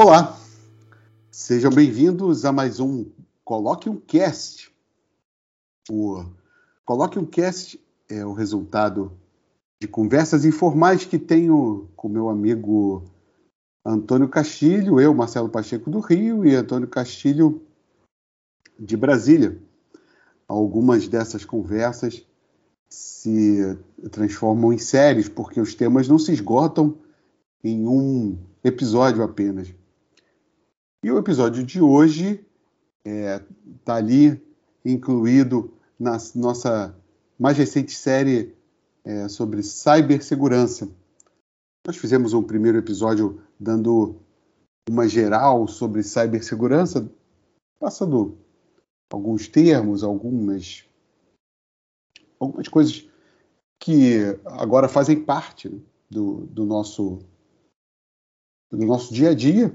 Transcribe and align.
Olá, 0.00 0.38
sejam 1.28 1.72
bem-vindos 1.72 2.44
a 2.44 2.52
mais 2.52 2.78
um 2.78 3.06
Coloque 3.44 3.90
um 3.90 3.96
Cast. 3.96 4.72
O 5.90 6.24
Coloque 6.84 7.18
um 7.18 7.26
Cast 7.26 7.84
é 8.08 8.24
o 8.24 8.32
resultado 8.32 9.10
de 9.82 9.88
conversas 9.88 10.44
informais 10.44 11.04
que 11.04 11.18
tenho 11.18 11.88
com 11.96 12.08
meu 12.08 12.28
amigo 12.28 13.10
Antônio 13.84 14.28
Castilho, 14.28 15.00
eu, 15.00 15.12
Marcelo 15.12 15.48
Pacheco 15.48 15.90
do 15.90 15.98
Rio 15.98 16.46
e 16.46 16.54
Antônio 16.54 16.86
Castilho 16.86 17.60
de 18.78 18.96
Brasília. 18.96 19.60
Algumas 20.46 21.08
dessas 21.08 21.44
conversas 21.44 22.24
se 22.88 23.76
transformam 24.12 24.72
em 24.72 24.78
séries 24.78 25.28
porque 25.28 25.60
os 25.60 25.74
temas 25.74 26.06
não 26.06 26.20
se 26.20 26.32
esgotam 26.32 26.96
em 27.64 27.88
um 27.88 28.38
episódio 28.62 29.24
apenas. 29.24 29.74
E 31.02 31.12
o 31.12 31.18
episódio 31.18 31.64
de 31.64 31.80
hoje 31.80 32.44
está 33.04 33.10
é, 33.10 33.38
tá 33.84 33.94
ali 33.94 34.42
incluído 34.84 35.72
na 35.98 36.18
nossa 36.34 36.94
mais 37.38 37.56
recente 37.56 37.92
série 37.92 38.56
é, 39.04 39.28
sobre 39.28 39.62
cibersegurança. 39.62 40.88
Nós 41.86 41.96
fizemos 41.96 42.32
um 42.32 42.42
primeiro 42.42 42.78
episódio 42.78 43.40
dando 43.60 44.16
uma 44.90 45.08
geral 45.08 45.68
sobre 45.68 46.02
cibersegurança, 46.02 47.08
passando 47.78 48.36
alguns 49.08 49.46
termos, 49.46 50.02
algumas, 50.02 50.84
algumas 52.40 52.66
coisas 52.66 53.08
que 53.78 54.18
agora 54.44 54.88
fazem 54.88 55.22
parte 55.22 55.70
do, 56.10 56.46
do, 56.46 56.66
nosso, 56.66 57.20
do 58.68 58.84
nosso 58.84 59.14
dia 59.14 59.30
a 59.30 59.34
dia 59.34 59.72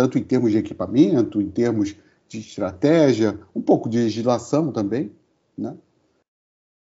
tanto 0.00 0.16
em 0.16 0.24
termos 0.24 0.50
de 0.50 0.56
equipamento, 0.56 1.42
em 1.42 1.50
termos 1.50 1.94
de 2.26 2.38
estratégia, 2.38 3.38
um 3.54 3.60
pouco 3.60 3.86
de 3.86 3.98
legislação 3.98 4.72
também. 4.72 5.12
Né? 5.58 5.76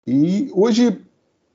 E 0.05 0.52
hoje, 0.53 1.02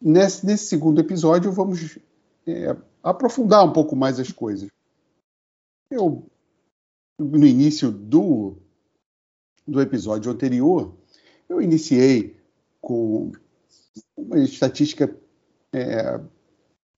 nesse, 0.01 0.47
nesse 0.47 0.65
segundo 0.65 1.03
episódio, 1.03 1.53
vamos 1.53 1.99
é, 2.47 2.75
aprofundar 3.03 3.63
um 3.63 3.75
pouco 3.75 3.95
mais 3.95 4.19
as 4.19 4.33
coisas. 4.33 4.71
Eu, 5.91 6.25
no 7.19 7.47
início 7.47 7.91
do, 7.91 8.57
do 9.67 9.83
episódio 9.83 10.33
anterior, 10.33 10.95
eu 11.47 11.61
iniciei 11.61 12.41
com 12.81 13.33
uma 14.17 14.39
estatística 14.39 15.15
é, 15.75 16.19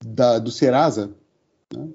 da, 0.04 0.38
do 0.38 0.52
Serasa, 0.52 1.12
né? 1.74 1.88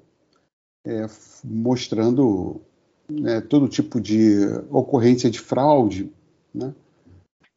É, 0.84 1.06
mostrando 1.44 2.60
né, 3.08 3.40
todo 3.40 3.68
tipo 3.68 4.00
de 4.00 4.38
ocorrência 4.70 5.30
de 5.30 5.38
fraude. 5.38 6.12
Né? 6.54 6.74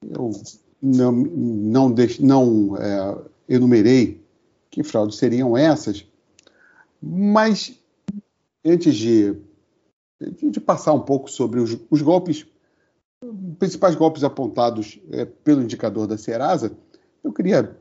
Eu 0.02 0.32
não, 0.82 1.12
não, 1.12 1.96
não 2.20 2.78
é, 2.78 3.18
enumerei 3.48 4.22
que 4.70 4.84
fraudes 4.84 5.18
seriam 5.18 5.58
essas, 5.58 6.06
mas 7.02 7.78
antes 8.64 8.96
de, 8.96 9.36
de 10.50 10.60
passar 10.60 10.94
um 10.94 11.02
pouco 11.02 11.30
sobre 11.30 11.60
os, 11.60 11.78
os 11.90 12.02
golpes, 12.02 12.46
principais 13.60 13.96
golpes 13.96 14.24
apontados 14.24 15.00
é, 15.12 15.26
pelo 15.26 15.62
indicador 15.62 16.08
da 16.08 16.18
Serasa, 16.18 16.72
eu 17.24 17.34
queria 17.34 17.76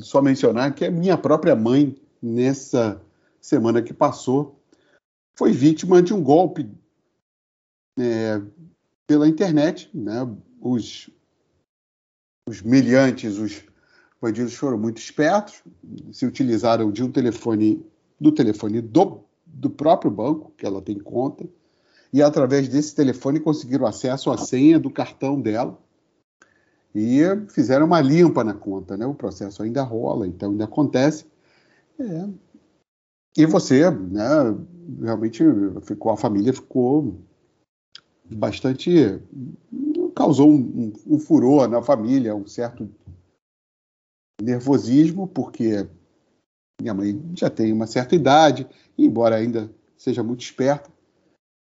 só 0.00 0.22
mencionar 0.22 0.74
que 0.74 0.84
a 0.84 0.90
minha 0.90 1.16
própria 1.16 1.54
mãe, 1.54 1.96
nessa 2.22 3.00
semana 3.40 3.82
que 3.82 3.92
passou, 3.92 4.59
foi 5.36 5.52
vítima 5.52 6.02
de 6.02 6.12
um 6.12 6.22
golpe 6.22 6.68
é, 7.98 8.40
pela 9.06 9.28
internet. 9.28 9.90
Né? 9.94 10.26
Os, 10.60 11.10
os 12.46 12.62
os 12.62 13.64
bandidos 14.20 14.54
foram 14.54 14.78
muito 14.78 14.98
espertos, 14.98 15.62
se 16.12 16.26
utilizaram 16.26 16.90
de 16.90 17.02
um 17.02 17.10
telefone, 17.10 17.82
do 18.20 18.30
telefone 18.30 18.80
do, 18.82 19.24
do 19.46 19.70
próprio 19.70 20.10
banco, 20.10 20.52
que 20.56 20.66
ela 20.66 20.82
tem 20.82 20.98
conta, 20.98 21.48
e 22.12 22.22
através 22.22 22.68
desse 22.68 22.94
telefone 22.94 23.40
conseguiram 23.40 23.86
acesso 23.86 24.30
à 24.30 24.36
senha 24.36 24.78
do 24.78 24.90
cartão 24.90 25.40
dela 25.40 25.78
e 26.94 27.20
fizeram 27.48 27.86
uma 27.86 28.00
limpa 28.00 28.42
na 28.42 28.52
conta, 28.52 28.96
né? 28.96 29.06
O 29.06 29.14
processo 29.14 29.62
ainda 29.62 29.82
rola, 29.82 30.26
então 30.26 30.50
ainda 30.50 30.64
acontece. 30.64 31.24
É, 31.98 32.28
e 33.36 33.46
você, 33.46 33.88
né, 33.90 34.22
realmente 35.00 35.42
ficou, 35.82 36.12
a 36.12 36.16
família 36.16 36.52
ficou 36.52 37.20
bastante. 38.24 39.20
causou 40.14 40.50
um, 40.50 40.92
um, 41.06 41.18
furor 41.18 41.68
na 41.68 41.82
família, 41.82 42.34
um 42.34 42.46
certo 42.46 42.88
nervosismo, 44.40 45.26
porque 45.28 45.88
minha 46.80 46.94
mãe 46.94 47.20
já 47.34 47.50
tem 47.50 47.72
uma 47.72 47.86
certa 47.86 48.14
idade, 48.14 48.66
embora 48.96 49.36
ainda 49.36 49.70
seja 49.96 50.22
muito 50.22 50.40
esperta, 50.40 50.90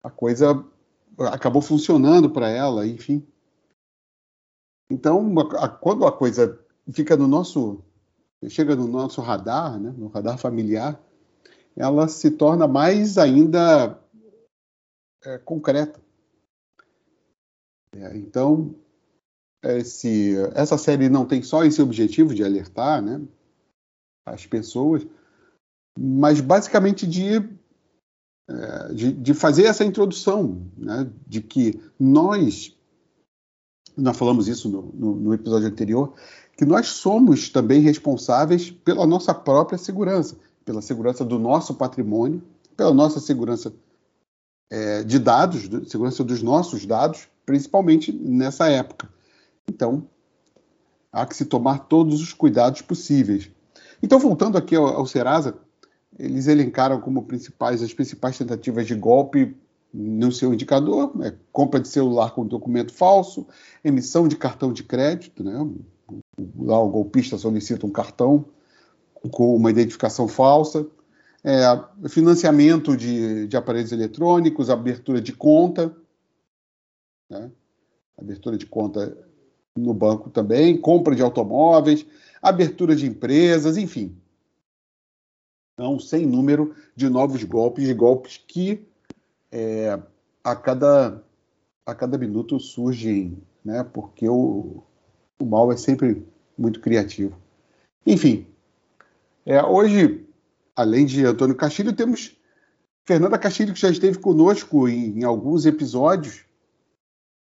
a 0.03 0.09
coisa 0.09 0.63
acabou 1.31 1.61
funcionando 1.61 2.29
para 2.29 2.49
ela, 2.49 2.87
enfim. 2.87 3.25
Então, 4.91 5.33
a, 5.57 5.67
quando 5.67 6.05
a 6.05 6.11
coisa 6.11 6.59
fica 6.91 7.15
no 7.17 7.27
nosso, 7.27 7.83
chega 8.47 8.75
no 8.75 8.87
nosso 8.87 9.21
radar, 9.21 9.79
né, 9.79 9.93
no 9.97 10.07
radar 10.07 10.37
familiar, 10.37 10.99
ela 11.79 12.09
se 12.09 12.29
torna 12.29 12.67
mais 12.67 13.17
ainda 13.17 13.97
é, 15.23 15.37
concreta. 15.37 15.97
É, 17.95 18.17
então, 18.17 18.75
esse, 19.63 20.35
essa 20.53 20.77
série 20.77 21.07
não 21.07 21.25
tem 21.25 21.41
só 21.41 21.63
esse 21.63 21.81
objetivo 21.81 22.35
de 22.35 22.43
alertar 22.43 23.01
né, 23.01 23.25
as 24.25 24.45
pessoas, 24.45 25.07
mas 25.97 26.41
basicamente 26.41 27.07
de, 27.07 27.37
é, 28.49 28.93
de, 28.93 29.13
de, 29.13 29.33
fazer 29.33 29.63
essa 29.63 29.85
introdução, 29.85 30.69
né, 30.77 31.09
de 31.25 31.41
que 31.41 31.81
nós, 31.97 32.77
nós 33.95 34.17
falamos 34.17 34.49
isso 34.49 34.67
no, 34.69 34.81
no, 34.93 35.15
no 35.15 35.33
episódio 35.33 35.69
anterior, 35.69 36.13
que 36.57 36.65
nós 36.65 36.87
somos 36.87 37.49
também 37.49 37.79
responsáveis 37.79 38.69
pela 38.69 39.07
nossa 39.07 39.33
própria 39.33 39.77
segurança 39.77 40.37
pela 40.69 40.83
segurança 40.83 41.25
do 41.25 41.39
nosso 41.39 41.73
patrimônio, 41.73 42.43
pela 42.77 42.93
nossa 42.93 43.19
segurança 43.19 43.73
é, 44.69 45.03
de 45.03 45.17
dados, 45.17 45.67
segurança 45.89 46.23
dos 46.23 46.43
nossos 46.43 46.85
dados, 46.85 47.27
principalmente 47.43 48.11
nessa 48.11 48.69
época. 48.69 49.09
Então, 49.67 50.05
há 51.11 51.25
que 51.25 51.35
se 51.35 51.45
tomar 51.45 51.87
todos 51.87 52.21
os 52.21 52.33
cuidados 52.33 52.83
possíveis. 52.83 53.49
Então, 54.03 54.19
voltando 54.19 54.59
aqui 54.59 54.75
ao, 54.75 54.85
ao 54.85 55.07
Serasa, 55.07 55.57
eles 56.19 56.45
elencaram 56.45 57.01
como 57.01 57.23
principais 57.23 57.81
as 57.81 57.91
principais 57.91 58.37
tentativas 58.37 58.85
de 58.85 58.93
golpe 58.93 59.57
no 59.91 60.31
seu 60.31 60.53
indicador, 60.53 61.17
né? 61.17 61.35
compra 61.51 61.79
de 61.79 61.87
celular 61.87 62.35
com 62.35 62.45
documento 62.45 62.93
falso, 62.93 63.47
emissão 63.83 64.27
de 64.27 64.35
cartão 64.35 64.71
de 64.71 64.83
crédito, 64.83 65.43
né? 65.43 65.67
lá 66.59 66.79
o 66.79 66.89
golpista 66.89 67.39
solicita 67.39 67.87
um 67.87 67.91
cartão 67.91 68.45
com 69.31 69.55
uma 69.55 69.69
identificação 69.69 70.27
falsa, 70.27 70.87
é, 71.43 71.63
financiamento 72.09 72.95
de, 72.95 73.47
de, 73.47 73.57
aparelhos 73.57 73.91
eletrônicos, 73.91 74.69
abertura 74.69 75.21
de 75.21 75.33
conta, 75.33 75.95
né? 77.29 77.51
abertura 78.17 78.57
de 78.57 78.65
conta 78.65 79.17
no 79.75 79.93
banco 79.93 80.29
também, 80.29 80.79
compra 80.79 81.15
de 81.15 81.21
automóveis, 81.21 82.05
abertura 82.41 82.95
de 82.95 83.05
empresas, 83.05 83.77
enfim. 83.77 84.15
Então, 85.73 85.97
sem 85.97 86.25
número 86.25 86.75
de 86.95 87.07
novos 87.07 87.43
golpes, 87.43 87.85
de 87.85 87.93
golpes 87.93 88.37
que 88.45 88.85
é, 89.49 89.97
a, 90.43 90.55
cada, 90.55 91.23
a 91.85 91.95
cada 91.95 92.17
minuto 92.17 92.59
surgem, 92.59 93.41
né? 93.63 93.83
porque 93.83 94.27
o, 94.27 94.83
o 95.39 95.45
mal 95.45 95.71
é 95.71 95.77
sempre 95.77 96.27
muito 96.57 96.81
criativo. 96.81 97.37
Enfim, 98.05 98.45
é, 99.49 99.63
hoje, 99.63 100.27
além 100.75 101.07
de 101.07 101.25
Antônio 101.25 101.55
Castilho, 101.55 101.91
temos 101.91 102.37
Fernanda 103.07 103.39
Castilho, 103.39 103.73
que 103.73 103.79
já 103.79 103.89
esteve 103.89 104.19
conosco 104.19 104.87
em, 104.87 105.19
em 105.19 105.23
alguns 105.23 105.65
episódios. 105.65 106.45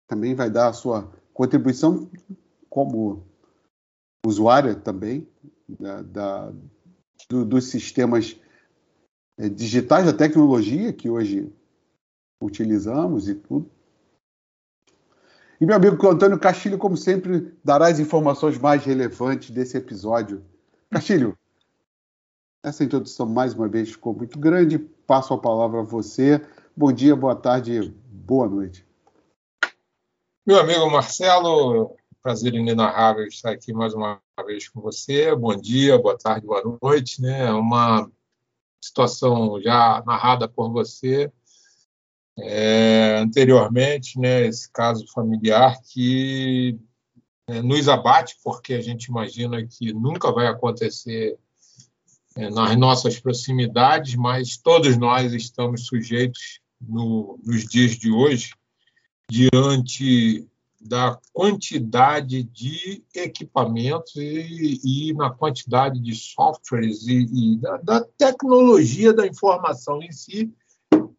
Também 0.06 0.34
vai 0.34 0.50
dar 0.50 0.68
a 0.68 0.72
sua 0.74 1.10
contribuição 1.32 2.10
como 2.68 3.26
usuária 4.26 4.74
também 4.74 5.26
da, 5.66 6.02
da 6.02 6.52
do, 7.30 7.46
dos 7.46 7.70
sistemas 7.70 8.38
é, 9.38 9.48
digitais 9.48 10.04
da 10.04 10.12
tecnologia 10.12 10.92
que 10.92 11.08
hoje 11.08 11.50
utilizamos 12.42 13.26
e 13.26 13.34
tudo. 13.36 13.70
E 15.58 15.64
meu 15.64 15.76
amigo 15.76 16.06
Antônio 16.06 16.38
Castilho, 16.38 16.76
como 16.76 16.94
sempre, 16.94 17.56
dará 17.64 17.86
as 17.88 17.98
informações 17.98 18.58
mais 18.58 18.84
relevantes 18.84 19.50
desse 19.50 19.78
episódio. 19.78 20.44
Castilho, 20.90 21.34
essa 22.66 22.82
introdução, 22.82 23.26
mais 23.26 23.54
uma 23.54 23.68
vez, 23.68 23.92
ficou 23.92 24.12
muito 24.12 24.38
grande. 24.38 24.76
Passo 24.78 25.32
a 25.32 25.38
palavra 25.38 25.80
a 25.80 25.84
você 25.84 26.44
Bom 26.76 26.92
dia, 26.92 27.16
boa 27.16 27.34
tarde, 27.34 27.94
boa 28.06 28.46
noite. 28.46 28.84
Meu 30.44 30.58
amigo 30.58 30.90
Marcelo, 30.90 31.96
prazer 32.20 32.54
inenarrável 32.54 33.24
estar 33.24 33.52
aqui 33.52 33.72
mais 33.72 33.94
uma 33.94 34.20
vez 34.44 34.68
com 34.68 34.82
você. 34.82 35.34
Bom 35.34 35.56
dia, 35.56 35.96
boa 35.96 36.18
tarde, 36.18 36.46
boa 36.46 36.78
noite. 36.82 37.22
Né? 37.22 37.44
É 37.46 37.52
uma 37.52 38.10
situação 38.84 39.58
já 39.62 40.02
narrada 40.04 40.46
por 40.46 40.70
você 40.70 41.32
é, 42.36 43.20
anteriormente, 43.22 44.18
né? 44.18 44.44
esse 44.44 44.70
caso 44.70 45.06
familiar 45.14 45.80
que 45.82 46.78
é, 47.48 47.62
nos 47.62 47.88
abate, 47.88 48.36
porque 48.44 48.74
a 48.74 48.82
gente 48.82 49.04
imagina 49.04 49.66
que 49.66 49.94
nunca 49.94 50.30
vai 50.30 50.46
acontecer 50.46 51.38
nas 52.36 52.76
nossas 52.76 53.18
proximidades, 53.18 54.14
mas 54.14 54.58
todos 54.58 54.96
nós 54.96 55.32
estamos 55.32 55.86
sujeitos 55.86 56.60
no, 56.80 57.40
nos 57.42 57.64
dias 57.64 57.92
de 57.92 58.12
hoje 58.12 58.52
diante 59.28 60.46
da 60.80 61.18
quantidade 61.32 62.44
de 62.44 63.02
equipamentos 63.14 64.14
e, 64.16 64.80
e 64.84 65.14
na 65.14 65.30
quantidade 65.30 65.98
de 65.98 66.14
softwares 66.14 67.06
e, 67.06 67.26
e 67.32 67.56
da, 67.56 67.76
da, 67.78 68.04
tecnologia 68.16 69.12
da 69.12 69.26
informação 69.26 70.02
em 70.02 70.12
si 70.12 70.52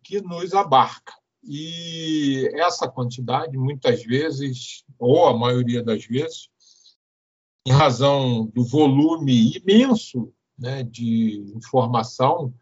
que 0.04 0.22
nos 0.22 0.54
abarca. 0.54 1.14
E 1.44 2.50
essa 2.54 2.88
quantidade, 2.88 3.58
muitas 3.58 4.04
vezes, 4.04 4.84
ou 4.98 5.28
a 5.28 5.38
maioria 5.38 5.84
das 5.84 6.06
vezes, 6.06 6.50
em 7.66 7.72
razão 7.72 8.46
do 8.54 8.64
volume 8.64 9.58
imenso 9.58 10.32
né, 10.58 10.84
de 10.84 11.54
informação, 11.56 12.54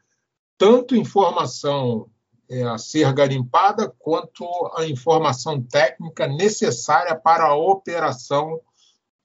tanto 0.57 0.95
informação 0.95 2.09
é, 2.49 2.63
a 2.63 2.77
ser 2.77 3.11
garimpada, 3.13 3.93
quanto 3.97 4.45
a 4.75 4.85
informação 4.85 5.61
técnica 5.61 6.27
necessária 6.27 7.15
para 7.15 7.45
a 7.45 7.55
operação 7.55 8.61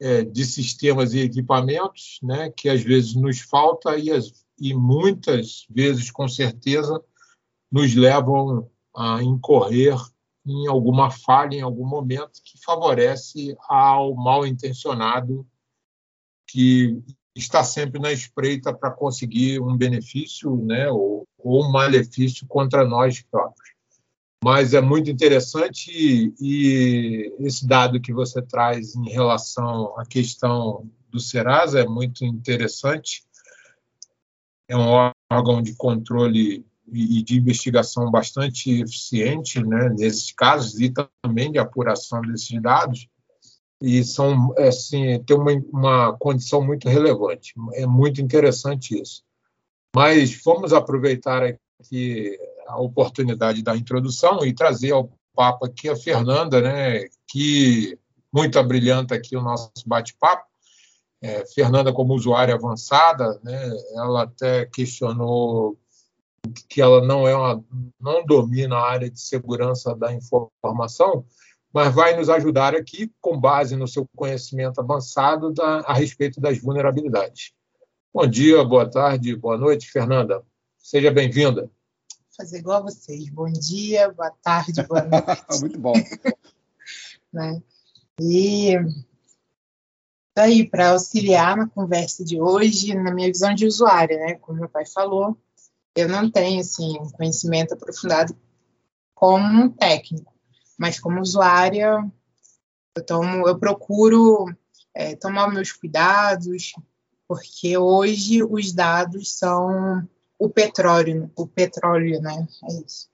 é, 0.01 0.25
de 0.25 0.45
sistemas 0.45 1.13
e 1.13 1.21
equipamentos, 1.21 2.19
né, 2.23 2.51
que 2.51 2.69
às 2.69 2.83
vezes 2.83 3.15
nos 3.15 3.41
falta 3.41 3.97
e, 3.99 4.11
as, 4.11 4.33
e 4.59 4.75
muitas 4.75 5.67
vezes, 5.69 6.11
com 6.11 6.27
certeza, 6.27 7.03
nos 7.71 7.95
levam 7.95 8.69
a 8.97 9.23
incorrer 9.23 9.97
em 10.47 10.67
alguma 10.67 11.11
falha 11.11 11.57
em 11.57 11.61
algum 11.61 11.87
momento 11.87 12.41
que 12.43 12.59
favorece 12.65 13.57
ao 13.69 14.15
mal 14.15 14.47
intencionado 14.47 15.47
que 16.47 17.03
está 17.35 17.63
sempre 17.63 18.01
na 18.01 18.13
espreita 18.13 18.73
para 18.73 18.91
conseguir 18.91 19.61
um 19.61 19.77
benefício 19.77 20.57
né, 20.65 20.91
ou, 20.91 21.27
ou, 21.39 21.65
um 21.65 21.71
malefício 21.71 22.47
contra 22.47 22.85
nós 22.85 23.23
próprios. 23.23 23.71
Mas 24.43 24.73
é 24.73 24.81
muito 24.81 25.11
interessante 25.11 25.91
e, 25.93 26.35
e 26.41 27.35
esse 27.41 27.67
dado 27.67 28.01
que 28.01 28.13
você 28.13 28.41
traz 28.41 28.95
em 28.95 29.09
relação 29.09 29.99
à 29.99 30.07
questão 30.07 30.89
do 31.11 31.21
Serasa 31.21 31.81
é 31.81 31.87
muito 31.87 32.25
interessante. 32.25 33.23
É 34.67 34.77
um 34.77 35.11
órgão 35.31 35.63
de 35.63 35.75
controle 35.75 36.65
e 36.93 37.23
de 37.23 37.37
investigação 37.37 38.11
bastante 38.11 38.81
eficiente 38.81 39.63
né, 39.63 39.91
nesses 39.91 40.33
casos 40.33 40.81
e 40.81 40.93
também 41.23 41.53
de 41.53 41.59
apuração 41.59 42.21
desses 42.23 42.61
dados 42.61 43.07
e 43.81 44.05
são 44.05 44.55
assim 44.59 45.23
tem 45.25 45.37
uma, 45.37 45.53
uma 45.73 46.17
condição 46.19 46.63
muito 46.63 46.89
relevante. 46.89 47.55
É 47.75 47.87
muito 47.87 48.21
interessante 48.21 49.01
isso. 49.01 49.23
Mas 49.95 50.41
vamos 50.45 50.73
aproveitar 50.73 51.43
aqui 51.43 52.39
a 52.67 52.81
oportunidade 52.81 53.63
da 53.63 53.77
introdução 53.77 54.45
e 54.45 54.55
trazer 54.55 54.93
ao 54.93 55.11
papo 55.35 55.67
aqui 55.67 55.89
a 55.89 55.97
Fernanda 55.97 56.61
né 56.61 57.07
que 57.29 57.99
muito 58.33 58.63
brilhante 58.63 59.15
aqui 59.15 59.37
o 59.37 59.43
nosso 59.43 59.71
bate-papo. 59.87 60.49
É, 61.23 61.45
Fernanda 61.47 61.93
como 61.93 62.15
usuária 62.15 62.55
avançada 62.55 63.39
né 63.43 63.71
ela 63.95 64.23
até 64.23 64.65
questionou 64.67 65.77
que 66.69 66.81
ela 66.81 67.05
não 67.05 67.27
é 67.27 67.35
uma, 67.35 67.63
não 68.01 68.25
domina 68.25 68.77
a 68.77 68.91
área 68.91 69.11
de 69.11 69.21
segurança 69.21 69.95
da 69.95 70.13
informação, 70.13 71.25
mas 71.73 71.95
vai 71.95 72.17
nos 72.17 72.29
ajudar 72.29 72.75
aqui 72.75 73.13
com 73.21 73.39
base 73.39 73.77
no 73.77 73.87
seu 73.87 74.07
conhecimento 74.17 74.81
avançado 74.81 75.53
da, 75.53 75.81
a 75.81 75.93
respeito 75.95 76.41
das 76.41 76.59
vulnerabilidades. 76.59 77.53
Bom 78.13 78.27
dia, 78.27 78.65
boa 78.65 78.91
tarde, 78.91 79.37
boa 79.37 79.57
noite, 79.57 79.91
Fernanda. 79.91 80.43
Seja 80.77 81.11
bem-vinda. 81.11 81.71
Fazer 82.37 82.59
igual 82.59 82.79
a 82.79 82.83
vocês. 82.83 83.29
Bom 83.31 83.51
dia, 83.53 84.11
boa 84.13 84.33
tarde, 84.43 84.83
boa 84.83 85.03
noite. 85.07 85.61
Muito 85.61 85.79
bom. 85.79 85.93
né? 87.33 87.63
E 88.21 88.75
aí 90.37 90.69
para 90.69 90.91
auxiliar 90.91 91.57
na 91.57 91.69
conversa 91.69 92.25
de 92.25 92.41
hoje, 92.41 92.95
na 92.95 93.13
minha 93.13 93.29
visão 93.29 93.55
de 93.55 93.67
usuária, 93.67 94.19
né? 94.19 94.35
Como 94.35 94.59
meu 94.59 94.69
pai 94.69 94.87
falou, 94.87 95.37
eu 95.95 96.09
não 96.09 96.31
tenho 96.31 96.61
assim 96.61 96.99
um 96.99 97.11
conhecimento 97.11 97.75
aprofundado 97.75 98.35
como 99.15 99.65
um 99.65 99.69
técnico, 99.69 100.30
mas 100.81 100.99
como 100.99 101.21
usuária 101.21 102.11
eu 102.97 103.05
tomo, 103.05 103.47
eu 103.47 103.59
procuro 103.59 104.47
é, 104.95 105.15
tomar 105.15 105.53
meus 105.53 105.73
cuidados, 105.73 106.73
porque 107.29 107.77
hoje 107.77 108.43
os 108.43 108.73
dados 108.73 109.37
são 109.37 110.09
o 110.39 110.49
petróleo, 110.49 111.31
o 111.37 111.47
petróleo, 111.47 112.23
né? 112.23 112.49
É 112.65 112.73
isso. 112.81 113.11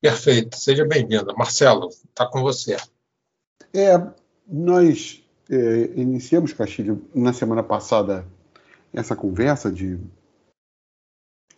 Perfeito, 0.00 0.56
seja 0.56 0.84
bem-vinda. 0.86 1.34
Marcelo, 1.34 1.88
está 1.88 2.24
com 2.24 2.40
você. 2.40 2.76
É, 3.74 3.98
nós 4.46 5.24
é, 5.50 5.56
iniciamos, 6.00 6.52
Castilho, 6.52 7.04
na 7.12 7.32
semana 7.32 7.64
passada, 7.64 8.24
essa 8.94 9.16
conversa 9.16 9.72
de 9.72 9.98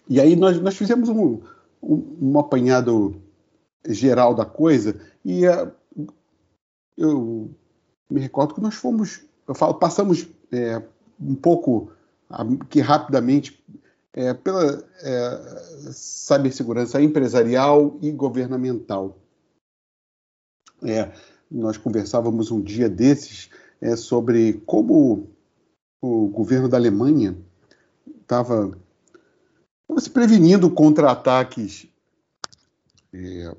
e 0.09 0.19
aí 0.19 0.35
nós, 0.35 0.59
nós 0.59 0.75
fizemos 0.75 1.11
um, 1.11 1.43
um, 1.83 2.33
um 2.33 2.39
apanhado 2.39 3.28
geral 3.87 4.35
da 4.35 4.45
coisa 4.45 5.01
e 5.25 5.47
uh, 5.47 5.73
eu 6.97 7.51
me 8.11 8.21
recordo 8.21 8.55
que 8.55 8.61
nós 8.61 8.75
fomos, 8.75 9.25
eu 9.47 9.55
falo, 9.55 9.75
passamos 9.75 10.27
é, 10.51 10.83
um 11.21 11.35
pouco 11.35 11.93
que 12.69 12.81
rapidamente 12.81 13.63
é, 14.13 14.35
pela 14.35 14.85
é, 15.03 15.93
cibersegurança 15.93 17.01
empresarial 17.01 17.97
e 18.03 18.11
governamental. 18.11 19.17
É, 20.83 21.13
nós 21.51 21.77
conversávamos 21.77 22.51
um 22.51 22.61
dia 22.61 22.89
desses 22.89 23.51
é, 23.81 23.97
sobre 23.97 24.55
como 24.67 25.29
o 26.01 26.29
governo 26.29 26.69
da 26.69 26.77
Alemanha 26.77 27.37
estava 28.21 28.77
se 29.99 30.11
prevenindo 30.11 30.71
contra 30.71 31.11
ataques 31.11 31.89
é, 33.13 33.57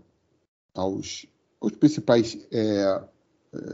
aos, 0.80 1.26
aos, 1.62 1.74
principais 1.74 2.48
é, 2.52 3.04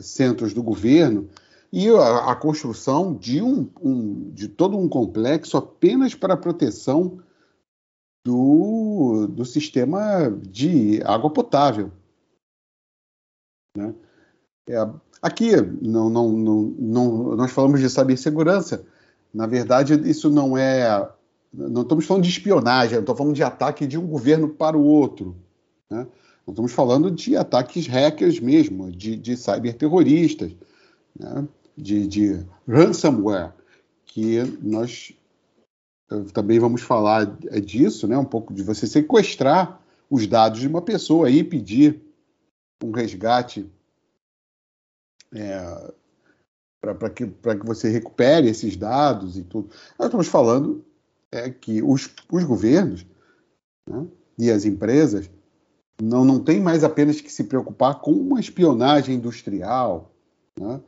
centros 0.02 0.54
do 0.54 0.64
governo 0.64 1.30
e 1.72 1.90
a, 1.90 2.32
a 2.32 2.36
construção 2.36 3.14
de, 3.14 3.42
um, 3.42 3.70
um, 3.82 4.30
de 4.32 4.48
todo 4.48 4.78
um 4.78 4.88
complexo 4.88 5.58
apenas 5.58 6.16
para 6.16 6.34
a 6.34 6.38
proteção 6.38 7.20
do, 8.26 9.28
do 9.28 9.46
sistema 9.46 10.30
de 10.30 11.02
água 11.04 11.30
potável. 11.30 11.92
Né? 13.78 13.94
É, 14.70 14.78
aqui, 15.22 15.52
não, 15.82 16.10
não, 16.10 16.32
não, 16.32 16.62
não, 16.80 17.36
nós 17.36 17.52
falamos 17.52 17.80
de 17.80 17.90
cibersegurança. 17.90 18.86
Na 19.34 19.46
verdade, 19.46 19.94
isso 20.10 20.30
não 20.30 20.58
é 20.58 21.12
não 21.56 21.84
estamos 21.84 22.06
falando 22.06 22.24
de 22.24 22.30
espionagem, 22.30 22.96
não 22.96 23.02
estamos 23.02 23.18
falando 23.18 23.36
de 23.36 23.44
ataque 23.44 23.88
de 23.88 23.98
um 23.98 24.06
governo 24.06 24.50
para 24.50 24.78
o 24.78 24.84
outro. 24.84 25.36
Né? 25.90 26.06
Nós 26.46 26.54
estamos 26.54 26.72
falando 26.72 27.10
de 27.10 27.36
ataques 27.36 27.88
hackers 27.88 28.40
mesmo, 28.40 28.92
de, 28.92 29.16
de 29.16 29.36
cyberterroristas, 29.36 30.56
né? 31.18 31.48
de, 31.75 32.08
de 32.08 32.46
ransomware, 32.68 33.54
que 34.06 34.42
nós 34.62 35.14
eh, 36.12 36.24
também 36.34 36.60
vamos 36.60 36.82
falar 36.82 37.25
disso, 37.25 38.08
né? 38.08 38.18
um 38.18 38.25
pouco 38.25 38.54
de 38.54 38.64
você 38.64 38.86
sequestrar 38.86 39.82
os 40.10 40.28
dados 40.28 40.60
de 40.60 40.68
uma 40.68 40.82
pessoa 40.82 41.30
e 41.30 41.44
pedir 41.44 42.02
um 42.84 42.92
resgate 42.92 43.68
é, 45.34 45.94
para 46.80 47.10
que, 47.10 47.25
que 47.25 47.66
você 47.66 47.90
recupere 47.90 48.48
esses 48.48 48.78
dados 48.78 49.38
e 49.38 49.44
tudo. 49.44 49.70
Nós 49.98 50.08
estamos 50.08 50.28
falando 50.28 50.86
é 51.32 51.50
que 51.50 51.82
os, 51.82 52.10
os 52.32 52.44
governos 52.44 53.06
né, 53.90 54.08
e 54.38 54.52
as 54.52 54.64
empresas 54.64 55.30
não, 56.02 56.25
não 56.25 56.40
têm 56.40 56.60
mais 56.60 56.84
apenas 56.84 57.22
que 57.22 57.32
se 57.32 57.46
preocupar 57.46 58.02
com 58.02 58.12
uma 58.12 58.40
espionagem 58.40 59.16
industrial. 59.16 60.12
Né? 60.60 60.82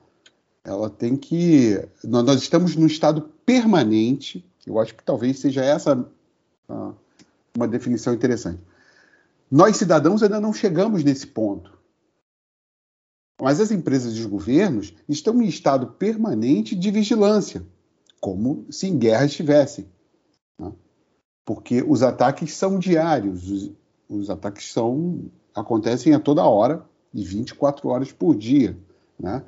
Ela 0.64 0.90
tem 0.90 1.16
que. 1.16 1.82
Nós 2.04 2.42
estamos 2.42 2.76
num 2.76 2.88
estado 2.88 3.22
permanente, 3.46 4.46
eu 4.66 4.80
acho 4.80 4.94
que 4.94 5.04
talvez 5.04 5.40
seja 5.40 5.64
essa 5.64 6.06
a 6.68 6.94
uma 7.56 7.68
definição 7.68 8.14
interessante. 8.14 8.62
Nós, 9.50 9.78
cidadãos, 9.78 10.22
ainda 10.22 10.40
não 10.40 10.54
chegamos 10.54 11.04
nesse 11.04 11.26
ponto. 11.26 11.78
Mas 13.42 13.60
as 13.60 13.72
empresas 13.72 14.16
e 14.16 14.20
os 14.20 14.26
governos 14.26 14.94
estão 15.08 15.42
em 15.42 15.48
estado 15.48 15.88
permanente 15.88 16.76
de 16.76 16.92
vigilância, 16.92 17.66
como 18.20 18.66
se 18.70 18.88
em 18.88 18.98
guerra 18.98 19.26
estivessem. 19.26 19.88
Né? 20.60 20.72
Porque 21.46 21.82
os 21.82 22.04
ataques 22.04 22.54
são 22.54 22.78
diários, 22.78 23.72
os, 24.10 24.30
ataques 24.30 24.72
são 24.72 25.32
acontecem 25.54 26.14
a 26.14 26.20
toda 26.20 26.46
hora 26.46 26.86
e 27.14 27.24
24 27.24 27.90
horas 27.90 28.12
por 28.12 28.36
dia. 28.36 28.78
Né? 29.20 29.44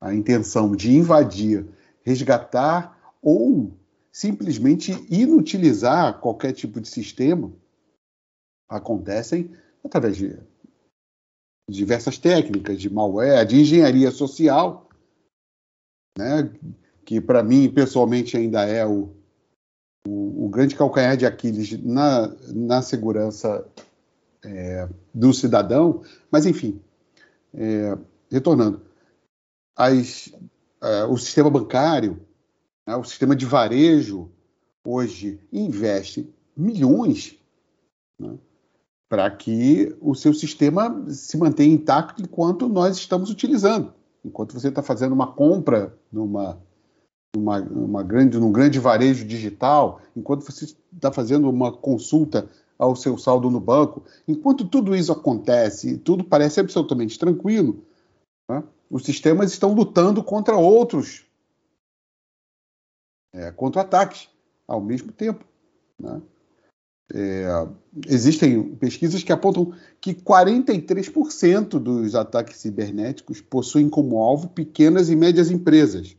A 0.00 0.14
intenção 0.14 0.74
de 0.76 0.92
invadir, 0.92 1.66
resgatar 2.02 3.14
ou 3.20 3.72
simplesmente 4.12 4.92
inutilizar 5.10 6.20
qualquer 6.20 6.52
tipo 6.52 6.80
de 6.80 6.88
sistema 6.88 7.52
acontecem 8.68 9.50
através 9.82 10.16
de 10.16 10.38
diversas 11.68 12.18
técnicas 12.18 12.78
de 12.78 12.90
malware, 12.90 13.46
de 13.46 13.60
engenharia 13.60 14.10
social, 14.10 14.88
né, 16.16 16.52
que 17.04 17.20
para 17.20 17.42
mim 17.42 17.70
pessoalmente 17.70 18.36
ainda 18.36 18.64
é 18.64 18.86
o, 18.86 19.14
o, 20.06 20.48
grande 20.48 20.76
calcanhar 20.76 21.16
de 21.16 21.26
Aquiles 21.26 21.82
na, 21.82 22.32
na 22.52 22.82
segurança 22.82 23.66
é, 24.44 24.88
do 25.12 25.32
cidadão. 25.32 26.02
Mas 26.30 26.46
enfim, 26.46 26.80
é, 27.52 27.96
retornando, 28.30 28.82
as, 29.76 30.32
é, 30.82 31.04
o 31.04 31.16
sistema 31.16 31.50
bancário, 31.50 32.20
né, 32.86 32.94
o 32.96 33.04
sistema 33.04 33.34
de 33.34 33.46
varejo 33.46 34.30
hoje 34.86 35.40
investe 35.52 36.32
milhões 36.56 37.36
né, 38.20 38.38
para 39.08 39.30
que 39.30 39.96
o 40.00 40.14
seu 40.14 40.34
sistema 40.34 41.04
se 41.10 41.36
mantenha 41.36 41.74
intacto 41.74 42.22
enquanto 42.22 42.68
nós 42.68 42.96
estamos 42.96 43.30
utilizando. 43.30 43.92
Enquanto 44.24 44.54
você 44.54 44.68
está 44.68 44.82
fazendo 44.82 45.12
uma 45.12 45.32
compra 45.32 45.96
numa, 46.10 46.60
numa, 47.36 48.02
grande, 48.02 48.38
num 48.38 48.52
grande 48.52 48.78
varejo 48.78 49.24
digital, 49.24 50.00
enquanto 50.16 50.42
você 50.42 50.74
está 50.92 51.12
fazendo 51.12 51.48
uma 51.48 51.72
consulta 51.72 52.48
ao 52.78 52.94
seu 52.96 53.16
saldo 53.16 53.50
no 53.50 53.60
banco, 53.60 54.04
enquanto 54.26 54.66
tudo 54.66 54.94
isso 54.94 55.12
acontece, 55.12 55.98
tudo 55.98 56.24
parece 56.24 56.60
absolutamente 56.60 57.18
tranquilo, 57.18 57.84
né, 58.48 58.62
os 58.90 59.04
sistemas 59.04 59.52
estão 59.52 59.72
lutando 59.72 60.22
contra 60.22 60.56
outros, 60.56 61.24
é, 63.32 63.50
contra 63.50 63.82
ataques 63.82 64.28
ao 64.66 64.80
mesmo 64.80 65.12
tempo. 65.12 65.44
Né? 65.98 66.22
É, 67.12 67.46
existem 68.08 68.74
pesquisas 68.76 69.22
que 69.22 69.32
apontam 69.32 69.74
que 70.00 70.14
43% 70.14 71.78
dos 71.78 72.14
ataques 72.14 72.58
cibernéticos 72.58 73.40
possuem 73.40 73.90
como 73.90 74.18
alvo 74.18 74.48
pequenas 74.48 75.10
e 75.10 75.16
médias 75.16 75.50
empresas, 75.50 76.16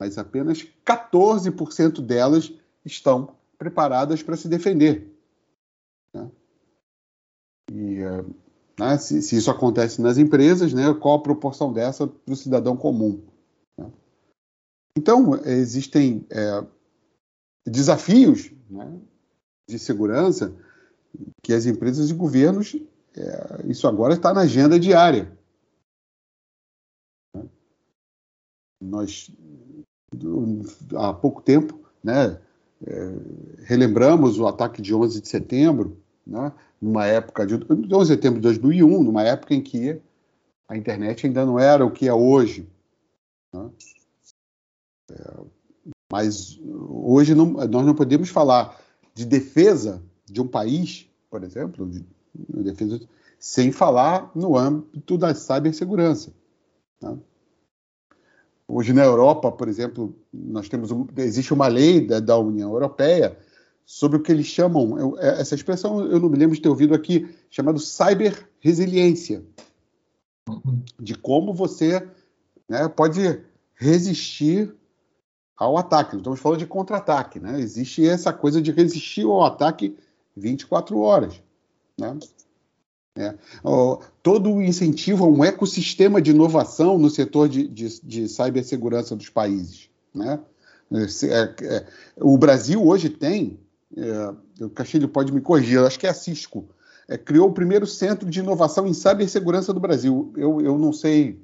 mas 0.00 0.16
apenas 0.16 0.66
14% 0.84 2.00
delas 2.00 2.50
estão 2.82 3.36
preparadas 3.58 4.22
para 4.22 4.34
se 4.34 4.48
defender. 4.48 5.14
Né? 6.14 6.30
E 7.70 7.96
é, 7.98 8.24
né, 8.78 8.96
se, 8.96 9.20
se, 9.20 9.36
isso 9.36 9.50
acontece 9.50 10.00
nas 10.00 10.16
empresas, 10.16 10.72
né, 10.72 10.94
qual 10.94 11.18
a 11.18 11.22
proporção 11.22 11.70
dessa 11.70 12.06
para 12.06 12.32
o 12.32 12.36
cidadão 12.36 12.74
comum? 12.78 13.22
Né? 13.76 13.92
Então, 14.96 15.34
existem 15.44 16.26
é, 16.30 16.66
desafios 17.66 18.50
né, 18.70 18.98
de 19.68 19.78
segurança 19.78 20.56
que 21.42 21.52
as 21.52 21.66
empresas 21.66 22.08
e 22.08 22.14
governos, 22.14 22.74
é, 23.14 23.66
isso 23.68 23.86
agora 23.86 24.14
está 24.14 24.32
na 24.32 24.42
agenda 24.42 24.80
diária. 24.80 25.38
Nós, 28.80 29.30
há 30.96 31.12
pouco 31.12 31.42
tempo, 31.42 31.78
né, 32.02 32.38
é, 32.86 33.12
relembramos 33.64 34.38
o 34.38 34.46
ataque 34.46 34.80
de 34.80 34.94
11 34.94 35.20
de 35.20 35.28
setembro, 35.28 35.98
né, 36.26 36.52
numa 36.80 37.06
época 37.06 37.46
de 37.46 37.54
11 37.54 37.88
de 37.88 38.06
setembro 38.06 38.40
de 38.40 38.44
2001, 38.44 39.02
numa 39.02 39.22
época 39.22 39.54
em 39.54 39.62
que 39.62 40.00
a 40.68 40.76
internet 40.76 41.26
ainda 41.26 41.44
não 41.44 41.58
era 41.58 41.84
o 41.84 41.90
que 41.90 42.08
é 42.08 42.14
hoje. 42.14 42.68
Né? 43.52 43.70
É, 45.10 45.40
mas 46.10 46.58
hoje 46.62 47.34
não, 47.34 47.46
nós 47.46 47.86
não 47.86 47.94
podemos 47.94 48.28
falar 48.28 48.80
de 49.14 49.26
defesa 49.26 50.02
de 50.24 50.40
um 50.40 50.46
país, 50.46 51.08
por 51.28 51.42
exemplo, 51.42 51.86
de, 51.88 52.04
de 52.34 52.62
defesa, 52.62 53.00
sem 53.38 53.72
falar 53.72 54.30
no 54.34 54.56
âmbito 54.56 55.18
da 55.18 55.34
cibersegurança. 55.34 56.32
Né? 57.02 57.18
Hoje 58.72 58.92
na 58.92 59.02
Europa, 59.02 59.50
por 59.50 59.68
exemplo, 59.68 60.14
nós 60.32 60.68
temos 60.68 60.90
existe 61.16 61.52
uma 61.52 61.66
lei 61.66 62.06
da, 62.06 62.20
da, 62.20 62.38
União 62.38 62.70
Europeia 62.70 63.36
sobre 63.84 64.16
o 64.16 64.22
que 64.22 64.30
eles 64.30 64.46
chamam 64.46 64.96
eu, 64.98 65.18
é, 65.18 65.40
essa 65.40 65.54
expressão 65.54 66.00
eu 66.06 66.20
não 66.20 66.28
me 66.28 66.38
lembro 66.38 66.54
de 66.54 66.62
ter 66.62 66.68
ouvido 66.68 66.94
aqui 66.94 67.28
chamado 67.50 67.80
cyber 67.80 68.48
resiliência 68.60 69.42
de 70.98 71.14
como 71.14 71.52
você 71.52 72.06
né, 72.68 72.88
pode 72.88 73.40
resistir 73.74 74.72
ao 75.56 75.76
ataque. 75.76 76.16
Estamos 76.16 76.40
falando 76.40 76.60
de 76.60 76.66
contra-ataque, 76.66 77.38
né? 77.38 77.60
Existe 77.60 78.06
essa 78.08 78.32
coisa 78.32 78.62
de 78.62 78.70
resistir 78.70 79.24
ao 79.24 79.44
ataque 79.44 79.96
24 80.36 80.98
horas, 80.98 81.42
né? 81.98 82.18
É. 83.20 83.34
todo 84.22 84.50
o 84.50 84.62
incentivo 84.62 85.24
a 85.24 85.28
um 85.28 85.44
ecossistema 85.44 86.22
de 86.22 86.30
inovação 86.30 86.98
no 86.98 87.10
setor 87.10 87.50
de, 87.50 87.68
de, 87.68 88.00
de 88.00 88.28
cibersegurança 88.28 89.14
dos 89.14 89.28
países. 89.28 89.90
Né? 90.14 90.40
É, 90.92 91.66
é, 91.66 91.86
o 92.16 92.38
Brasil 92.38 92.84
hoje 92.84 93.10
tem, 93.10 93.60
é, 93.96 94.64
o 94.64 94.70
Castilho 94.70 95.08
pode 95.08 95.32
me 95.32 95.40
corrigir, 95.40 95.78
acho 95.80 95.98
que 95.98 96.06
é 96.06 96.10
a 96.10 96.14
Cisco, 96.14 96.68
é, 97.08 97.18
criou 97.18 97.48
o 97.48 97.52
primeiro 97.52 97.86
centro 97.86 98.28
de 98.28 98.40
inovação 98.40 98.86
em 98.86 98.94
cibersegurança 98.94 99.72
do 99.72 99.80
Brasil. 99.80 100.32
Eu, 100.36 100.60
eu 100.60 100.78
não 100.78 100.92
sei. 100.92 101.40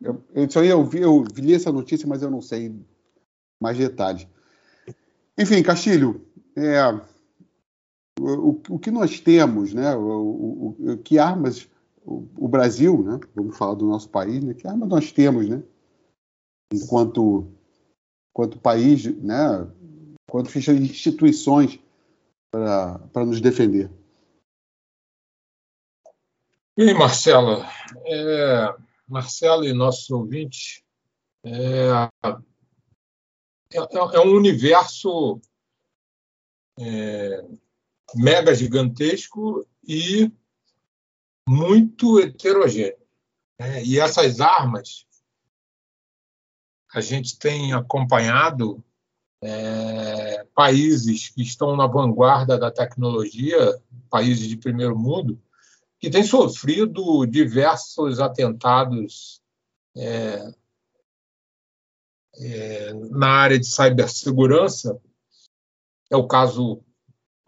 Eu, 0.00 0.22
eu, 0.34 0.64
eu, 0.64 0.84
vi, 0.84 1.00
eu 1.00 1.24
vi 1.32 1.54
essa 1.54 1.72
notícia, 1.72 2.08
mas 2.08 2.22
eu 2.22 2.30
não 2.30 2.42
sei 2.42 2.74
mais 3.60 3.78
detalhes. 3.78 4.26
Enfim, 5.38 5.62
Castilho, 5.62 6.26
é, 6.56 7.00
o, 8.20 8.62
o, 8.68 8.78
que 8.78 8.90
nós 8.90 9.20
temos, 9.20 9.72
né, 9.72 9.94
o, 9.96 10.76
o 10.78 10.98
que 10.98 11.18
armas 11.18 11.68
o, 12.04 12.48
Brasil, 12.48 13.02
né, 13.02 13.20
vamos 13.34 13.56
falar 13.56 13.74
do 13.74 13.86
nosso 13.86 14.08
país, 14.08 14.42
né, 14.42 14.54
que 14.54 14.66
armas 14.66 14.88
nós 14.88 15.12
temos, 15.12 15.48
né, 15.48 15.62
enquanto, 16.72 17.50
enquanto 18.30 18.60
país, 18.60 19.04
né, 19.22 19.66
enquanto 20.28 20.50
instituições 20.56 21.78
para 22.50 23.24
nos 23.24 23.40
defender. 23.40 23.90
E 26.76 26.82
aí, 26.82 26.94
Marcela, 26.94 27.68
é, 28.06 28.74
Marcelo 29.06 29.64
e 29.64 29.72
nossos 29.72 30.10
ouvintes, 30.10 30.82
é, 31.44 32.08
é, 33.72 33.78
é 34.14 34.20
um 34.20 34.34
universo 34.34 35.40
é, 36.78 37.44
mega 38.14 38.54
gigantesco 38.54 39.66
e 39.86 40.30
muito 41.48 42.20
heterogêneo. 42.20 42.98
Né? 43.58 43.84
E 43.84 43.98
essas 43.98 44.40
armas 44.40 45.06
a 46.92 47.00
gente 47.00 47.38
tem 47.38 47.72
acompanhado 47.72 48.82
é, 49.42 50.44
países 50.54 51.28
que 51.28 51.42
estão 51.42 51.76
na 51.76 51.86
vanguarda 51.86 52.58
da 52.58 52.70
tecnologia, 52.70 53.80
países 54.10 54.48
de 54.48 54.56
primeiro 54.56 54.98
mundo, 54.98 55.40
que 55.98 56.10
têm 56.10 56.24
sofrido 56.24 57.24
diversos 57.26 58.20
atentados 58.20 59.40
é, 59.96 60.52
é, 62.36 62.92
na 63.10 63.28
área 63.28 63.58
de 63.58 63.66
cibersegurança. 63.66 65.00
É 66.10 66.16
o 66.16 66.26
caso 66.26 66.82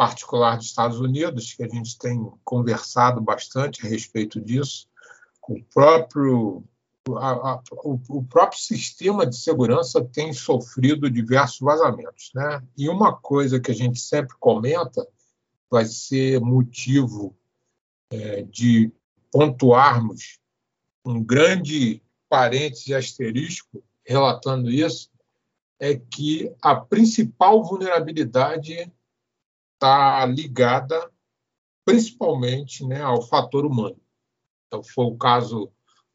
particular 0.03 0.57
dos 0.57 0.67
Estados 0.67 0.99
Unidos, 0.99 1.55
que 1.55 1.63
a 1.63 1.69
gente 1.69 1.97
tem 1.97 2.29
conversado 2.43 3.21
bastante 3.21 3.87
a 3.87 3.89
respeito 3.89 4.41
disso. 4.41 4.89
O 5.49 5.63
próprio, 5.73 6.65
a, 7.19 7.31
a, 7.31 7.63
o, 7.85 8.01
o, 8.09 8.25
próprio 8.25 8.61
sistema 8.61 9.25
de 9.25 9.37
segurança 9.37 10.05
tem 10.05 10.33
sofrido 10.33 11.09
diversos 11.09 11.61
vazamentos. 11.61 12.33
Né? 12.35 12.61
E 12.77 12.89
uma 12.89 13.15
coisa 13.15 13.61
que 13.61 13.71
a 13.71 13.75
gente 13.75 14.01
sempre 14.01 14.35
comenta 14.41 15.07
vai 15.71 15.85
ser 15.85 16.41
motivo 16.41 17.37
é, 18.11 18.43
de 18.43 18.91
pontuarmos 19.31 20.41
um 21.05 21.23
grande 21.23 22.03
parêntese 22.29 22.93
asterisco 22.93 23.85
relatando 24.05 24.69
isso, 24.69 25.11
é 25.79 25.95
que 25.95 26.53
a 26.61 26.75
principal 26.75 27.63
vulnerabilidade 27.63 28.93
está 29.83 30.25
ligada 30.25 31.11
principalmente 31.85 32.87
né, 32.87 33.03
ao 33.03 33.21
fator 33.21 33.67
humano. 33.67 34.01
Então, 34.69 34.83
foi 34.85 35.05
o 35.07 35.17
caso, 35.17 35.71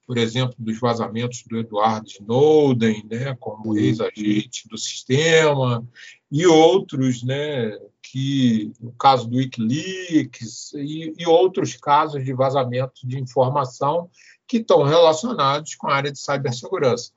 por 0.05 0.17
exemplo, 0.17 0.55
dos 0.57 0.79
vazamentos 0.79 1.43
do 1.43 1.57
Edward 1.57 2.09
Snowden, 2.09 3.05
né, 3.09 3.35
como 3.35 3.71
uhum. 3.71 3.77
ex-agente 3.77 4.67
do 4.69 4.77
sistema, 4.77 5.85
e 6.31 6.47
outros, 6.47 7.21
né, 7.23 7.77
que 8.01 8.71
o 8.79 8.93
caso 8.93 9.27
do 9.29 9.35
WikiLeaks 9.35 10.71
e, 10.73 11.13
e 11.17 11.27
outros 11.27 11.75
casos 11.75 12.23
de 12.23 12.31
vazamento 12.31 13.05
de 13.05 13.19
informação 13.19 14.09
que 14.47 14.57
estão 14.57 14.83
relacionados 14.83 15.75
com 15.75 15.89
a 15.89 15.95
área 15.95 16.11
de 16.11 16.19
cibersegurança. 16.19 17.11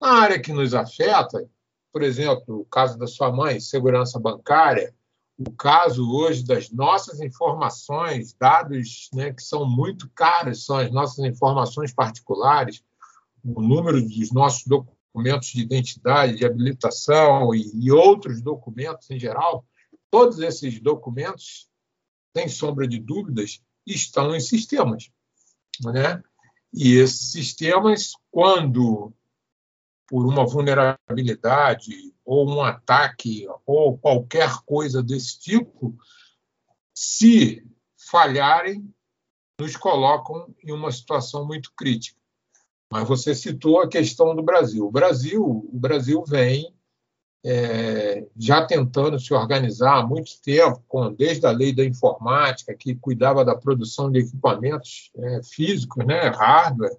Na 0.00 0.12
área 0.20 0.40
que 0.40 0.52
nos 0.52 0.72
afeta, 0.74 1.44
por 1.92 2.04
exemplo, 2.04 2.60
o 2.60 2.64
caso 2.64 2.96
da 2.96 3.08
sua 3.08 3.32
mãe, 3.32 3.58
segurança 3.58 4.20
bancária, 4.20 4.94
o 5.38 5.52
caso 5.52 6.10
hoje 6.10 6.44
das 6.44 6.68
nossas 6.70 7.20
informações, 7.20 8.34
dados 8.34 9.08
né, 9.12 9.32
que 9.32 9.42
são 9.42 9.64
muito 9.64 10.10
caros, 10.10 10.64
são 10.64 10.76
as 10.78 10.90
nossas 10.90 11.24
informações 11.24 11.94
particulares, 11.94 12.82
o 13.44 13.62
número 13.62 14.02
dos 14.02 14.32
nossos 14.32 14.64
documentos 14.66 15.48
de 15.48 15.62
identidade, 15.62 16.36
de 16.36 16.44
habilitação 16.44 17.54
e, 17.54 17.70
e 17.72 17.92
outros 17.92 18.42
documentos 18.42 19.08
em 19.10 19.18
geral, 19.18 19.64
todos 20.10 20.40
esses 20.40 20.80
documentos, 20.80 21.68
sem 22.36 22.48
sombra 22.48 22.88
de 22.88 22.98
dúvidas, 22.98 23.62
estão 23.86 24.34
em 24.34 24.40
sistemas. 24.40 25.08
Né? 25.84 26.20
E 26.74 26.96
esses 26.96 27.30
sistemas, 27.30 28.12
quando 28.30 29.12
por 30.08 30.26
uma 30.26 30.46
vulnerabilidade 30.46 32.14
ou 32.24 32.48
um 32.48 32.62
ataque 32.62 33.46
ou 33.66 33.96
qualquer 33.98 34.50
coisa 34.64 35.02
desse 35.02 35.38
tipo, 35.38 35.94
se 36.94 37.64
falharem, 38.10 38.92
nos 39.60 39.76
colocam 39.76 40.54
em 40.64 40.72
uma 40.72 40.90
situação 40.90 41.46
muito 41.46 41.72
crítica. 41.76 42.18
Mas 42.90 43.06
você 43.06 43.34
citou 43.34 43.80
a 43.80 43.88
questão 43.88 44.34
do 44.34 44.42
Brasil. 44.42 44.86
O 44.86 44.90
Brasil, 44.90 45.44
o 45.44 45.78
Brasil 45.78 46.24
vem 46.24 46.74
é, 47.44 48.26
já 48.36 48.64
tentando 48.66 49.18
se 49.18 49.32
organizar 49.32 49.98
há 49.98 50.06
muito 50.06 50.40
tempo, 50.40 50.82
com, 50.88 51.12
desde 51.12 51.46
a 51.46 51.50
lei 51.50 51.72
da 51.72 51.84
informática, 51.84 52.74
que 52.74 52.94
cuidava 52.94 53.44
da 53.44 53.54
produção 53.54 54.10
de 54.10 54.20
equipamentos 54.20 55.10
é, 55.16 55.42
físicos, 55.42 56.04
né, 56.06 56.28
hardware, 56.28 56.96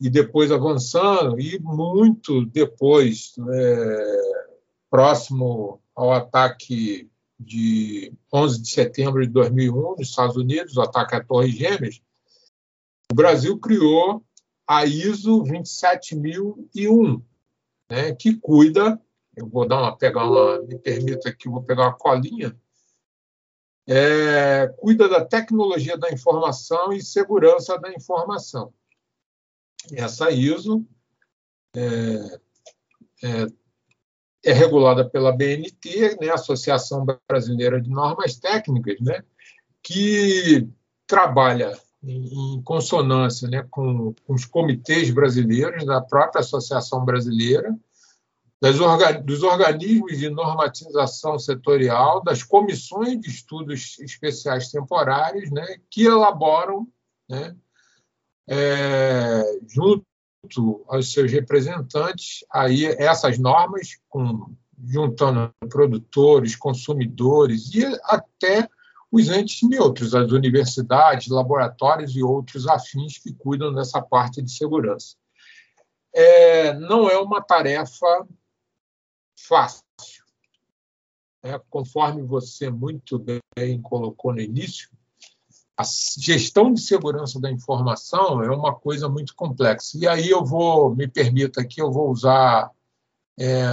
e 0.00 0.10
depois 0.10 0.50
avançando, 0.50 1.38
e 1.40 1.58
muito 1.60 2.44
depois, 2.46 3.34
é, 3.50 4.20
próximo 4.90 5.80
ao 5.94 6.12
ataque 6.12 7.10
de 7.38 8.12
11 8.32 8.62
de 8.62 8.68
setembro 8.70 9.26
de 9.26 9.32
2001, 9.32 9.96
nos 9.96 10.08
Estados 10.08 10.36
Unidos, 10.36 10.76
o 10.76 10.82
ataque 10.82 11.14
à 11.14 11.24
Torre 11.24 11.50
Gêmeas, 11.50 12.00
o 13.10 13.14
Brasil 13.14 13.58
criou 13.58 14.24
a 14.66 14.84
ISO 14.84 15.42
27001, 15.42 17.22
né, 17.90 18.14
que 18.14 18.34
cuida, 18.36 19.00
eu 19.36 19.46
vou 19.48 19.66
dar 19.66 19.80
uma, 19.80 19.96
pegar 19.96 20.28
uma, 20.28 20.62
me 20.62 20.78
permita 20.78 21.28
aqui, 21.28 21.48
vou 21.48 21.62
pegar 21.62 21.84
uma 21.84 21.96
colinha, 21.96 22.56
é, 23.86 24.68
cuida 24.78 25.08
da 25.08 25.24
tecnologia 25.24 25.98
da 25.98 26.10
informação 26.10 26.92
e 26.92 27.02
segurança 27.02 27.78
da 27.78 27.92
informação. 27.92 28.72
Essa 29.92 30.30
ISO 30.30 30.84
é, 31.74 32.38
é, 33.22 33.46
é 34.44 34.52
regulada 34.52 35.08
pela 35.08 35.32
BNT, 35.32 36.18
né, 36.20 36.30
Associação 36.30 37.04
Brasileira 37.28 37.80
de 37.80 37.90
Normas 37.90 38.36
Técnicas, 38.36 39.00
né, 39.00 39.22
que 39.82 40.68
trabalha 41.06 41.78
em, 42.02 42.62
consonância 42.62 43.48
né, 43.48 43.66
com, 43.70 44.14
com, 44.26 44.34
os 44.34 44.44
comitês 44.44 45.10
brasileiros, 45.10 45.84
da 45.84 46.00
própria 46.00 46.40
Associação 46.40 47.04
Brasileira, 47.04 47.74
orga, 48.80 49.12
dos 49.20 49.42
organismos 49.42 50.18
de 50.18 50.30
normatização 50.30 51.38
setorial, 51.38 52.22
das 52.22 52.42
comissões 52.42 53.20
de 53.20 53.28
estudos 53.28 53.98
especiais 54.00 54.70
temporários, 54.70 55.50
né, 55.50 55.76
que 55.90 56.04
elaboram 56.04 56.86
né, 57.28 57.54
é, 58.48 59.42
junto 59.68 60.04
aos 60.88 61.12
seus 61.12 61.32
representantes 61.32 62.44
aí 62.52 62.84
essas 62.84 63.38
normas, 63.38 63.98
com, 64.08 64.54
juntando 64.86 65.52
produtores, 65.68 66.56
consumidores 66.56 67.74
e 67.74 67.84
até 68.04 68.68
os 69.10 69.28
entes 69.28 69.62
neutros, 69.68 70.14
as 70.14 70.32
universidades, 70.32 71.28
laboratórios 71.28 72.16
e 72.16 72.22
outros 72.22 72.66
afins 72.66 73.16
que 73.18 73.32
cuidam 73.32 73.72
dessa 73.72 74.02
parte 74.02 74.42
de 74.42 74.50
segurança. 74.50 75.16
É, 76.12 76.72
não 76.74 77.08
é 77.08 77.18
uma 77.18 77.40
tarefa 77.40 78.26
fácil. 79.38 79.84
É, 81.42 81.60
conforme 81.70 82.22
você 82.22 82.70
muito 82.70 83.18
bem 83.18 83.80
colocou 83.82 84.32
no 84.32 84.40
início, 84.40 84.88
a 85.76 85.82
gestão 86.18 86.72
de 86.72 86.80
segurança 86.80 87.40
da 87.40 87.50
informação 87.50 88.42
é 88.42 88.50
uma 88.50 88.74
coisa 88.74 89.08
muito 89.08 89.34
complexa. 89.34 89.98
E 89.98 90.06
aí 90.06 90.30
eu 90.30 90.44
vou, 90.44 90.94
me 90.94 91.08
permita 91.08 91.60
aqui, 91.60 91.80
eu 91.80 91.90
vou 91.90 92.10
usar 92.10 92.70
é, 93.38 93.64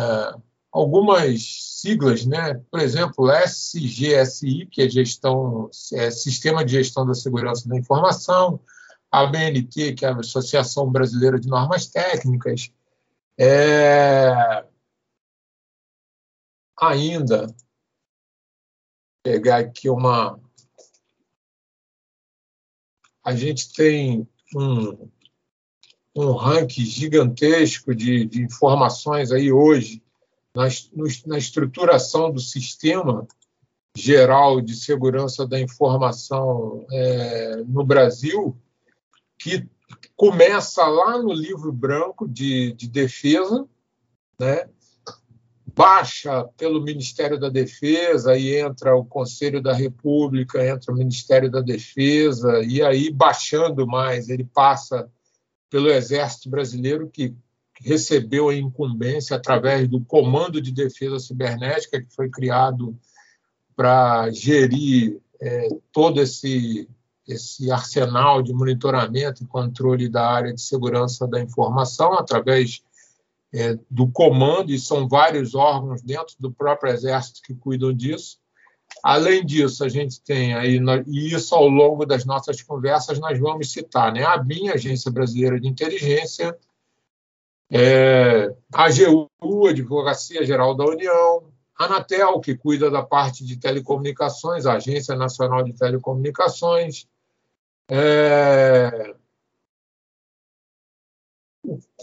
algumas 0.71 1.79
siglas, 1.81 2.25
né? 2.25 2.55
Por 2.71 2.79
exemplo, 2.79 3.31
SGSI, 3.31 4.65
que 4.65 4.81
é 4.81 4.89
gestão, 4.89 5.69
é 5.93 6.09
Sistema 6.09 6.65
de 6.65 6.71
Gestão 6.73 7.05
da 7.05 7.13
Segurança 7.13 7.69
da 7.69 7.77
Informação, 7.77 8.59
a 9.11 9.25
BNT, 9.25 9.93
que 9.93 10.05
é 10.05 10.09
a 10.09 10.15
Associação 10.15 10.89
Brasileira 10.91 11.39
de 11.39 11.47
Normas 11.47 11.85
Técnicas, 11.87 12.71
é, 13.37 14.65
ainda 16.79 17.53
pegar 19.23 19.57
aqui 19.57 19.89
uma 19.89 20.39
a 23.23 23.35
gente 23.35 23.73
tem 23.73 24.27
um, 24.55 25.09
um 26.15 26.31
ranking 26.33 26.85
gigantesco 26.85 27.93
de, 27.93 28.25
de 28.25 28.41
informações 28.41 29.31
aí 29.31 29.51
hoje 29.51 30.01
na, 30.55 30.67
na 31.25 31.37
estruturação 31.37 32.31
do 32.31 32.39
sistema 32.39 33.27
geral 33.95 34.61
de 34.61 34.75
segurança 34.75 35.45
da 35.45 35.59
informação 35.59 36.85
é, 36.91 37.57
no 37.67 37.83
Brasil, 37.83 38.57
que 39.37 39.67
começa 40.15 40.85
lá 40.85 41.17
no 41.17 41.33
livro 41.33 41.71
branco 41.71 42.27
de, 42.27 42.73
de 42.73 42.87
defesa, 42.87 43.67
né? 44.39 44.69
Baixa 45.81 46.47
pelo 46.57 46.79
Ministério 46.79 47.39
da 47.39 47.49
Defesa, 47.49 48.33
aí 48.33 48.55
entra 48.55 48.95
o 48.95 49.03
Conselho 49.03 49.59
da 49.59 49.73
República, 49.73 50.63
entra 50.63 50.93
o 50.93 50.95
Ministério 50.95 51.49
da 51.49 51.59
Defesa, 51.59 52.61
e 52.63 52.83
aí, 52.83 53.11
baixando 53.11 53.87
mais, 53.87 54.29
ele 54.29 54.43
passa 54.43 55.09
pelo 55.71 55.89
Exército 55.89 56.51
Brasileiro, 56.51 57.09
que 57.09 57.33
recebeu 57.79 58.49
a 58.49 58.55
incumbência 58.55 59.35
através 59.35 59.87
do 59.87 59.99
Comando 60.01 60.61
de 60.61 60.71
Defesa 60.71 61.17
Cibernética, 61.17 61.99
que 61.99 62.13
foi 62.13 62.29
criado 62.29 62.95
para 63.75 64.29
gerir 64.29 65.19
é, 65.41 65.67
todo 65.91 66.21
esse, 66.21 66.87
esse 67.27 67.71
arsenal 67.71 68.43
de 68.43 68.53
monitoramento 68.53 69.43
e 69.43 69.47
controle 69.47 70.07
da 70.07 70.29
área 70.29 70.53
de 70.53 70.61
segurança 70.61 71.27
da 71.27 71.41
informação, 71.41 72.13
através 72.13 72.83
é, 73.53 73.77
do 73.89 74.07
comando, 74.09 74.71
e 74.71 74.79
são 74.79 75.07
vários 75.07 75.55
órgãos 75.55 76.01
dentro 76.01 76.35
do 76.39 76.51
próprio 76.51 76.93
Exército 76.93 77.41
que 77.43 77.53
cuidam 77.53 77.93
disso. 77.93 78.39
Além 79.03 79.45
disso, 79.45 79.83
a 79.83 79.89
gente 79.89 80.21
tem 80.21 80.53
aí, 80.53 80.79
e 81.07 81.33
isso 81.33 81.55
ao 81.55 81.67
longo 81.67 82.05
das 82.05 82.25
nossas 82.25 82.61
conversas 82.61 83.19
nós 83.19 83.39
vamos 83.39 83.71
citar, 83.71 84.13
né? 84.13 84.23
A 84.23 84.37
BIM, 84.37 84.69
Agência 84.69 85.09
Brasileira 85.09 85.59
de 85.59 85.67
Inteligência, 85.67 86.57
é, 87.71 88.53
a 88.73 88.85
AGU, 88.85 89.29
Advocacia 89.67 90.45
Geral 90.45 90.75
da 90.75 90.85
União, 90.85 91.45
a 91.77 91.85
Anatel, 91.85 92.39
que 92.41 92.55
cuida 92.55 92.91
da 92.91 93.01
parte 93.01 93.45
de 93.45 93.57
telecomunicações, 93.57 94.65
a 94.65 94.73
Agência 94.73 95.15
Nacional 95.15 95.63
de 95.63 95.73
Telecomunicações, 95.73 97.07
é, 97.89 99.15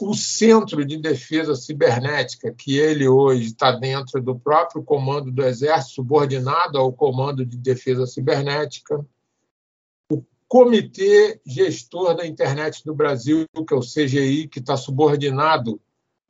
o 0.09 0.15
Centro 0.15 0.87
de 0.87 0.97
Defesa 0.97 1.55
Cibernética, 1.55 2.51
que 2.51 2.79
ele 2.79 3.07
hoje 3.07 3.49
está 3.49 3.73
dentro 3.73 4.23
do 4.23 4.39
próprio 4.39 4.83
comando 4.83 5.31
do 5.31 5.45
Exército, 5.45 5.97
subordinado 5.97 6.79
ao 6.79 6.91
Comando 6.91 7.45
de 7.45 7.59
Defesa 7.59 8.07
Cibernética, 8.07 9.05
o 10.11 10.25
Comitê 10.49 11.39
Gestor 11.45 12.15
da 12.15 12.27
Internet 12.27 12.83
do 12.87 12.95
Brasil, 12.95 13.45
que 13.67 13.75
é 13.75 13.77
o 13.77 13.81
CGI, 13.81 14.49
que 14.49 14.61
está 14.61 14.79
subordinado 14.79 15.79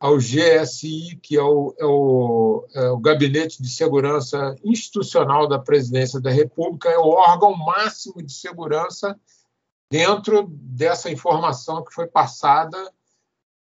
ao 0.01 0.17
GSI, 0.17 1.17
que 1.23 1.37
é 1.37 1.43
o, 1.43 1.73
é 1.79 1.85
o, 1.85 2.67
é 2.75 2.91
o 2.91 2.99
Gabinete 2.99 3.62
de 3.62 3.69
Segurança 3.69 4.57
Institucional 4.64 5.47
da 5.47 5.59
Presidência 5.61 6.21
da 6.21 6.31
República, 6.31 6.88
é 6.88 6.99
o 6.99 7.11
órgão 7.11 7.57
máximo 7.57 8.21
de 8.21 8.33
segurança 8.33 9.17
dentro 9.88 10.49
dessa 10.51 11.09
informação 11.09 11.85
que 11.85 11.95
foi 11.95 12.09
passada, 12.09 12.77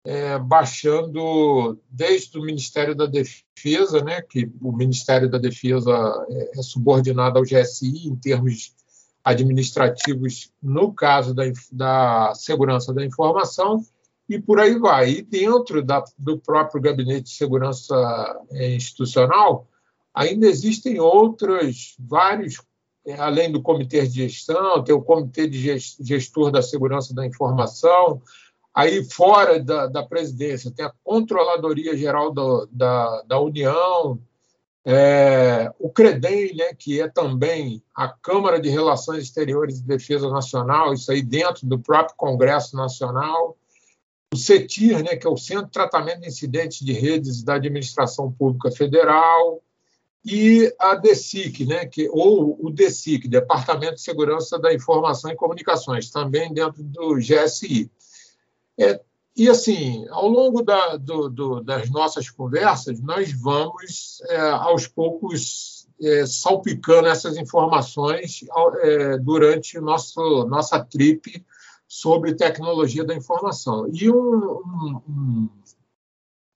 é, 0.04 0.38
baixando 0.38 1.80
desde 1.88 2.38
o 2.38 2.42
Ministério 2.42 2.94
da 2.94 3.06
Defesa, 3.06 4.02
né, 4.04 4.20
que 4.20 4.50
o 4.60 4.70
Ministério 4.70 5.30
da 5.30 5.38
Defesa 5.38 5.90
é, 6.28 6.58
é 6.58 6.62
subordinado 6.62 7.38
ao 7.38 7.44
GSI 7.44 8.06
em 8.06 8.14
termos 8.14 8.74
administrativos, 9.24 10.52
no 10.62 10.92
caso 10.92 11.34
da, 11.34 11.44
da 11.72 12.34
segurança 12.34 12.92
da 12.92 13.04
informação, 13.04 13.82
e 14.28 14.38
por 14.38 14.60
aí 14.60 14.78
vai. 14.78 15.10
E 15.10 15.22
dentro 15.22 15.82
da, 15.82 16.04
do 16.18 16.38
próprio 16.38 16.80
Gabinete 16.80 17.24
de 17.24 17.30
Segurança 17.30 17.94
é, 18.52 18.74
Institucional, 18.74 19.66
ainda 20.12 20.46
existem 20.46 21.00
outros, 21.00 21.96
vários, 21.98 22.60
é, 23.06 23.14
além 23.14 23.50
do 23.50 23.62
Comitê 23.62 24.06
de 24.06 24.28
Gestão, 24.28 24.84
tem 24.84 24.94
o 24.94 25.02
Comitê 25.02 25.48
de 25.48 25.78
Gestor 25.78 26.50
da 26.50 26.60
Segurança 26.60 27.14
da 27.14 27.26
Informação, 27.26 28.20
aí 28.74 29.04
fora 29.04 29.62
da, 29.62 29.86
da 29.86 30.02
presidência 30.02 30.70
tem 30.70 30.84
a 30.84 30.92
Controladoria 31.04 31.96
Geral 31.96 32.32
do, 32.32 32.68
da, 32.72 33.22
da 33.22 33.40
União, 33.40 34.18
é, 34.86 35.72
o 35.78 35.88
CREDEM, 35.88 36.56
né, 36.56 36.74
que 36.74 37.00
é 37.00 37.08
também 37.08 37.82
a 37.94 38.08
Câmara 38.08 38.60
de 38.60 38.68
Relações 38.68 39.22
Exteriores 39.22 39.78
e 39.78 39.84
Defesa 39.84 40.28
Nacional, 40.28 40.92
isso 40.92 41.10
aí 41.10 41.22
dentro 41.22 41.66
do 41.66 41.78
próprio 41.78 42.16
Congresso 42.16 42.76
Nacional, 42.76 43.56
o 44.32 44.36
CETIR, 44.36 45.02
né, 45.02 45.16
que 45.16 45.26
é 45.26 45.30
o 45.30 45.36
Centro 45.36 45.66
de 45.66 45.72
Tratamento 45.72 46.20
de 46.20 46.28
Incidentes 46.28 46.84
de 46.84 46.92
Redes 46.92 47.42
da 47.42 47.54
Administração 47.54 48.30
Pública 48.30 48.70
Federal, 48.70 49.62
e 50.24 50.74
a 50.78 50.94
DECIC, 50.94 51.66
né, 51.66 51.86
que, 51.86 52.08
ou 52.10 52.58
o 52.60 52.70
DECIC, 52.70 53.28
Departamento 53.28 53.94
de 53.94 54.00
Segurança 54.00 54.58
da 54.58 54.72
Informação 54.74 55.30
e 55.30 55.36
Comunicações, 55.36 56.10
também 56.10 56.52
dentro 56.52 56.82
do 56.82 57.14
GSI. 57.16 57.90
É, 58.78 59.00
e, 59.36 59.48
assim, 59.48 60.06
ao 60.10 60.28
longo 60.28 60.62
da, 60.62 60.96
do, 60.96 61.28
do, 61.28 61.60
das 61.60 61.90
nossas 61.90 62.30
conversas, 62.30 63.00
nós 63.00 63.32
vamos, 63.32 64.20
é, 64.28 64.40
aos 64.40 64.86
poucos, 64.86 65.88
é, 66.00 66.24
salpicando 66.26 67.08
essas 67.08 67.36
informações 67.36 68.44
é, 68.82 69.18
durante 69.18 69.78
nosso, 69.80 70.44
nossa 70.46 70.78
trip 70.84 71.44
sobre 71.88 72.34
tecnologia 72.34 73.04
da 73.04 73.14
informação. 73.14 73.88
E 73.92 74.10
um, 74.10 74.62
um, 75.08 75.50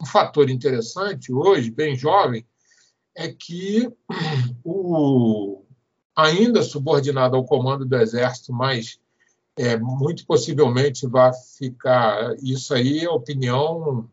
um 0.01 0.07
fator 0.07 0.49
interessante 0.49 1.33
hoje, 1.33 1.71
bem 1.71 1.97
jovem, 1.97 2.47
é 3.15 3.29
que 3.29 3.93
o, 4.65 5.63
ainda 6.17 6.63
subordinado 6.63 7.37
ao 7.37 7.45
comando 7.45 7.85
do 7.85 7.97
Exército, 7.97 8.53
mas 8.53 9.01
é, 9.59 9.77
muito 9.77 10.25
possivelmente 10.27 11.07
vai 11.07 11.33
ficar. 11.57 12.35
Isso 12.43 12.73
aí 12.73 13.01
é 13.05 13.11
opinião 13.11 14.11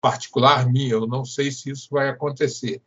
particular 0.00 0.70
minha, 0.70 0.92
eu 0.92 1.06
não 1.06 1.24
sei 1.24 1.50
se 1.50 1.70
isso 1.70 1.88
vai 1.90 2.08
acontecer 2.08 2.82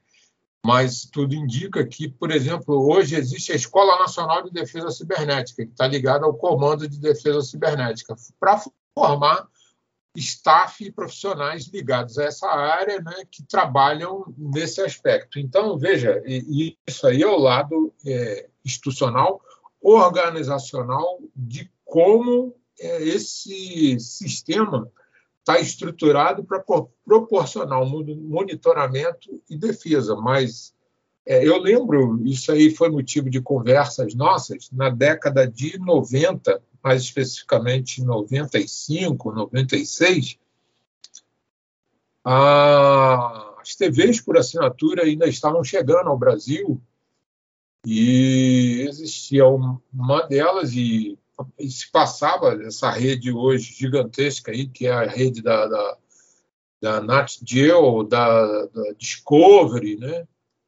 mas 0.68 1.06
tudo 1.06 1.34
indica 1.34 1.86
que, 1.88 2.10
por 2.10 2.30
exemplo, 2.30 2.76
hoje 2.92 3.16
existe 3.16 3.54
a 3.54 3.56
Escola 3.56 4.00
Nacional 4.00 4.44
de 4.44 4.52
Defesa 4.52 4.92
Cibernética, 4.92 5.66
que 5.66 5.72
está 5.72 5.88
ligada 5.88 6.26
ao 6.26 6.34
Comando 6.34 6.86
de 6.90 7.00
Defesa 7.00 7.42
Cibernética, 7.42 8.14
para 8.38 8.62
formar 8.94 9.48
staff 10.14 10.84
e 10.84 10.92
profissionais 10.92 11.68
ligados 11.68 12.18
a 12.18 12.26
essa 12.26 12.48
área 12.50 13.00
né, 13.00 13.24
que 13.32 13.44
trabalham 13.44 14.26
nesse 14.38 14.82
aspecto. 14.82 15.40
Então, 15.40 15.78
veja, 15.78 16.22
isso 16.26 17.08
aí 17.08 17.22
é 17.22 17.28
o 17.28 17.38
lado 17.38 17.94
é, 18.06 18.50
institucional, 18.66 19.40
organizacional, 19.82 21.20
de 21.36 21.72
como 21.86 22.56
é, 22.80 23.04
esse 23.04 24.00
sistema 24.00 24.92
está 25.40 25.60
estruturado 25.60 26.44
para 26.44 26.64
proporcionar 27.06 27.82
um 27.82 28.04
monitoramento 28.18 29.42
e 29.50 29.58
defesa, 29.58 30.16
mas 30.16 30.74
é, 31.26 31.46
eu 31.46 31.58
lembro, 31.58 32.22
isso 32.26 32.52
aí 32.52 32.74
foi 32.74 32.90
motivo 32.90 33.30
de 33.30 33.42
conversas 33.42 34.14
nossas, 34.14 34.70
na 34.72 34.90
década 34.90 35.48
de 35.48 35.78
90, 35.78 36.62
mais 36.84 37.02
especificamente 37.04 38.04
95, 38.04 39.32
96, 39.32 40.38
as 42.24 43.76
TVs 43.78 44.22
por 44.22 44.38
assinatura 44.38 45.04
ainda 45.04 45.28
estavam 45.28 45.64
chegando 45.64 46.10
ao 46.10 46.18
Brasil 46.18 46.82
e 47.86 48.86
existia 48.88 49.46
uma 49.48 50.22
delas 50.28 50.74
e 50.74 51.18
e 51.58 51.70
se 51.70 51.92
passava 51.92 52.60
essa 52.64 52.90
rede 52.90 53.32
hoje 53.32 53.74
gigantesca 53.74 54.52
aí, 54.52 54.68
que 54.68 54.88
é 54.88 54.92
a 54.92 55.06
rede 55.06 55.42
da, 55.42 55.68
da, 55.68 55.98
da 56.82 57.02
Nat 57.02 57.38
Geo, 57.46 58.04
da, 58.04 58.66
da 58.66 58.94
Discovery, 58.98 59.98
né? 59.98 60.28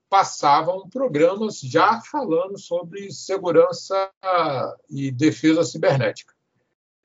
passavam 0.10 0.90
programas 0.90 1.60
já 1.60 2.02
falando 2.02 2.58
sobre 2.58 3.12
segurança 3.12 4.12
e 4.90 5.12
defesa 5.12 5.64
cibernética. 5.64 6.34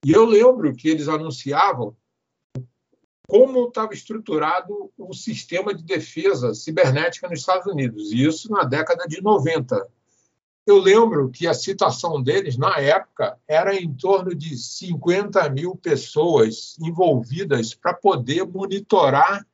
E 0.04 0.12
eu 0.12 0.24
lembro 0.24 0.74
que 0.74 0.88
eles 0.88 1.08
anunciavam 1.08 1.94
como 3.34 3.66
estava 3.66 3.92
estruturado 3.92 4.92
o 4.96 5.12
sistema 5.12 5.74
de 5.74 5.82
defesa 5.82 6.54
cibernética 6.54 7.28
nos 7.28 7.40
Estados 7.40 7.66
Unidos, 7.66 8.12
e 8.12 8.24
isso 8.24 8.48
na 8.48 8.62
década 8.62 9.08
de 9.08 9.20
90. 9.20 9.88
Eu 10.64 10.78
lembro 10.78 11.28
que 11.30 11.48
a 11.48 11.52
citação 11.52 12.22
deles, 12.22 12.56
na 12.56 12.78
época, 12.78 13.36
era 13.48 13.74
em 13.74 13.92
torno 13.92 14.36
de 14.36 14.56
50 14.56 15.48
mil 15.48 15.74
pessoas 15.74 16.76
envolvidas 16.80 17.74
para 17.74 17.92
poder 17.92 18.46
monitorar 18.46 19.44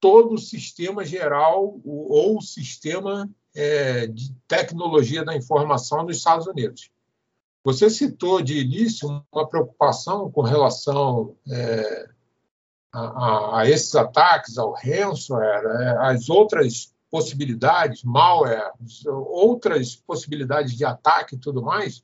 todo 0.00 0.34
o 0.34 0.38
sistema 0.38 1.04
geral 1.04 1.80
ou 1.84 2.38
o 2.38 2.42
sistema 2.42 3.30
é, 3.54 4.08
de 4.08 4.34
tecnologia 4.48 5.24
da 5.24 5.36
informação 5.36 6.02
nos 6.02 6.16
Estados 6.16 6.48
Unidos. 6.48 6.90
Você 7.62 7.88
citou 7.88 8.42
de 8.42 8.58
início 8.58 9.08
uma 9.32 9.48
preocupação 9.48 10.28
com 10.32 10.42
relação 10.42 11.36
é, 11.48 12.13
a, 12.94 13.58
a, 13.58 13.68
esses 13.68 13.94
ataques, 13.94 14.56
ao 14.56 14.72
ransomware, 14.72 15.64
é, 15.66 15.96
as 16.10 16.28
outras 16.30 16.94
possibilidades, 17.10 18.04
malware, 18.04 18.72
outras 19.08 19.96
possibilidades 19.96 20.76
de 20.76 20.84
ataque 20.84 21.34
e 21.34 21.38
tudo 21.38 21.62
mais. 21.62 22.02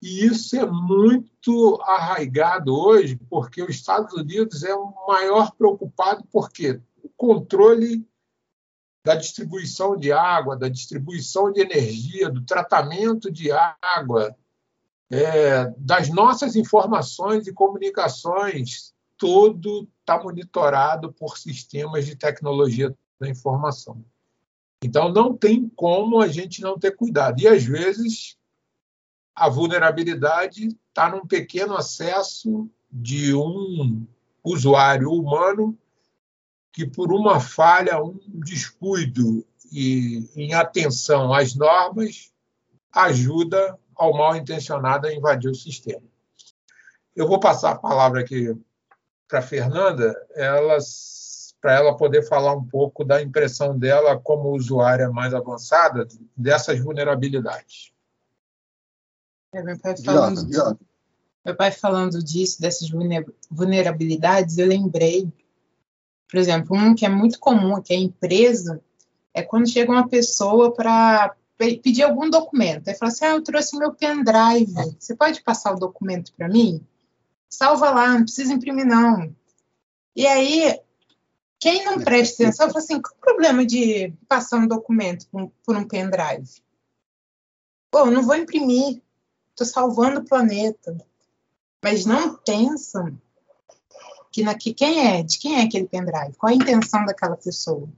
E 0.00 0.24
isso 0.24 0.56
é 0.56 0.64
muito 0.64 1.78
arraigado 1.82 2.74
hoje, 2.74 3.18
porque 3.28 3.62
os 3.62 3.70
Estados 3.70 4.14
Unidos 4.14 4.62
é 4.62 4.74
o 4.74 4.94
maior 5.06 5.52
preocupado, 5.52 6.24
porque 6.32 6.80
o 7.02 7.08
controle 7.16 8.06
da 9.04 9.14
distribuição 9.14 9.96
de 9.96 10.12
água, 10.12 10.56
da 10.56 10.68
distribuição 10.68 11.52
de 11.52 11.60
energia, 11.60 12.30
do 12.30 12.44
tratamento 12.44 13.30
de 13.30 13.50
água, 13.50 14.34
é, 15.10 15.66
das 15.78 16.08
nossas 16.10 16.54
informações 16.54 17.46
e 17.46 17.52
comunicações, 17.52 18.92
tudo 19.16 19.88
está 20.08 20.18
monitorado 20.18 21.12
por 21.12 21.36
sistemas 21.36 22.06
de 22.06 22.16
tecnologia 22.16 22.96
da 23.20 23.28
informação. 23.28 24.02
Então, 24.82 25.12
não 25.12 25.36
tem 25.36 25.68
como 25.68 26.22
a 26.22 26.28
gente 26.28 26.62
não 26.62 26.78
ter 26.78 26.96
cuidado. 26.96 27.38
E, 27.40 27.46
às 27.46 27.62
vezes, 27.64 28.38
a 29.34 29.50
vulnerabilidade 29.50 30.68
está 30.88 31.10
num 31.10 31.26
pequeno 31.26 31.76
acesso 31.76 32.70
de 32.90 33.34
um 33.34 34.06
usuário 34.42 35.10
humano 35.10 35.76
que, 36.72 36.86
por 36.86 37.12
uma 37.12 37.38
falha, 37.38 38.02
um 38.02 38.18
descuido 38.26 39.44
e 39.70 40.26
em 40.34 40.54
atenção 40.54 41.34
às 41.34 41.54
normas, 41.54 42.32
ajuda 42.90 43.78
ao 43.94 44.16
mal 44.16 44.34
intencionado 44.36 45.06
a 45.06 45.12
invadir 45.12 45.50
o 45.50 45.54
sistema. 45.54 46.06
Eu 47.14 47.28
vou 47.28 47.38
passar 47.38 47.72
a 47.72 47.78
palavra 47.78 48.20
aqui 48.20 48.56
para 49.28 49.40
a 49.40 49.42
Fernanda. 49.42 50.16
Para 51.60 51.74
ela 51.74 51.96
poder 51.96 52.22
falar 52.26 52.54
um 52.54 52.64
pouco 52.64 53.04
da 53.04 53.20
impressão 53.20 53.76
dela 53.76 54.18
como 54.18 54.50
usuária 54.50 55.10
mais 55.10 55.34
avançada 55.34 56.06
dessas 56.36 56.78
vulnerabilidades. 56.80 57.92
É, 59.54 59.62
meu, 59.62 59.78
pai 59.78 59.96
falando, 59.96 60.52
já, 60.52 60.64
já. 60.64 60.76
meu 61.44 61.56
pai 61.56 61.72
falando 61.72 62.22
disso, 62.22 62.60
dessas 62.60 62.88
vulnerabilidades, 63.50 64.58
eu 64.58 64.68
lembrei, 64.68 65.32
por 66.30 66.38
exemplo, 66.38 66.76
um 66.76 66.94
que 66.94 67.06
é 67.06 67.08
muito 67.08 67.40
comum, 67.40 67.80
que 67.80 67.92
é 67.92 67.96
a 67.96 68.00
empresa, 68.00 68.80
é 69.34 69.42
quando 69.42 69.68
chega 69.68 69.90
uma 69.90 70.08
pessoa 70.08 70.72
para 70.72 71.34
pedir 71.56 72.02
algum 72.02 72.28
documento. 72.28 72.88
Aí 72.88 72.94
fala 72.94 73.10
assim: 73.10 73.24
ah, 73.24 73.30
eu 73.30 73.42
trouxe 73.42 73.76
meu 73.78 73.94
pendrive, 73.94 74.72
você 74.98 75.16
pode 75.16 75.42
passar 75.42 75.74
o 75.74 75.78
documento 75.78 76.32
para 76.34 76.48
mim? 76.48 76.84
Salva 77.50 77.90
lá, 77.90 78.08
não 78.08 78.22
precisa 78.22 78.52
imprimir, 78.52 78.86
não. 78.86 79.34
E 80.14 80.26
aí, 80.26 80.80
quem 81.58 81.84
não 81.84 82.00
presta 82.00 82.42
atenção, 82.42 82.68
fala 82.68 82.78
assim, 82.78 83.00
qual 83.00 83.14
o 83.14 83.20
problema 83.20 83.64
de 83.64 84.12
passar 84.28 84.58
um 84.58 84.66
documento 84.66 85.26
por 85.64 85.76
um 85.76 85.86
pendrive? 85.86 86.62
Pô, 87.90 88.00
eu 88.00 88.10
não 88.10 88.22
vou 88.22 88.36
imprimir, 88.36 89.02
estou 89.50 89.66
salvando 89.66 90.20
o 90.20 90.24
planeta. 90.24 90.96
Mas 91.82 92.04
não 92.04 92.36
pensam 92.36 93.20
que, 94.30 94.42
na, 94.42 94.54
que 94.54 94.74
quem 94.74 95.06
é, 95.06 95.22
de 95.22 95.38
quem 95.38 95.60
é 95.60 95.62
aquele 95.62 95.86
pendrive, 95.86 96.36
qual 96.36 96.52
a 96.52 96.56
intenção 96.56 97.04
daquela 97.04 97.36
pessoa. 97.36 97.88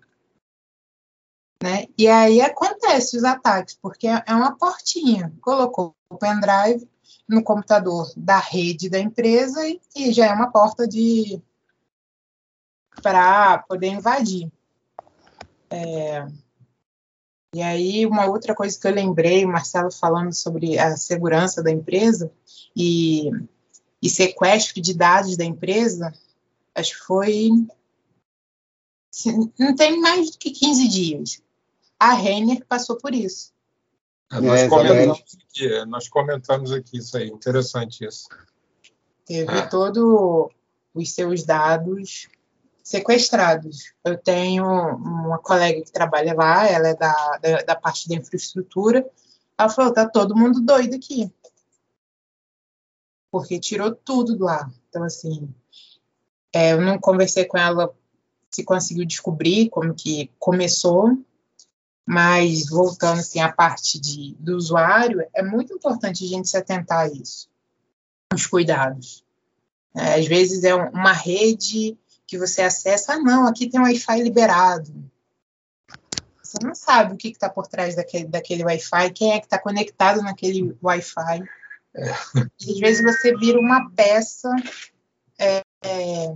Né? 1.63 1.87
E 1.99 2.09
aí 2.09 2.41
acontece 2.41 3.17
os 3.17 3.25
ataques, 3.25 3.79
porque 3.81 4.07
é 4.07 4.35
uma 4.35 4.57
portinha. 4.57 5.33
Colocou 5.41 5.95
o 6.09 6.17
pendrive 6.17 6.89
no 7.31 7.45
computador 7.45 8.12
da 8.16 8.38
rede 8.38 8.90
da 8.90 8.99
empresa 8.99 9.66
e, 9.66 9.81
e 9.95 10.12
já 10.12 10.27
é 10.27 10.33
uma 10.33 10.51
porta 10.51 10.87
de 10.87 11.40
para 13.01 13.59
poder 13.59 13.87
invadir. 13.87 14.51
É, 15.71 16.27
e 17.55 17.62
aí, 17.62 18.05
uma 18.05 18.27
outra 18.27 18.55
coisa 18.55 18.79
que 18.79 18.87
eu 18.87 18.93
lembrei, 18.93 19.45
o 19.45 19.49
Marcelo 19.49 19.90
falando 19.93 20.33
sobre 20.33 20.79
a 20.79 20.97
segurança 20.97 21.62
da 21.62 21.71
empresa 21.71 22.33
e, 22.77 23.31
e 24.03 24.09
sequestro 24.09 24.83
de 24.83 24.93
dados 24.93 25.37
da 25.37 25.45
empresa, 25.45 26.12
acho 26.75 26.99
que 26.99 27.05
foi. 27.07 27.49
Não 29.59 29.75
tem 29.75 30.01
mais 30.01 30.33
do 30.33 30.38
que 30.38 30.51
15 30.51 30.88
dias. 30.88 31.43
A 31.99 32.12
Renner 32.12 32.64
passou 32.66 32.97
por 32.97 33.14
isso. 33.14 33.53
É, 34.33 34.40
nós, 34.40 34.61
é, 34.61 34.69
comentamos 34.69 35.19
aqui, 35.19 35.66
é, 35.66 35.85
nós 35.85 36.09
comentamos 36.09 36.73
aqui 36.73 36.99
isso 36.99 37.16
aí, 37.16 37.29
interessante 37.29 38.05
isso. 38.05 38.29
Teve 39.25 39.59
é. 39.59 39.66
todo 39.66 40.51
os 40.95 41.12
seus 41.12 41.45
dados 41.45 42.29
sequestrados. 42.83 43.93
Eu 44.05 44.16
tenho 44.16 44.64
uma 44.64 45.38
colega 45.38 45.83
que 45.83 45.93
trabalha 45.93 46.35
lá, 46.35 46.66
ela 46.66 46.88
é 46.88 46.95
da, 46.95 47.38
da, 47.38 47.62
da 47.62 47.77
parte 47.77 48.09
da 48.09 48.16
infraestrutura. 48.16 49.09
Ela 49.59 49.69
falou: 49.69 49.93
tá 49.93 50.09
todo 50.09 50.37
mundo 50.37 50.61
doido 50.61 50.95
aqui. 50.95 51.33
Porque 53.31 53.61
tirou 53.61 53.95
tudo 53.95 54.37
do 54.37 54.49
ar. 54.49 54.71
Então, 54.88 55.05
assim, 55.05 55.49
é, 56.53 56.73
eu 56.73 56.81
não 56.81 56.99
conversei 56.99 57.45
com 57.45 57.57
ela 57.57 57.95
se 58.51 58.64
conseguiu 58.64 59.07
descobrir 59.07 59.71
como 59.71 59.95
que 59.95 60.29
começou, 60.38 61.16
mas 62.11 62.68
voltando 62.68 63.20
assim 63.20 63.38
à 63.38 63.53
parte 63.53 64.01
de, 64.01 64.35
do 64.40 64.57
usuário, 64.57 65.25
é 65.33 65.44
muito 65.44 65.73
importante 65.73 66.25
a 66.25 66.27
gente 66.27 66.49
se 66.49 66.57
atentar 66.57 67.03
a 67.03 67.09
isso, 67.09 67.49
os 68.35 68.49
cuidados. 68.49 69.25
É, 69.94 70.14
às 70.14 70.27
vezes 70.27 70.64
é 70.64 70.75
uma 70.75 71.12
rede 71.12 71.96
que 72.27 72.37
você 72.37 72.62
acessa, 72.62 73.12
ah, 73.12 73.18
não, 73.20 73.46
aqui 73.46 73.68
tem 73.68 73.79
um 73.79 73.85
Wi-Fi 73.85 74.25
liberado. 74.25 74.92
Você 76.42 76.59
não 76.64 76.75
sabe 76.75 77.14
o 77.14 77.16
que 77.16 77.29
está 77.29 77.49
por 77.49 77.68
trás 77.68 77.94
daquele, 77.94 78.27
daquele 78.27 78.64
Wi-Fi, 78.64 79.12
quem 79.12 79.33
é 79.33 79.38
que 79.38 79.46
está 79.46 79.61
conectado 79.61 80.20
naquele 80.20 80.77
Wi-Fi. 80.83 81.44
É. 81.94 82.11
Às 82.11 82.79
vezes 82.81 83.05
você 83.05 83.37
vira 83.37 83.61
uma 83.61 83.88
peça 83.92 84.51
é, 85.38 85.62
é, 85.85 86.35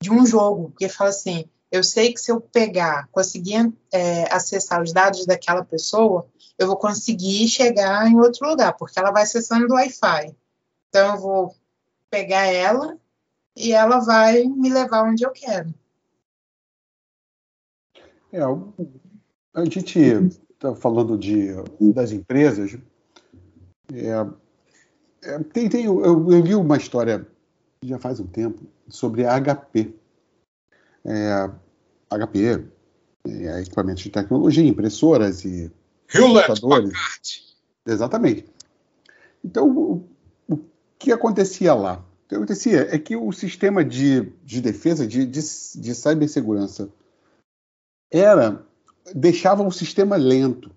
de 0.00 0.10
um 0.10 0.24
jogo, 0.24 0.70
porque 0.70 0.88
fala 0.88 1.10
assim, 1.10 1.44
eu 1.70 1.84
sei 1.84 2.12
que 2.12 2.20
se 2.20 2.32
eu 2.32 2.40
pegar, 2.40 3.08
conseguir 3.12 3.72
é, 3.92 4.32
acessar 4.34 4.82
os 4.82 4.92
dados 4.92 5.24
daquela 5.24 5.64
pessoa, 5.64 6.26
eu 6.58 6.66
vou 6.66 6.76
conseguir 6.76 7.48
chegar 7.48 8.06
em 8.08 8.16
outro 8.16 8.48
lugar, 8.48 8.76
porque 8.76 8.98
ela 8.98 9.10
vai 9.10 9.22
acessando 9.22 9.68
do 9.68 9.74
Wi-Fi. 9.74 10.34
Então, 10.88 11.14
eu 11.14 11.20
vou 11.20 11.54
pegar 12.10 12.46
ela 12.46 12.98
e 13.56 13.72
ela 13.72 14.00
vai 14.00 14.44
me 14.44 14.68
levar 14.68 15.04
onde 15.04 15.24
eu 15.24 15.30
quero. 15.30 15.72
É, 18.32 18.40
a 19.54 19.64
gente 19.64 19.98
está 19.98 20.74
falando 20.74 21.16
de, 21.16 21.48
das 21.92 22.12
empresas. 22.12 22.76
É, 23.92 25.30
é, 25.30 25.38
tem, 25.44 25.68
tem, 25.68 25.84
eu, 25.84 26.02
eu, 26.04 26.42
vi 26.42 26.54
uma 26.54 26.76
história 26.76 27.26
já 27.84 27.98
faz 27.98 28.20
um 28.20 28.26
tempo 28.26 28.62
sobre 28.88 29.24
a 29.24 29.40
HP. 29.40 29.94
É, 31.04 31.50
HP 32.10 32.64
é, 33.26 33.60
equipamentos 33.60 34.02
de 34.02 34.10
tecnologia, 34.10 34.66
impressoras 34.66 35.44
e 35.44 35.70
Hewlett 36.12 36.46
computadores. 36.46 36.92
Exatamente. 37.86 38.46
Então, 39.44 39.68
o, 39.68 40.08
o 40.48 40.58
que 40.98 41.12
acontecia 41.12 41.74
lá? 41.74 42.04
que 42.30 42.36
acontecia 42.36 42.94
é 42.94 42.96
que 42.96 43.16
o 43.16 43.32
sistema 43.32 43.84
de, 43.84 44.32
de 44.44 44.60
defesa, 44.60 45.04
de, 45.04 45.26
de, 45.26 45.40
de 45.40 45.94
cibersegurança, 45.94 46.88
era 48.08 48.64
deixava 49.12 49.64
o 49.64 49.72
sistema 49.72 50.14
lento. 50.14 50.70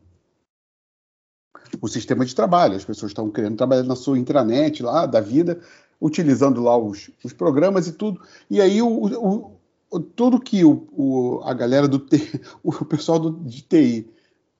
O 1.80 1.88
sistema 1.88 2.26
de 2.26 2.34
trabalho, 2.34 2.76
as 2.76 2.84
pessoas 2.84 3.12
estavam 3.12 3.30
querendo 3.30 3.56
trabalhar 3.56 3.84
na 3.84 3.96
sua 3.96 4.18
intranet 4.18 4.82
lá 4.82 5.06
da 5.06 5.22
vida, 5.22 5.60
utilizando 6.02 6.60
lá 6.60 6.76
os, 6.76 7.12
os 7.24 7.34
programas 7.34 7.88
e 7.88 7.92
tudo. 7.92 8.20
E 8.50 8.60
aí 8.60 8.82
o, 8.82 8.88
o, 8.88 9.52
tudo 9.99 10.39
que 10.39 10.63
o, 10.63 10.88
o, 10.91 11.41
a 11.43 11.53
galera 11.53 11.88
do 11.88 11.99
TI, 11.99 12.41
o 12.63 12.86
pessoal 12.86 13.19
do, 13.19 13.32
de 13.32 13.62
TI 13.62 14.08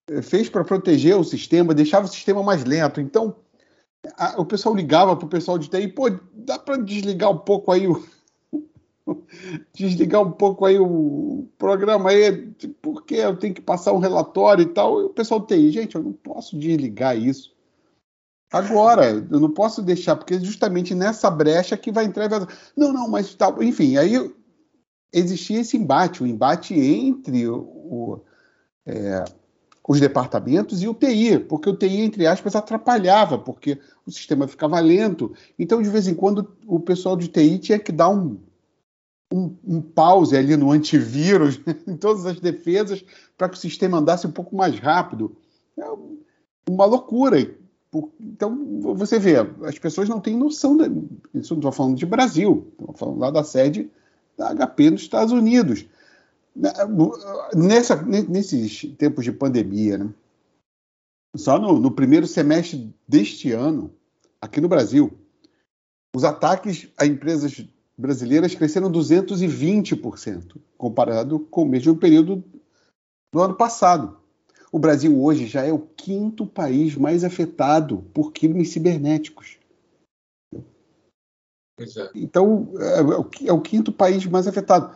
eh, 0.10 0.22
fez 0.22 0.50
para 0.50 0.64
proteger 0.64 1.16
o 1.18 1.24
sistema, 1.24 1.74
deixava 1.74 2.06
o 2.06 2.10
sistema 2.10 2.44
mais 2.44 2.64
lento. 2.64 3.02
Então, 3.02 3.36
a, 4.18 4.40
o 4.40 4.46
pessoal 4.46 4.76
ligava 4.76 5.16
para 5.16 5.26
o 5.26 5.30
pessoal 5.30 5.58
de 5.58 5.70
TI, 5.70 5.88
pô, 5.88 6.10
dá 6.34 6.60
para 6.60 6.78
desligar 6.78 7.32
um 7.32 7.38
pouco 7.38 7.72
aí 7.72 7.88
o. 7.88 8.04
desligar 9.74 10.22
um 10.22 10.32
pouco 10.32 10.66
aí 10.66 10.80
o 10.80 11.48
programa 11.58 12.10
aí, 12.10 12.48
porque 12.82 13.16
eu 13.16 13.36
tenho 13.36 13.54
que 13.54 13.62
passar 13.62 13.94
um 13.94 14.00
relatório 14.00 14.64
e 14.64 14.70
tal. 14.70 15.02
E 15.02 15.06
o 15.06 15.10
pessoal 15.10 15.40
de 15.40 15.48
TI, 15.48 15.72
gente, 15.72 15.96
eu 15.96 16.04
não 16.04 16.14
posso 16.14 16.58
desligar 16.58 17.18
isso. 17.18 17.54
Agora, 18.52 19.10
eu 19.10 19.40
não 19.40 19.50
posso 19.50 19.82
deixar, 19.82 20.16
porque 20.16 20.40
justamente 20.40 20.94
nessa 20.94 21.30
brecha 21.32 21.76
que 21.76 21.92
vai 21.92 22.06
entrar. 22.06 22.30
Não, 22.78 22.94
não, 22.94 23.10
mas 23.10 23.34
tal. 23.34 23.64
Enfim, 23.64 23.98
aí 23.98 24.32
existia 25.14 25.62
esse 25.62 25.78
embate, 25.78 26.24
o 26.24 26.28
embate 26.28 26.74
entre 26.74 27.48
o, 27.48 27.58
o 27.58 28.22
é, 28.86 29.24
os 29.88 30.00
departamentos 30.00 30.82
e 30.82 30.88
o 30.88 30.94
TI, 30.94 31.40
porque 31.40 31.70
o 31.70 31.76
TI, 31.76 32.02
entre 32.02 32.26
aspas, 32.26 32.56
atrapalhava, 32.56 33.38
porque 33.38 33.78
o 34.06 34.12
sistema 34.12 34.48
ficava 34.48 34.80
lento. 34.80 35.34
Então, 35.60 35.82
de 35.82 35.90
vez 35.90 36.08
em 36.08 36.16
quando, 36.16 36.56
o 36.66 36.80
pessoal 36.80 37.18
de 37.18 37.28
TI 37.28 37.60
tinha 37.60 37.80
que 37.80 37.92
dar 37.92 38.10
um, 38.10 38.40
um, 39.32 39.56
um 39.66 39.82
pause 39.82 40.38
ali 40.38 40.56
no 40.56 40.72
antivírus, 40.72 41.60
em 41.86 41.98
todas 41.98 42.26
as 42.26 42.40
defesas, 42.40 43.04
para 43.38 43.50
que 43.50 43.58
o 43.58 43.60
sistema 43.60 43.98
andasse 43.98 44.26
um 44.26 44.32
pouco 44.32 44.56
mais 44.56 44.80
rápido. 44.80 45.36
É 45.78 45.86
uma 46.70 46.86
loucura. 46.86 47.38
Então, 48.22 48.96
você 48.96 49.20
vê, 49.20 49.36
as 49.64 49.78
pessoas 49.78 50.08
não 50.08 50.22
têm 50.22 50.38
noção. 50.38 50.78
De, 50.78 50.86
isso 51.34 51.54
não 51.54 51.60
estou 51.60 51.72
falando 51.74 51.98
de 51.98 52.06
Brasil, 52.06 52.72
estou 52.80 52.96
falando 52.96 53.20
lá 53.20 53.30
da 53.30 53.44
sede 53.44 53.92
da 54.38 54.54
HP 54.54 54.92
nos 54.92 55.02
Estados 55.02 55.34
Unidos. 55.34 55.86
Nessa, 57.56 58.02
nesses 58.04 58.86
tempos 58.98 59.24
de 59.26 59.32
pandemia, 59.32 59.98
né? 59.98 60.10
só 61.36 61.60
no, 61.60 61.80
no, 61.80 61.92
primeiro 61.92 62.28
semestre 62.28 62.94
deste 63.08 63.52
ano, 63.52 63.92
aqui 64.40 64.62
no 64.62 64.68
Brasil, 64.68 65.12
os 66.16 66.24
ataques 66.24 66.88
a 66.98 67.08
empresas 67.08 67.66
brasileiras 67.98 68.54
cresceram 68.54 68.92
220%, 68.92 70.58
comparado 70.78 71.40
com 71.40 71.64
o 71.64 71.68
mesmo 71.68 71.96
período 71.96 72.44
do 73.34 73.42
ano 73.42 73.56
passado. 73.56 74.18
O 74.72 74.80
Brasil 74.80 75.20
hoje 75.22 75.48
já 75.48 75.64
é 75.64 75.72
o 75.72 75.80
quinto 75.80 76.46
país 76.46 76.96
mais 76.96 77.24
afetado 77.24 78.04
por 78.14 78.32
crimes 78.32 78.70
cibernéticos. 78.70 79.58
É. 81.80 82.10
Então, 82.16 82.72
é, 82.78 83.48
é 83.48 83.54
o 83.54 83.62
quinto 83.62 83.92
país 83.92 84.26
mais 84.26 84.48
afetado 84.48 84.96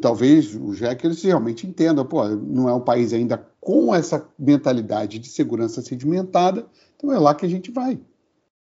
talvez 0.00 0.54
os 0.54 0.80
hackers 0.80 1.22
realmente 1.22 1.66
entendam, 1.66 2.04
pô, 2.04 2.26
não 2.28 2.68
é 2.68 2.74
um 2.74 2.80
país 2.80 3.12
ainda 3.12 3.46
com 3.60 3.94
essa 3.94 4.26
mentalidade 4.38 5.18
de 5.18 5.28
segurança 5.28 5.80
sedimentada, 5.82 6.66
então 6.96 7.12
é 7.12 7.18
lá 7.18 7.34
que 7.34 7.46
a 7.46 7.48
gente 7.48 7.70
vai. 7.70 7.98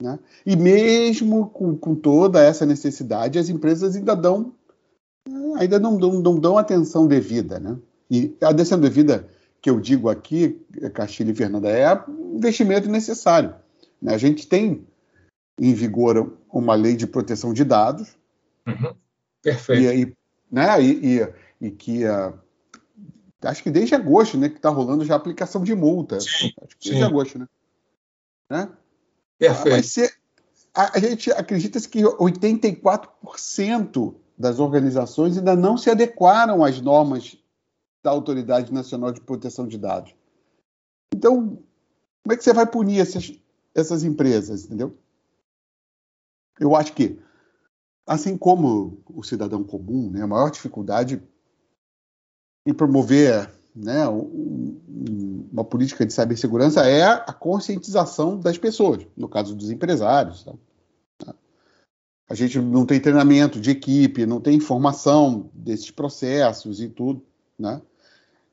Né? 0.01 0.17
E 0.45 0.55
mesmo 0.55 1.49
com, 1.49 1.75
com, 1.75 1.95
toda 1.95 2.43
essa 2.43 2.65
necessidade, 2.65 3.39
as 3.39 3.49
empresas 3.49 3.95
ainda 3.95 4.15
dão 4.15 4.53
ainda 5.57 5.77
não 5.77 5.97
dão, 5.97 6.13
não 6.21 6.39
dão 6.39 6.57
atenção 6.57 7.07
devida. 7.07 7.59
Né? 7.59 7.77
E 8.09 8.35
a 8.41 8.49
atenção 8.49 8.79
devida 8.79 9.27
que 9.61 9.69
eu 9.69 9.79
digo 9.79 10.09
aqui, 10.09 10.61
Castilho 10.93 11.31
e 11.31 11.35
Fernanda, 11.35 11.69
é 11.69 12.01
investimento 12.33 12.89
necessário. 12.89 13.53
Né? 14.01 14.13
A 14.13 14.17
gente 14.17 14.47
tem 14.47 14.87
em 15.59 15.73
vigor 15.73 16.37
uma 16.51 16.75
lei 16.75 16.95
de 16.95 17.07
proteção 17.07 17.53
de 17.53 17.63
dados. 17.63 18.17
Uhum. 18.67 18.93
Perfeito. 19.41 19.81
E 19.81 19.87
aí, 19.87 20.13
né? 20.51 20.81
E, 20.81 21.17
e, 21.17 21.33
e 21.61 21.71
que 21.71 22.05
uh, 22.05 22.37
acho 23.41 23.63
que 23.63 23.71
desde 23.71 23.95
agosto, 23.95 24.37
né, 24.37 24.49
que 24.49 24.57
está 24.57 24.69
rolando 24.69 25.05
já 25.05 25.13
a 25.13 25.17
aplicação 25.17 25.63
de 25.63 25.73
multa. 25.73 26.19
Sim, 26.19 26.51
acho 26.61 26.77
que 26.77 26.89
desde 26.89 27.01
sim. 27.01 27.03
agosto, 27.03 27.39
né? 27.39 27.47
né? 28.49 28.69
Perfeito. 29.37 29.87
Ser, 29.87 30.13
a, 30.73 30.97
a, 30.97 30.99
gente 30.99 31.31
acredita 31.31 31.79
que 31.81 32.01
84% 32.01 34.15
das 34.37 34.59
organizações 34.59 35.37
ainda 35.37 35.55
não 35.55 35.77
se 35.77 35.89
adequaram 35.89 36.63
às 36.63 36.81
normas 36.81 37.37
da 38.03 38.11
Autoridade 38.11 38.73
Nacional 38.73 39.11
de 39.11 39.21
Proteção 39.21 39.67
de 39.67 39.77
Dados. 39.77 40.13
Então, 41.13 41.59
como 42.23 42.33
é 42.33 42.37
que 42.37 42.43
você 42.43 42.53
vai 42.53 42.65
punir 42.65 42.99
essas, 42.99 43.33
essas 43.73 44.03
empresas, 44.03 44.65
entendeu? 44.65 44.97
Eu 46.59 46.75
acho 46.75 46.93
que, 46.93 47.19
assim 48.05 48.37
como 48.37 49.01
o 49.07 49.23
cidadão 49.23 49.63
comum, 49.63 50.09
né, 50.09 50.21
a 50.21 50.27
maior 50.27 50.51
dificuldade 50.51 51.21
em 52.65 52.73
promover 52.73 53.49
né, 53.75 54.07
uma 54.07 55.63
política 55.63 56.05
de 56.05 56.13
cibersegurança 56.13 56.85
é 56.85 57.03
a 57.03 57.33
conscientização 57.33 58.39
das 58.39 58.57
pessoas, 58.57 59.05
no 59.15 59.29
caso 59.29 59.55
dos 59.55 59.71
empresários. 59.71 60.45
Tá? 61.17 61.33
A 62.29 62.35
gente 62.35 62.59
não 62.59 62.85
tem 62.85 62.99
treinamento 62.99 63.59
de 63.59 63.71
equipe, 63.71 64.25
não 64.25 64.41
tem 64.41 64.57
informação 64.57 65.49
desses 65.53 65.89
processos 65.89 66.81
e 66.81 66.89
tudo, 66.89 67.23
né? 67.57 67.81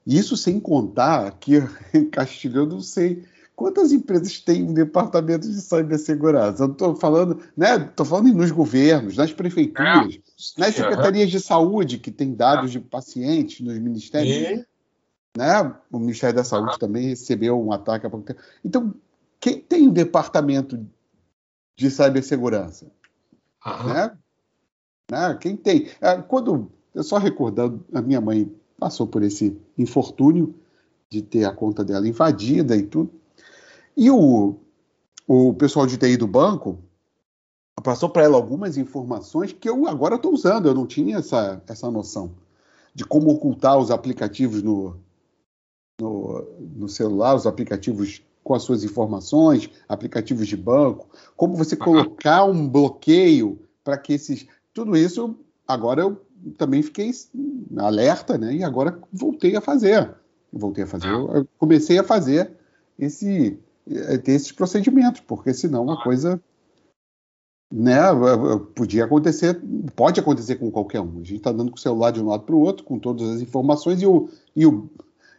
Isso 0.06 0.36
sem 0.36 0.60
contar 0.60 1.32
que 1.38 1.54
eu 2.54 2.66
não 2.66 2.80
sei 2.80 3.24
quantas 3.56 3.90
empresas 3.90 4.38
têm 4.38 4.62
um 4.62 4.74
departamento 4.74 5.48
de 5.48 5.60
cibersegurança. 5.60 6.62
Eu 6.62 6.72
estou 6.72 6.94
falando, 6.94 7.40
né? 7.56 7.76
Estou 7.76 8.04
falando 8.04 8.32
nos 8.34 8.50
governos, 8.50 9.16
nas 9.16 9.32
prefeituras, 9.32 10.14
é. 10.14 10.60
nas 10.60 10.74
secretarias 10.74 11.30
de 11.30 11.40
saúde 11.40 11.98
que 11.98 12.12
têm 12.12 12.34
dados 12.34 12.70
de 12.70 12.78
pacientes 12.78 13.60
nos 13.62 13.78
ministérios. 13.78 14.36
E? 14.36 14.66
Né? 15.36 15.74
O 15.90 15.98
Ministério 15.98 16.36
da 16.36 16.44
Saúde 16.44 16.78
também 16.78 17.08
recebeu 17.08 17.60
um 17.60 17.72
ataque 17.72 18.06
há 18.06 18.10
pouco 18.10 18.26
tempo. 18.26 18.40
Então, 18.62 18.94
quem 19.40 19.58
tem 19.58 19.88
um 19.88 19.92
departamento 19.92 20.86
de 21.76 21.90
cibersegurança? 21.90 22.86
Né? 23.86 24.16
Né? 25.10 25.38
Quem 25.40 25.56
tem? 25.56 25.88
É, 26.00 26.16
quando, 26.16 26.70
eu 26.94 27.02
só 27.02 27.16
recordando, 27.16 27.84
a 27.92 28.02
minha 28.02 28.20
mãe 28.20 28.52
passou 28.78 29.06
por 29.06 29.22
esse 29.22 29.58
infortúnio 29.78 30.54
de 31.08 31.22
ter 31.22 31.44
a 31.44 31.52
conta 31.52 31.82
dela 31.82 32.06
invadida 32.06 32.76
e 32.76 32.82
tudo. 32.82 33.10
E 33.96 34.10
o, 34.10 34.56
o 35.26 35.54
pessoal 35.54 35.86
de 35.86 35.96
TI 35.96 36.16
do 36.16 36.26
banco 36.26 36.78
passou 37.82 38.08
para 38.08 38.24
ela 38.24 38.36
algumas 38.36 38.76
informações 38.76 39.52
que 39.52 39.68
eu 39.68 39.86
agora 39.86 40.16
estou 40.16 40.32
usando. 40.32 40.66
Eu 40.66 40.74
não 40.74 40.86
tinha 40.86 41.18
essa, 41.18 41.62
essa 41.66 41.90
noção 41.90 42.34
de 42.94 43.04
como 43.04 43.30
ocultar 43.30 43.78
os 43.78 43.90
aplicativos 43.90 44.62
no, 44.62 44.96
no, 46.00 46.42
no 46.76 46.88
celular, 46.88 47.34
os 47.34 47.46
aplicativos 47.46 48.22
com 48.42 48.54
as 48.54 48.62
suas 48.62 48.84
informações, 48.84 49.68
aplicativos 49.88 50.46
de 50.46 50.56
banco, 50.56 51.08
como 51.36 51.56
você 51.56 51.74
colocar 51.76 52.44
um 52.44 52.68
bloqueio 52.68 53.58
para 53.82 53.98
que 53.98 54.12
esses. 54.12 54.46
Tudo 54.72 54.96
isso, 54.96 55.36
agora 55.66 56.02
eu 56.02 56.20
também 56.56 56.82
fiquei 56.82 57.10
alerta, 57.78 58.38
né? 58.38 58.54
E 58.54 58.62
agora 58.62 58.98
voltei 59.12 59.56
a 59.56 59.60
fazer. 59.60 60.14
Voltei 60.52 60.84
a 60.84 60.86
fazer, 60.86 61.08
eu 61.08 61.46
comecei 61.58 61.98
a 61.98 62.04
fazer 62.04 62.52
esse, 62.98 63.58
ter 64.24 64.32
esses 64.32 64.52
procedimentos, 64.52 65.20
porque 65.20 65.54
senão 65.54 65.90
a 65.90 66.02
coisa 66.02 66.42
né, 67.72 67.98
podia 68.74 69.04
acontecer, 69.04 69.60
pode 69.94 70.20
acontecer 70.20 70.56
com 70.56 70.70
qualquer 70.70 71.00
um. 71.00 71.20
A 71.20 71.24
gente 71.24 71.36
está 71.36 71.52
dando 71.52 71.70
com 71.70 71.76
o 71.76 71.80
celular 71.80 72.10
de 72.10 72.20
um 72.20 72.28
lado 72.28 72.44
para 72.44 72.54
o 72.54 72.60
outro, 72.60 72.84
com 72.84 72.98
todas 72.98 73.28
as 73.28 73.40
informações, 73.40 74.02
e 74.02 74.06
o, 74.06 74.28
e 74.54 74.66
o, 74.66 74.90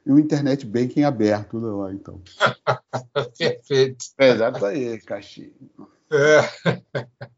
e 0.06 0.12
o 0.12 0.20
internet 0.20 0.66
banking 0.66 1.04
aberto 1.04 1.60
né, 1.60 1.68
lá, 1.68 1.94
então. 1.94 2.22
Perfeito. 3.38 4.06
É, 4.18 4.30
exato 4.30 4.66
aí, 4.66 5.00
Caxi. 5.02 5.54
É. 6.12 6.42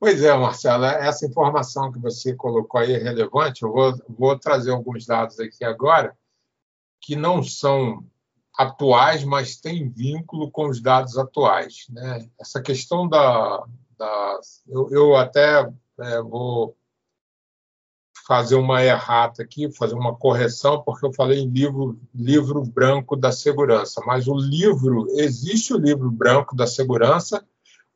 Pois 0.00 0.22
é, 0.22 0.34
Marcelo, 0.34 0.84
essa 0.86 1.26
informação 1.26 1.92
que 1.92 1.98
você 1.98 2.34
colocou 2.34 2.80
aí 2.80 2.94
é 2.94 2.98
relevante. 2.98 3.62
Eu 3.62 3.70
vou, 3.70 3.94
vou 4.08 4.38
trazer 4.38 4.70
alguns 4.70 5.06
dados 5.06 5.38
aqui 5.38 5.62
agora 5.62 6.16
que 7.00 7.14
não 7.14 7.42
são 7.42 8.02
atuais, 8.56 9.24
mas 9.24 9.56
têm 9.56 9.88
vínculo 9.88 10.50
com 10.50 10.68
os 10.68 10.80
dados 10.80 11.16
atuais. 11.16 11.86
Né? 11.90 12.28
Essa 12.40 12.60
questão 12.60 13.08
da. 13.08 13.64
da 13.98 14.40
eu, 14.68 14.88
eu 14.90 15.16
até 15.16 15.70
é, 16.00 16.22
vou 16.22 16.76
fazer 18.26 18.54
uma 18.54 18.82
errata 18.84 19.42
aqui, 19.42 19.70
fazer 19.72 19.94
uma 19.94 20.14
correção, 20.14 20.82
porque 20.82 21.04
eu 21.04 21.12
falei 21.12 21.40
em 21.40 21.48
livro, 21.48 21.98
livro 22.14 22.62
branco 22.62 23.16
da 23.16 23.32
segurança, 23.32 24.00
mas 24.06 24.28
o 24.28 24.34
livro, 24.34 25.06
existe 25.18 25.74
o 25.74 25.78
livro 25.78 26.10
branco 26.10 26.54
da 26.54 26.66
segurança, 26.66 27.44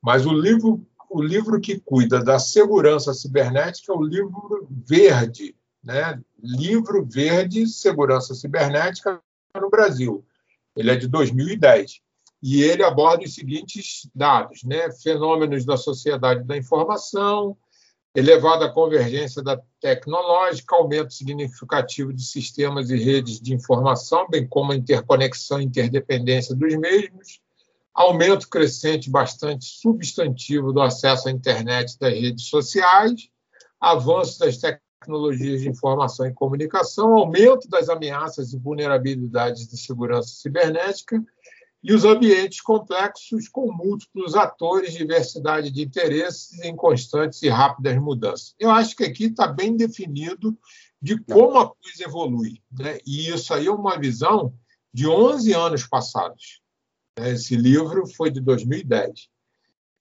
mas 0.02 0.26
o 0.26 0.32
livro, 0.32 0.84
o 1.08 1.22
livro 1.22 1.60
que 1.60 1.78
cuida 1.78 2.22
da 2.22 2.38
segurança 2.38 3.14
cibernética 3.14 3.92
é 3.92 3.96
o 3.96 4.02
livro 4.02 4.66
verde, 4.68 5.54
né? 5.82 6.20
Livro 6.42 7.06
Verde 7.06 7.66
Segurança 7.66 8.34
Cibernética 8.34 9.20
no 9.54 9.70
Brasil. 9.70 10.24
Ele 10.76 10.90
é 10.90 10.96
de 10.96 11.08
2010 11.08 12.00
e 12.42 12.62
ele 12.62 12.84
aborda 12.84 13.24
os 13.24 13.34
seguintes 13.34 14.08
dados, 14.14 14.62
né? 14.62 14.92
Fenômenos 14.92 15.64
da 15.64 15.76
sociedade 15.76 16.44
da 16.44 16.56
informação, 16.56 17.56
elevada 18.14 18.72
convergência 18.72 19.42
da 19.42 19.60
tecnológica, 19.80 20.76
aumento 20.76 21.12
significativo 21.12 22.12
de 22.12 22.24
sistemas 22.24 22.90
e 22.90 22.96
redes 22.96 23.40
de 23.40 23.54
informação, 23.54 24.26
bem 24.28 24.46
como 24.46 24.72
a 24.72 24.76
interconexão 24.76 25.60
e 25.60 25.64
interdependência 25.64 26.54
dos 26.54 26.74
mesmos, 26.76 27.40
aumento 27.94 28.48
crescente 28.48 29.10
bastante 29.10 29.64
substantivo 29.64 30.72
do 30.72 30.80
acesso 30.80 31.28
à 31.28 31.30
internet 31.30 31.94
e 31.94 31.98
das 31.98 32.12
redes 32.12 32.48
sociais, 32.48 33.28
avanço 33.80 34.38
das 34.38 34.56
tecnologias 34.56 34.85
de 35.36 35.68
informação 35.68 36.26
e 36.26 36.32
comunicação, 36.32 37.16
aumento 37.16 37.68
das 37.68 37.88
ameaças 37.88 38.52
e 38.52 38.58
vulnerabilidades 38.58 39.68
de 39.68 39.76
segurança 39.76 40.30
cibernética, 40.30 41.22
e 41.82 41.92
os 41.92 42.04
ambientes 42.04 42.60
complexos 42.60 43.48
com 43.48 43.70
múltiplos 43.70 44.34
atores, 44.34 44.92
diversidade 44.92 45.70
de 45.70 45.82
interesses 45.82 46.58
em 46.64 46.74
constantes 46.74 47.40
e 47.42 47.48
rápidas 47.48 47.96
mudanças. 47.98 48.56
Eu 48.58 48.70
acho 48.70 48.96
que 48.96 49.04
aqui 49.04 49.26
está 49.26 49.46
bem 49.46 49.76
definido 49.76 50.58
de 51.00 51.16
como 51.16 51.58
a 51.58 51.68
coisa 51.68 52.02
evolui. 52.04 52.60
Né? 52.76 52.98
E 53.06 53.28
isso 53.28 53.54
aí 53.54 53.66
é 53.66 53.70
uma 53.70 53.96
visão 53.98 54.52
de 54.92 55.06
11 55.06 55.52
anos 55.52 55.86
passados. 55.86 56.60
Né? 57.16 57.30
Esse 57.30 57.54
livro 57.54 58.04
foi 58.04 58.32
de 58.32 58.40
2010. 58.40 59.28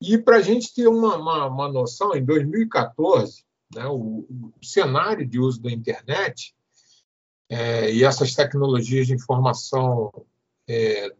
E 0.01 0.17
para 0.17 0.37
a 0.37 0.41
gente 0.41 0.73
ter 0.73 0.87
uma, 0.87 1.17
uma, 1.17 1.45
uma, 1.45 1.71
noção, 1.71 2.15
em 2.15 2.25
2014, 2.25 3.44
né, 3.73 3.85
o, 3.87 4.25
o, 4.29 4.53
cenário 4.61 5.25
de 5.25 5.39
uso 5.39 5.61
da 5.61 5.71
internet 5.71 6.55
é, 7.49 7.91
e 7.91 8.03
essas 8.03 8.33
tecnologias 8.33 9.07
de 9.07 9.13
informação 9.13 10.11
é, 10.67 11.13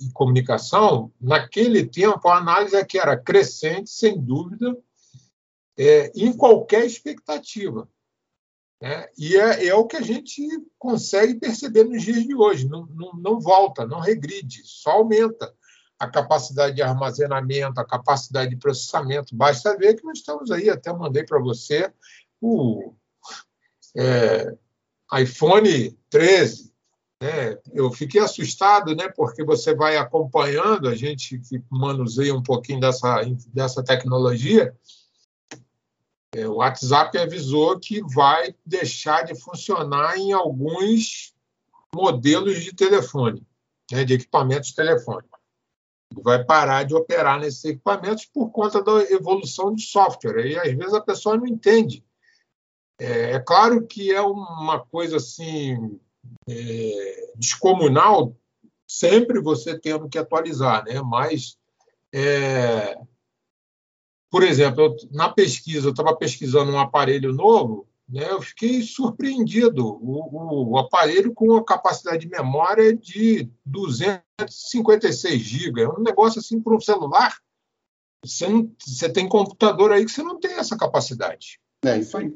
e 0.00 0.10
comunicação, 0.12 1.12
naquele 1.20 1.86
tempo, 1.86 2.28
a 2.28 2.38
análise 2.38 2.76
é 2.76 2.84
que 2.84 2.98
era 2.98 3.16
crescente, 3.16 3.90
sem 3.90 4.20
dúvida, 4.20 4.76
é, 5.76 6.10
em 6.14 6.32
qualquer 6.32 6.86
expectativa. 6.86 7.88
Né? 8.80 9.08
E 9.16 9.36
é, 9.36 9.66
é, 9.66 9.74
o 9.74 9.86
que 9.86 9.96
a 9.96 10.02
gente 10.02 10.42
consegue 10.78 11.34
perceber 11.34 11.84
nos 11.84 12.02
dias 12.02 12.24
de 12.24 12.34
hoje. 12.34 12.68
Não, 12.68 12.86
não, 12.86 13.12
não 13.14 13.40
volta, 13.40 13.86
não 13.86 14.00
regride, 14.00 14.62
só 14.64 14.92
aumenta 14.92 15.54
a 15.98 16.08
capacidade 16.08 16.76
de 16.76 16.82
armazenamento, 16.82 17.80
a 17.80 17.84
capacidade 17.84 18.50
de 18.50 18.56
processamento. 18.56 19.34
Basta 19.34 19.76
ver 19.76 19.94
que 19.94 20.04
nós 20.04 20.18
estamos 20.18 20.50
aí, 20.50 20.68
até 20.68 20.92
mandei 20.92 21.24
para 21.24 21.40
você, 21.40 21.90
o 22.40 22.94
é, 23.96 24.54
iPhone 25.18 25.96
13, 26.10 26.72
é, 27.22 27.58
eu 27.72 27.90
fiquei 27.90 28.20
assustado, 28.20 28.94
né, 28.94 29.08
porque 29.08 29.42
você 29.42 29.74
vai 29.74 29.96
acompanhando, 29.96 30.86
a 30.86 30.94
gente 30.94 31.38
que 31.38 31.62
manuseia 31.70 32.34
um 32.34 32.42
pouquinho 32.42 32.80
dessa, 32.80 33.22
dessa 33.54 33.82
tecnologia, 33.82 34.76
é, 36.34 36.46
o 36.46 36.56
WhatsApp 36.56 37.16
avisou 37.16 37.80
que 37.80 38.02
vai 38.02 38.54
deixar 38.64 39.24
de 39.24 39.34
funcionar 39.34 40.18
em 40.18 40.32
alguns 40.32 41.34
modelos 41.94 42.62
de 42.62 42.74
telefone, 42.74 43.42
né, 43.90 44.04
de 44.04 44.12
equipamentos 44.12 44.72
telefone. 44.72 45.26
Vai 46.14 46.44
parar 46.44 46.84
de 46.84 46.94
operar 46.94 47.40
nesses 47.40 47.64
equipamentos 47.64 48.24
por 48.26 48.50
conta 48.50 48.82
da 48.82 49.02
evolução 49.10 49.74
de 49.74 49.82
software. 49.82 50.46
E 50.46 50.58
às 50.58 50.72
vezes 50.72 50.94
a 50.94 51.00
pessoa 51.00 51.36
não 51.36 51.46
entende. 51.46 52.04
É, 52.98 53.32
é 53.32 53.40
claro 53.40 53.86
que 53.86 54.12
é 54.12 54.20
uma 54.20 54.80
coisa 54.80 55.16
assim 55.16 55.98
é, 56.48 57.32
descomunal, 57.36 58.34
sempre 58.86 59.40
você 59.40 59.78
tendo 59.78 60.08
que 60.08 60.18
atualizar, 60.18 60.84
né? 60.84 61.02
Mas, 61.02 61.58
é, 62.14 62.98
por 64.30 64.42
exemplo, 64.42 64.84
eu, 64.84 64.96
na 65.10 65.28
pesquisa, 65.28 65.88
eu 65.88 65.90
estava 65.90 66.16
pesquisando 66.16 66.72
um 66.72 66.78
aparelho 66.78 67.32
novo? 67.32 67.86
Eu 68.12 68.40
fiquei 68.40 68.82
surpreendido. 68.82 69.84
O, 69.84 70.72
o, 70.72 70.78
aparelho 70.78 71.34
com 71.34 71.56
a 71.56 71.64
capacidade 71.64 72.20
de 72.20 72.28
memória 72.28 72.96
de 72.96 73.50
256 73.64 75.40
GB, 75.40 75.82
é 75.82 75.88
um 75.88 76.02
negócio 76.02 76.38
assim 76.38 76.60
para 76.60 76.76
um 76.76 76.80
celular. 76.80 77.36
Você, 78.24 78.48
não, 78.48 78.72
você 78.78 79.08
tem 79.08 79.28
computador 79.28 79.92
aí 79.92 80.04
que 80.04 80.10
você 80.10 80.22
não 80.22 80.38
tem 80.38 80.52
essa 80.52 80.76
capacidade. 80.76 81.60
É 81.84 81.98
isso 81.98 82.16
aí. 82.16 82.32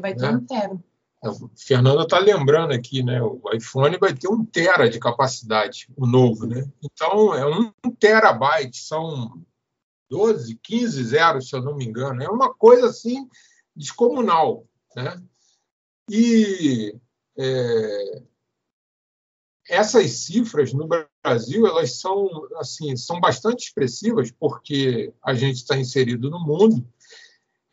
Vai 0.00 0.14
ter 0.14 0.32
né? 0.32 0.38
um 0.38 0.46
tera. 0.46 0.80
O 1.22 1.50
Fernando 1.54 2.02
está 2.02 2.18
lembrando 2.18 2.72
aqui, 2.72 3.02
né? 3.02 3.20
O 3.22 3.42
iPhone 3.52 3.98
vai 3.98 4.14
ter 4.14 4.28
um 4.28 4.44
tera 4.44 4.88
de 4.88 4.98
capacidade, 4.98 5.86
o 5.94 6.06
novo, 6.06 6.46
né? 6.46 6.66
Então 6.82 7.34
é 7.34 7.46
um 7.46 7.70
terabyte, 7.98 8.78
são 8.78 9.30
12, 10.08 10.58
15 10.62 11.04
zeros, 11.04 11.48
se 11.48 11.54
eu 11.54 11.62
não 11.62 11.76
me 11.76 11.84
engano. 11.84 12.22
É 12.22 12.28
uma 12.28 12.54
coisa 12.54 12.86
assim 12.86 13.28
descomunal, 13.76 14.66
né? 14.94 15.22
E 16.10 16.94
é, 17.38 18.22
essas 19.68 20.10
cifras 20.10 20.72
no 20.72 20.88
Brasil 21.22 21.66
elas 21.66 22.00
são 22.00 22.28
assim 22.56 22.96
são 22.96 23.20
bastante 23.20 23.66
expressivas 23.66 24.30
porque 24.32 25.12
a 25.22 25.34
gente 25.34 25.56
está 25.56 25.76
inserido 25.76 26.28
no 26.28 26.40
mundo 26.40 26.84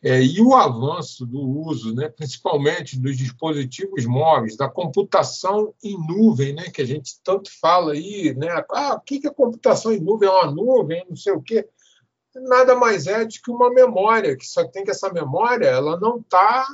é, 0.00 0.22
e 0.22 0.40
o 0.40 0.54
avanço 0.54 1.26
do 1.26 1.40
uso, 1.40 1.92
né, 1.92 2.08
principalmente 2.08 2.98
dos 2.98 3.16
dispositivos 3.16 4.06
móveis, 4.06 4.56
da 4.56 4.68
computação 4.68 5.74
em 5.82 5.98
nuvem, 5.98 6.52
né, 6.52 6.70
que 6.70 6.80
a 6.80 6.86
gente 6.86 7.20
tanto 7.24 7.50
fala 7.60 7.94
aí, 7.94 8.32
né, 8.34 8.48
ah, 8.70 8.94
o 8.94 9.00
que 9.00 9.26
é 9.26 9.30
computação 9.30 9.92
em 9.92 9.98
nuvem? 9.98 10.28
É 10.28 10.32
uma 10.32 10.52
nuvem, 10.52 11.04
não 11.08 11.16
sei 11.16 11.32
o 11.32 11.42
quê. 11.42 11.68
Nada 12.32 12.76
mais 12.76 13.08
é 13.08 13.24
do 13.24 13.28
que 13.28 13.50
uma 13.50 13.70
memória, 13.70 14.36
que 14.36 14.46
só 14.46 14.64
tem 14.68 14.84
que 14.84 14.90
essa 14.92 15.12
memória 15.12 15.66
ela 15.66 15.98
não 15.98 16.18
está 16.18 16.64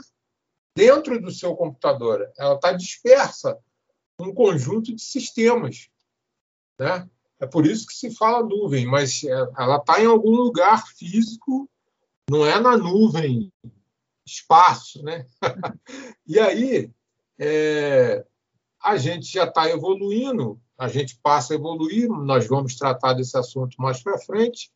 dentro 0.77 1.21
do 1.21 1.31
seu 1.31 1.55
computador, 1.55 2.31
ela 2.37 2.55
está 2.55 2.73
dispersa 2.73 3.59
num 4.19 4.35
conjunto 4.35 4.95
de 4.95 5.03
sistemas. 5.03 5.89
Né? 6.79 7.09
É 7.41 7.47
por 7.47 7.67
isso 7.67 7.87
que 7.87 7.95
se 7.95 8.11
fala 8.15 8.47
nuvem, 8.47 8.87
mas 8.87 9.23
é, 9.25 9.31
ela 9.31 9.77
está 9.77 10.01
em 10.01 10.07
algum 10.07 10.31
lugar 10.31 10.87
físico 10.89 11.69
não 12.29 12.47
é 12.47 12.59
na 12.59 12.77
nuvem, 12.77 13.53
espaço, 14.27 15.03
né? 15.03 15.27
e 16.27 16.39
aí 16.41 16.91
é, 17.39 18.25
a 18.83 18.97
gente 18.97 19.31
já 19.31 19.45
está 19.45 19.69
evoluindo, 19.69 20.61
a 20.79 20.89
gente 20.89 21.19
passa 21.23 21.53
a 21.53 21.57
evoluir, 21.57 22.09
nós 22.09 22.47
vamos 22.47 22.77
tratar 22.77 23.13
desse 23.13 23.37
assunto 23.37 23.77
mais 23.79 24.03
para 24.03 24.19
frente, 24.19 24.73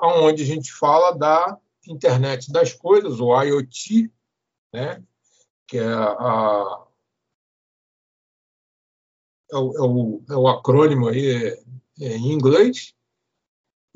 onde 0.00 0.42
a 0.42 0.46
gente 0.46 0.72
fala 0.72 1.12
da 1.12 1.58
internet 1.88 2.52
das 2.52 2.72
coisas, 2.72 3.18
o 3.18 3.42
IoT, 3.42 4.12
né? 4.72 5.02
que 5.66 5.78
é, 5.78 5.84
a, 5.84 6.86
é, 9.52 9.56
o, 9.56 9.76
é, 9.76 9.80
o, 9.80 10.22
é 10.30 10.36
o 10.36 10.48
acrônimo 10.48 11.08
aí 11.08 11.58
é, 12.00 12.16
em 12.16 12.32
inglês, 12.32 12.94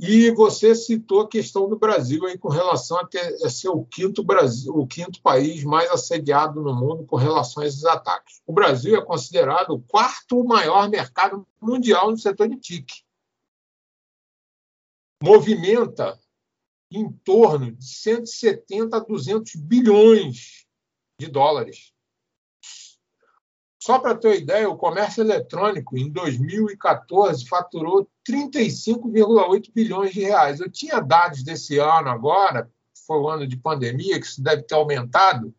e 0.03 0.31
você 0.31 0.75
citou 0.75 1.21
a 1.21 1.29
questão 1.29 1.69
do 1.69 1.79
Brasil 1.79 2.25
aí 2.25 2.39
com 2.39 2.49
relação 2.49 2.97
a, 2.97 3.07
ter, 3.07 3.37
a 3.45 3.51
ser 3.51 3.69
o 3.69 3.85
quinto, 3.85 4.25
Brasil, 4.25 4.75
o 4.75 4.87
quinto 4.87 5.21
país 5.21 5.63
mais 5.63 5.91
assediado 5.91 6.63
no 6.63 6.75
mundo 6.75 7.05
com 7.05 7.17
relação 7.17 7.63
a 7.63 7.67
esses 7.67 7.85
ataques. 7.85 8.41
O 8.47 8.53
Brasil 8.53 8.97
é 8.97 9.05
considerado 9.05 9.73
o 9.73 9.83
quarto 9.83 10.43
maior 10.43 10.89
mercado 10.89 11.47
mundial 11.61 12.11
no 12.11 12.17
setor 12.17 12.49
de 12.49 12.57
TIC. 12.57 13.05
Movimenta 15.23 16.19
em 16.91 17.11
torno 17.11 17.73
de 17.73 17.85
170 17.85 18.97
a 18.97 19.01
200 19.01 19.55
bilhões 19.57 20.67
de 21.19 21.29
dólares. 21.29 21.93
Só 23.83 23.99
para 23.99 24.15
ter 24.15 24.29
uma 24.29 24.37
ideia, 24.37 24.69
o 24.69 24.77
comércio 24.77 25.23
eletrônico, 25.23 25.97
em 25.97 26.11
2014, 26.11 27.49
faturou 27.49 28.07
35,8 28.29 29.73
bilhões 29.75 30.13
de 30.13 30.21
reais. 30.21 30.61
Eu 30.61 30.71
tinha 30.71 31.01
dados 31.01 31.43
desse 31.43 31.79
ano 31.79 32.11
agora, 32.11 32.71
foi 33.07 33.19
o 33.19 33.29
ano 33.29 33.47
de 33.47 33.57
pandemia, 33.57 34.21
que 34.21 34.27
isso 34.27 34.43
deve 34.43 34.63
ter 34.63 34.75
aumentado, 34.75 35.55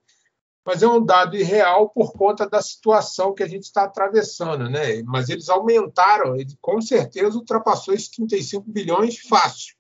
mas 0.63 0.83
é 0.83 0.87
um 0.87 1.03
dado 1.03 1.35
irreal 1.35 1.89
por 1.89 2.13
conta 2.13 2.47
da 2.47 2.61
situação 2.61 3.33
que 3.33 3.41
a 3.41 3.47
gente 3.47 3.63
está 3.63 3.85
atravessando. 3.85 4.69
Né? 4.69 5.01
Mas 5.03 5.27
eles 5.27 5.49
aumentaram, 5.49 6.35
ele 6.35 6.55
com 6.61 6.79
certeza 6.79 7.35
ultrapassou 7.35 7.93
esses 7.93 8.09
35 8.09 8.69
bilhões 8.69 9.17
fácil, 9.17 9.75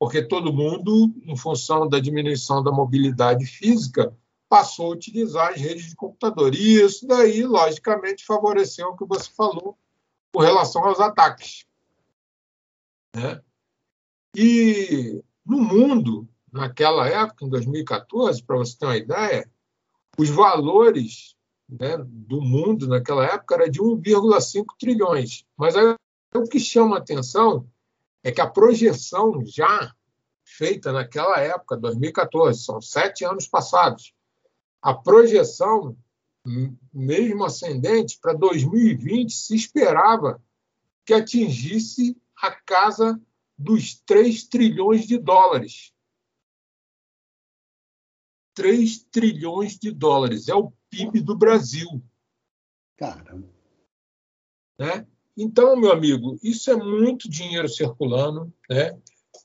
porque 0.00 0.22
todo 0.22 0.50
mundo, 0.50 1.14
em 1.26 1.36
função 1.36 1.86
da 1.86 2.00
diminuição 2.00 2.62
da 2.62 2.72
mobilidade 2.72 3.44
física, 3.44 4.16
passou 4.48 4.86
a 4.86 4.94
utilizar 4.94 5.50
as 5.50 5.60
redes 5.60 5.90
de 5.90 5.94
computador. 5.94 6.54
E 6.54 6.80
isso 6.80 7.06
daí, 7.06 7.44
logicamente, 7.44 8.24
favoreceu 8.24 8.88
o 8.88 8.96
que 8.96 9.04
você 9.04 9.28
falou 9.30 9.78
com 10.32 10.40
relação 10.40 10.82
aos 10.86 10.98
ataques. 11.00 11.66
Né? 13.14 13.42
E 14.34 15.22
no 15.44 15.58
mundo, 15.58 16.26
naquela 16.50 17.06
época, 17.06 17.44
em 17.44 17.50
2014, 17.50 18.42
para 18.42 18.56
você 18.56 18.78
ter 18.78 18.86
uma 18.86 18.96
ideia, 18.96 19.50
os 20.16 20.30
valores 20.30 21.36
né, 21.68 21.98
do 22.08 22.40
mundo 22.40 22.88
naquela 22.88 23.26
época 23.26 23.54
era 23.54 23.68
de 23.68 23.80
1,5 23.80 24.64
trilhões. 24.78 25.44
Mas 25.58 25.74
o 26.34 26.44
que 26.44 26.58
chama 26.58 26.96
a 26.96 27.00
atenção 27.00 27.68
é 28.22 28.30
que 28.30 28.40
a 28.40 28.50
projeção 28.50 29.44
já 29.44 29.94
feita 30.44 30.92
naquela 30.92 31.38
época, 31.40 31.76
2014, 31.76 32.64
são 32.64 32.80
sete 32.80 33.24
anos 33.24 33.46
passados, 33.46 34.14
a 34.82 34.94
projeção, 34.94 35.96
mesmo 36.92 37.44
ascendente, 37.44 38.18
para 38.20 38.32
2020 38.32 39.32
se 39.32 39.54
esperava 39.54 40.42
que 41.04 41.12
atingisse 41.12 42.20
a 42.36 42.50
casa 42.50 43.20
dos 43.56 44.00
3 44.06 44.48
trilhões 44.48 45.06
de 45.06 45.18
dólares. 45.18 45.92
3 48.54 49.04
trilhões 49.04 49.78
de 49.78 49.90
dólares 49.92 50.48
é 50.48 50.54
o 50.54 50.72
PIB 50.88 51.20
do 51.20 51.36
Brasil. 51.36 52.02
Caramba. 52.96 53.48
Né? 54.78 55.06
Então, 55.36 55.76
meu 55.76 55.92
amigo, 55.92 56.38
isso 56.42 56.70
é 56.70 56.76
muito 56.76 57.28
dinheiro 57.28 57.68
circulando. 57.68 58.52
Né? 58.68 58.96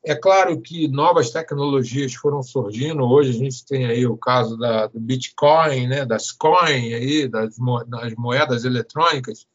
É 0.03 0.15
claro 0.15 0.59
que 0.61 0.88
novas 0.88 1.31
tecnologias 1.31 2.13
foram 2.13 2.43
surgindo. 2.43 3.03
Hoje 3.03 3.31
a 3.31 3.33
gente 3.33 3.65
tem 3.65 3.86
aí 3.86 4.05
o 4.05 4.17
caso 4.17 4.57
da, 4.57 4.88
do 4.88 4.99
Bitcoin, 4.99 5.88
né, 5.88 6.05
das 6.05 6.31
coin 6.31 6.93
aí, 6.93 7.27
das, 7.27 7.55
das 7.88 8.15
moedas 8.15 8.65
eletrônicas, 8.65 9.47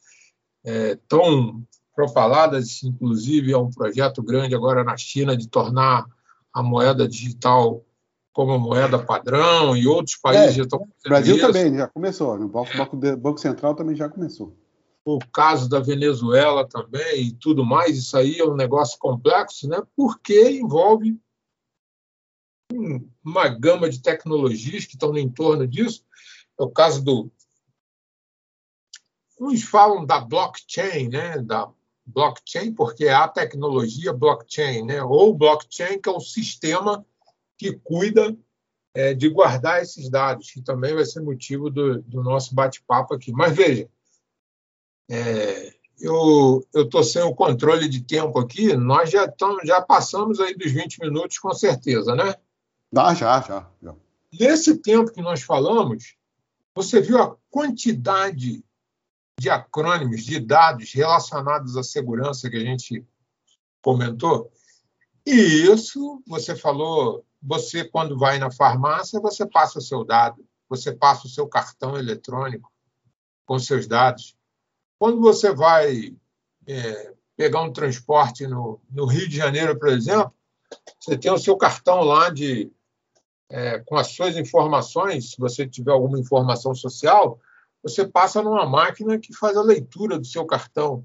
é, 0.63 0.97
tão 1.07 1.63
propaladas, 1.95 2.83
inclusive 2.83 3.51
é 3.51 3.57
um 3.57 3.69
projeto 3.69 4.23
grande 4.23 4.55
agora 4.55 4.83
na 4.83 4.97
China 4.97 5.35
de 5.35 5.47
tornar 5.47 6.05
a 6.53 6.63
moeda 6.63 7.07
digital 7.07 7.83
como 8.33 8.57
moeda 8.57 8.97
padrão 8.97 9.75
e 9.75 9.85
outros 9.87 10.15
países 10.17 10.51
é, 10.51 10.53
já 10.53 10.63
estão. 10.63 10.79
O 10.79 11.09
Brasil 11.09 11.35
isso. 11.35 11.45
também 11.45 11.75
já 11.75 11.87
começou. 11.87 12.37
No 12.37 12.47
Banco, 12.47 12.77
Banco, 12.77 12.97
Banco 13.17 13.39
Central 13.39 13.75
também 13.75 13.95
já 13.95 14.07
começou 14.07 14.55
o 15.03 15.19
caso 15.31 15.67
da 15.67 15.79
Venezuela 15.79 16.67
também 16.67 17.27
e 17.27 17.33
tudo 17.33 17.65
mais, 17.65 17.97
isso 17.97 18.15
aí 18.15 18.39
é 18.39 18.45
um 18.45 18.55
negócio 18.55 18.99
complexo, 18.99 19.67
né? 19.67 19.81
porque 19.95 20.51
envolve 20.51 21.19
uma 23.23 23.47
gama 23.49 23.89
de 23.89 24.01
tecnologias 24.01 24.85
que 24.85 24.93
estão 24.93 25.11
no 25.11 25.19
entorno 25.19 25.67
disso. 25.67 26.05
É 26.59 26.63
o 26.63 26.69
caso 26.69 27.03
do. 27.03 27.31
Uns 29.39 29.63
falam 29.63 30.05
da 30.05 30.19
blockchain, 30.19 31.09
né? 31.09 31.39
da 31.39 31.69
blockchain, 32.05 32.73
porque 32.73 33.05
é 33.05 33.13
a 33.13 33.27
tecnologia 33.27 34.13
blockchain, 34.13 34.85
né? 34.85 35.03
ou 35.03 35.33
blockchain, 35.33 35.99
que 35.99 36.07
é 36.07 36.11
o 36.11 36.19
sistema 36.19 37.05
que 37.57 37.73
cuida 37.73 38.37
é, 38.93 39.13
de 39.13 39.27
guardar 39.29 39.81
esses 39.81 40.09
dados, 40.09 40.51
que 40.51 40.61
também 40.61 40.93
vai 40.93 41.05
ser 41.05 41.21
motivo 41.21 41.69
do, 41.69 42.01
do 42.03 42.23
nosso 42.23 42.53
bate-papo 42.53 43.13
aqui. 43.13 43.31
Mas 43.31 43.55
veja, 43.55 43.89
é, 45.13 45.73
eu 45.99 46.65
estou 46.73 47.03
sem 47.03 47.21
o 47.21 47.35
controle 47.35 47.89
de 47.89 48.01
tempo 48.01 48.39
aqui, 48.39 48.73
nós 48.77 49.11
já, 49.11 49.27
tamo, 49.27 49.59
já 49.65 49.81
passamos 49.81 50.39
aí 50.39 50.55
dos 50.55 50.71
20 50.71 51.01
minutos, 51.01 51.37
com 51.37 51.53
certeza, 51.53 52.15
né? 52.15 52.33
Ah, 52.95 53.13
já, 53.13 53.41
já, 53.41 53.69
já. 53.83 53.93
Nesse 54.39 54.77
tempo 54.77 55.11
que 55.11 55.21
nós 55.21 55.41
falamos, 55.41 56.15
você 56.73 57.01
viu 57.01 57.21
a 57.21 57.35
quantidade 57.49 58.63
de 59.37 59.49
acrônimos, 59.49 60.23
de 60.23 60.39
dados 60.39 60.93
relacionados 60.93 61.75
à 61.75 61.83
segurança 61.83 62.49
que 62.49 62.55
a 62.55 62.63
gente 62.63 63.05
comentou? 63.81 64.49
E 65.25 65.33
isso, 65.33 66.23
você 66.25 66.55
falou, 66.55 67.25
você 67.41 67.83
quando 67.83 68.17
vai 68.17 68.39
na 68.39 68.49
farmácia, 68.49 69.19
você 69.19 69.45
passa 69.45 69.79
o 69.79 69.81
seu 69.81 70.05
dado, 70.05 70.41
você 70.69 70.93
passa 70.93 71.27
o 71.27 71.29
seu 71.29 71.49
cartão 71.49 71.97
eletrônico 71.97 72.71
com 73.45 73.59
seus 73.59 73.87
dados. 73.87 74.37
Quando 75.01 75.19
você 75.19 75.51
vai 75.51 76.15
é, 76.67 77.13
pegar 77.35 77.63
um 77.63 77.73
transporte 77.73 78.45
no, 78.45 78.79
no, 78.87 79.07
Rio 79.07 79.27
de 79.27 79.35
Janeiro, 79.35 79.75
por 79.79 79.89
exemplo, 79.89 80.31
você 80.99 81.17
tem 81.17 81.31
o 81.31 81.39
seu 81.39 81.57
cartão 81.57 82.03
lá 82.03 82.29
de 82.29 82.71
é, 83.49 83.79
com 83.79 83.97
as 83.97 84.09
suas 84.09 84.37
informações, 84.37 85.31
se 85.31 85.39
você 85.39 85.67
tiver 85.67 85.91
alguma 85.91 86.19
informação 86.19 86.75
social, 86.75 87.39
você 87.81 88.07
passa 88.07 88.43
numa 88.43 88.69
máquina 88.69 89.17
que 89.17 89.35
faz 89.35 89.57
a 89.57 89.63
leitura 89.63 90.19
do 90.19 90.25
seu 90.27 90.45
cartão. 90.45 91.03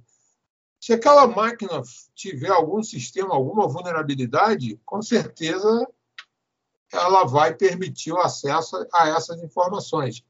Se 0.79 0.93
aquela 0.93 1.27
máquina 1.27 1.81
tiver 2.15 2.51
algum 2.51 2.83
sistema, 2.83 3.35
alguma 3.35 3.67
vulnerabilidade, 3.67 4.79
com 4.85 5.01
certeza 5.01 5.89
ela 6.93 7.25
vai 7.25 7.55
permitir 7.55 8.13
o 8.13 8.21
acesso 8.21 8.87
a 8.93 9.09
essas 9.09 9.43
informações. 9.43 10.23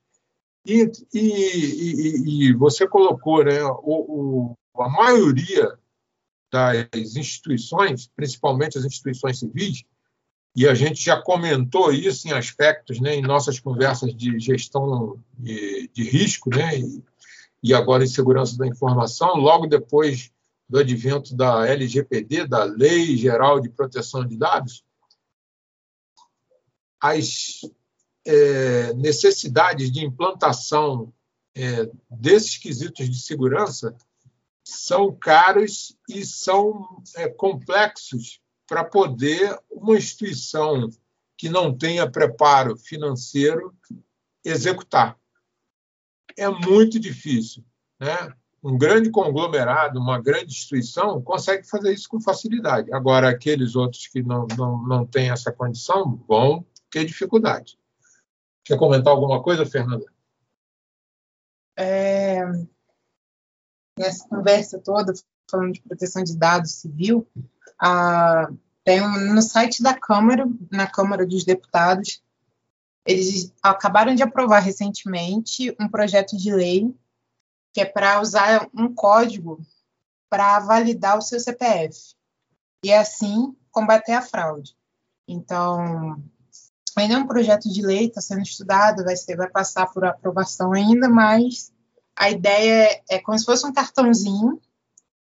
E, 0.66 0.90
e, 1.14 1.20
e, 1.20 2.48
e 2.48 2.52
você 2.52 2.88
colocou, 2.88 3.44
né, 3.44 3.62
o, 3.62 4.56
o, 4.74 4.82
a 4.82 4.88
maioria 4.88 5.78
das 6.52 7.14
instituições, 7.14 8.10
principalmente 8.16 8.76
as 8.76 8.84
instituições 8.84 9.38
civis, 9.38 9.84
e 10.56 10.66
a 10.66 10.74
gente 10.74 11.04
já 11.04 11.20
comentou 11.20 11.92
isso 11.92 12.26
em 12.26 12.32
aspectos, 12.32 12.98
né, 12.98 13.14
em 13.14 13.22
nossas 13.22 13.60
conversas 13.60 14.12
de 14.16 14.40
gestão 14.40 15.22
de, 15.38 15.88
de 15.92 16.02
risco, 16.02 16.50
né, 16.50 16.78
e, 16.78 17.04
e 17.62 17.74
agora 17.74 18.02
em 18.02 18.08
segurança 18.08 18.56
da 18.58 18.66
informação, 18.66 19.36
logo 19.36 19.66
depois 19.66 20.32
do 20.68 20.78
advento 20.78 21.36
da 21.36 21.64
LGPD, 21.68 22.48
da 22.48 22.64
Lei 22.64 23.16
Geral 23.16 23.60
de 23.60 23.68
Proteção 23.68 24.26
de 24.26 24.36
Dados, 24.36 24.82
as 27.00 27.60
é, 28.26 28.92
necessidades 28.94 29.90
de 29.90 30.04
implantação 30.04 31.12
é, 31.54 31.88
desses 32.10 32.58
quesitos 32.58 33.08
de 33.08 33.22
segurança 33.22 33.96
são 34.64 35.14
caros 35.14 35.96
e 36.08 36.26
são 36.26 37.02
é, 37.14 37.28
complexos 37.28 38.40
para 38.66 38.82
poder 38.82 39.56
uma 39.70 39.96
instituição 39.96 40.90
que 41.38 41.48
não 41.48 41.72
tenha 41.72 42.10
preparo 42.10 42.76
financeiro 42.76 43.72
executar. 44.44 45.16
É 46.36 46.48
muito 46.48 46.98
difícil. 46.98 47.64
Né? 48.00 48.32
Um 48.62 48.76
grande 48.76 49.10
conglomerado, 49.10 50.00
uma 50.00 50.20
grande 50.20 50.46
instituição, 50.52 51.22
consegue 51.22 51.64
fazer 51.68 51.92
isso 51.94 52.08
com 52.08 52.20
facilidade. 52.20 52.92
Agora, 52.92 53.28
aqueles 53.28 53.76
outros 53.76 54.08
que 54.08 54.20
não, 54.20 54.46
não, 54.56 54.82
não 54.84 55.06
têm 55.06 55.30
essa 55.30 55.52
condição 55.52 56.16
vão 56.26 56.66
ter 56.90 57.04
dificuldade. 57.04 57.78
Quer 58.66 58.76
comentar 58.76 59.12
alguma 59.12 59.40
coisa, 59.40 59.64
Fernanda? 59.64 60.04
É, 61.78 62.40
nessa 63.96 64.28
conversa 64.28 64.80
toda, 64.80 65.14
falando 65.48 65.72
de 65.72 65.80
proteção 65.82 66.24
de 66.24 66.36
dados 66.36 66.72
civil, 66.72 67.24
a, 67.80 68.48
tem 68.82 69.00
um, 69.00 69.34
no 69.34 69.40
site 69.40 69.80
da 69.84 69.94
Câmara, 69.94 70.44
na 70.68 70.90
Câmara 70.90 71.24
dos 71.24 71.44
Deputados, 71.44 72.20
eles 73.06 73.54
acabaram 73.62 74.16
de 74.16 74.24
aprovar 74.24 74.58
recentemente 74.58 75.74
um 75.80 75.88
projeto 75.88 76.36
de 76.36 76.52
lei 76.52 76.92
que 77.72 77.80
é 77.80 77.84
para 77.84 78.20
usar 78.20 78.68
um 78.74 78.92
código 78.92 79.60
para 80.28 80.58
validar 80.58 81.16
o 81.16 81.22
seu 81.22 81.38
CPF 81.38 82.16
e 82.84 82.92
assim 82.92 83.56
combater 83.70 84.12
a 84.12 84.22
fraude. 84.22 84.76
Então, 85.28 86.20
ainda 87.02 87.14
é 87.14 87.18
um 87.18 87.26
projeto 87.26 87.68
de 87.68 87.82
lei, 87.82 88.06
está 88.06 88.20
sendo 88.20 88.42
estudado, 88.42 89.04
vai, 89.04 89.16
ser, 89.16 89.36
vai 89.36 89.48
passar 89.48 89.86
por 89.86 90.04
aprovação 90.04 90.72
ainda, 90.72 91.08
mas 91.08 91.72
a 92.16 92.30
ideia 92.30 93.02
é, 93.08 93.16
é 93.16 93.18
como 93.18 93.38
se 93.38 93.44
fosse 93.44 93.66
um 93.66 93.72
cartãozinho 93.72 94.60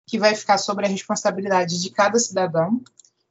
que 0.07 0.19
vai 0.19 0.35
ficar 0.35 0.59
sobre 0.59 0.85
a 0.85 0.89
responsabilidade 0.89 1.81
de 1.81 1.91
cada 1.91 2.19
cidadão. 2.19 2.83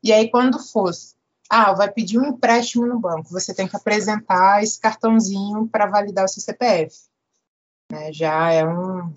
E 0.02 0.12
aí, 0.14 0.32
quando 0.32 0.58
fosse, 0.58 1.14
ah, 1.50 1.74
vai 1.74 1.92
pedir 1.92 2.18
um 2.18 2.26
empréstimo 2.26 2.88
no 2.88 2.98
banco, 2.98 3.30
você 3.30 3.54
tem 3.54 3.68
que 3.68 3.76
apresentar 3.76 4.64
esse 4.64 4.80
cartãozinho 4.80 5.68
para 5.68 5.86
validar 5.86 6.26
o 6.26 6.28
seu 6.28 6.42
CPF. 6.42 6.96
Né? 7.92 8.14
Já 8.14 8.52
é 8.52 8.66
um, 8.66 9.14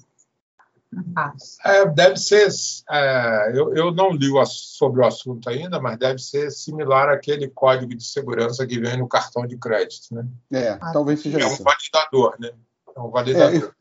é, 1.64 1.86
deve 1.86 2.16
ser. 2.16 2.48
É, 2.90 3.52
eu, 3.54 3.74
eu 3.74 3.92
não 3.92 4.10
li 4.10 4.30
o, 4.30 4.44
sobre 4.46 5.00
o 5.00 5.06
assunto 5.06 5.48
ainda, 5.48 5.80
mas 5.80 5.98
deve 5.98 6.18
ser 6.18 6.50
similar 6.50 7.08
àquele 7.08 7.48
código 7.48 7.94
de 7.94 8.04
segurança 8.04 8.66
que 8.66 8.78
vem 8.78 8.98
no 8.98 9.08
cartão 9.08 9.46
de 9.46 9.56
crédito, 9.56 10.14
né? 10.14 10.26
É, 10.52 10.68
ah, 10.80 10.92
talvez 10.92 11.20
seja 11.20 11.40
É 11.40 11.46
um 11.46 11.56
validador, 11.56 12.36
né? 12.38 12.50
É 12.96 13.00
um 13.00 13.10
validador. 13.10 13.54
É, 13.54 13.56
eu, 13.56 13.72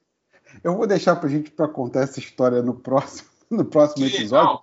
eu, 0.63 0.77
vou 0.77 0.87
deixar 0.87 1.15
para 1.15 1.27
a 1.27 1.31
gente 1.31 1.51
para 1.51 1.67
contar 1.67 2.01
essa 2.01 2.19
história 2.19 2.61
no 2.61 2.75
próximo, 2.75 3.29
no 3.49 3.65
próximo 3.65 4.07
Sim, 4.07 4.15
episódio. 4.15 4.53
Não. 4.53 4.61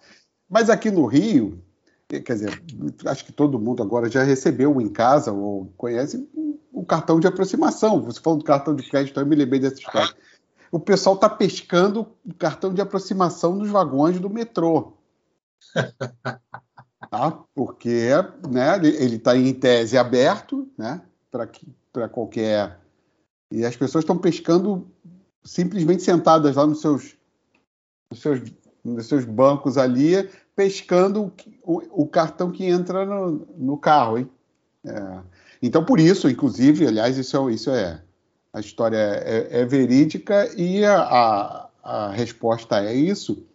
Mas 0.48 0.70
aqui 0.70 0.90
no 0.90 1.06
Rio, 1.06 1.62
quer 2.08 2.22
dizer, 2.22 2.62
acho 3.06 3.24
que 3.24 3.32
todo 3.32 3.58
mundo 3.58 3.82
agora 3.82 4.10
já 4.10 4.22
recebeu 4.22 4.80
em 4.80 4.88
casa 4.88 5.32
ou 5.32 5.72
conhece 5.76 6.28
o 6.72 6.84
cartão 6.84 7.20
de 7.20 7.26
aproximação. 7.26 8.02
Você 8.02 8.20
falou 8.20 8.38
do 8.38 8.44
cartão 8.44 8.74
de 8.74 8.88
crédito, 8.88 9.20
eu 9.20 9.26
me 9.26 9.36
lembrei 9.36 9.60
dessa 9.60 9.76
história. 9.76 10.12
Ah 10.12 10.29
o 10.70 10.78
pessoal 10.78 11.16
está 11.16 11.28
pescando 11.28 12.06
o 12.24 12.34
cartão 12.34 12.72
de 12.72 12.80
aproximação 12.80 13.54
nos 13.54 13.68
vagões 13.68 14.18
do 14.20 14.30
metrô. 14.30 14.92
tá? 17.10 17.32
Porque 17.54 18.08
né, 18.48 18.76
ele 18.76 19.16
está 19.16 19.36
em 19.36 19.52
tese 19.52 19.98
aberto 19.98 20.68
né, 20.78 21.02
para 21.30 22.08
qualquer. 22.08 22.78
E 23.50 23.64
as 23.64 23.76
pessoas 23.76 24.04
estão 24.04 24.16
pescando 24.16 24.86
simplesmente 25.42 26.02
sentadas 26.02 26.54
lá 26.54 26.66
nos 26.66 26.80
seus, 26.80 27.16
nos 28.10 28.20
seus, 28.20 28.40
nos 28.84 29.06
seus 29.06 29.24
bancos 29.24 29.76
ali, 29.76 30.30
pescando 30.54 31.32
o, 31.64 32.02
o 32.02 32.06
cartão 32.06 32.52
que 32.52 32.64
entra 32.64 33.04
no, 33.04 33.46
no 33.56 33.76
carro. 33.76 34.18
Hein? 34.18 34.30
É. 34.84 35.20
Então, 35.60 35.84
por 35.84 35.98
isso, 35.98 36.28
inclusive, 36.28 36.86
aliás, 36.86 37.18
isso 37.18 37.36
é, 37.36 37.52
isso 37.52 37.70
é 37.70 38.02
a 38.52 38.60
história 38.60 38.96
é, 38.96 39.60
é 39.60 39.64
verídica 39.64 40.50
e 40.56 40.84
a, 40.84 41.68
a, 41.82 42.10
resposta 42.10 42.82
é 42.84 42.94
isso. 42.94 43.46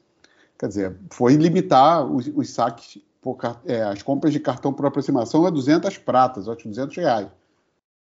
Quer 0.58 0.68
dizer, 0.68 0.98
foi 1.12 1.36
limitar 1.36 2.06
os, 2.06 2.28
os 2.28 2.50
saques, 2.50 3.02
por, 3.22 3.38
é, 3.66 3.84
as 3.84 4.02
compras 4.02 4.32
de 4.32 4.40
cartão 4.40 4.72
por 4.72 4.86
aproximação 4.86 5.46
a 5.46 5.50
200 5.50 5.98
pratas, 5.98 6.48
acho 6.48 6.68
200 6.68 6.96
reais. 6.96 7.28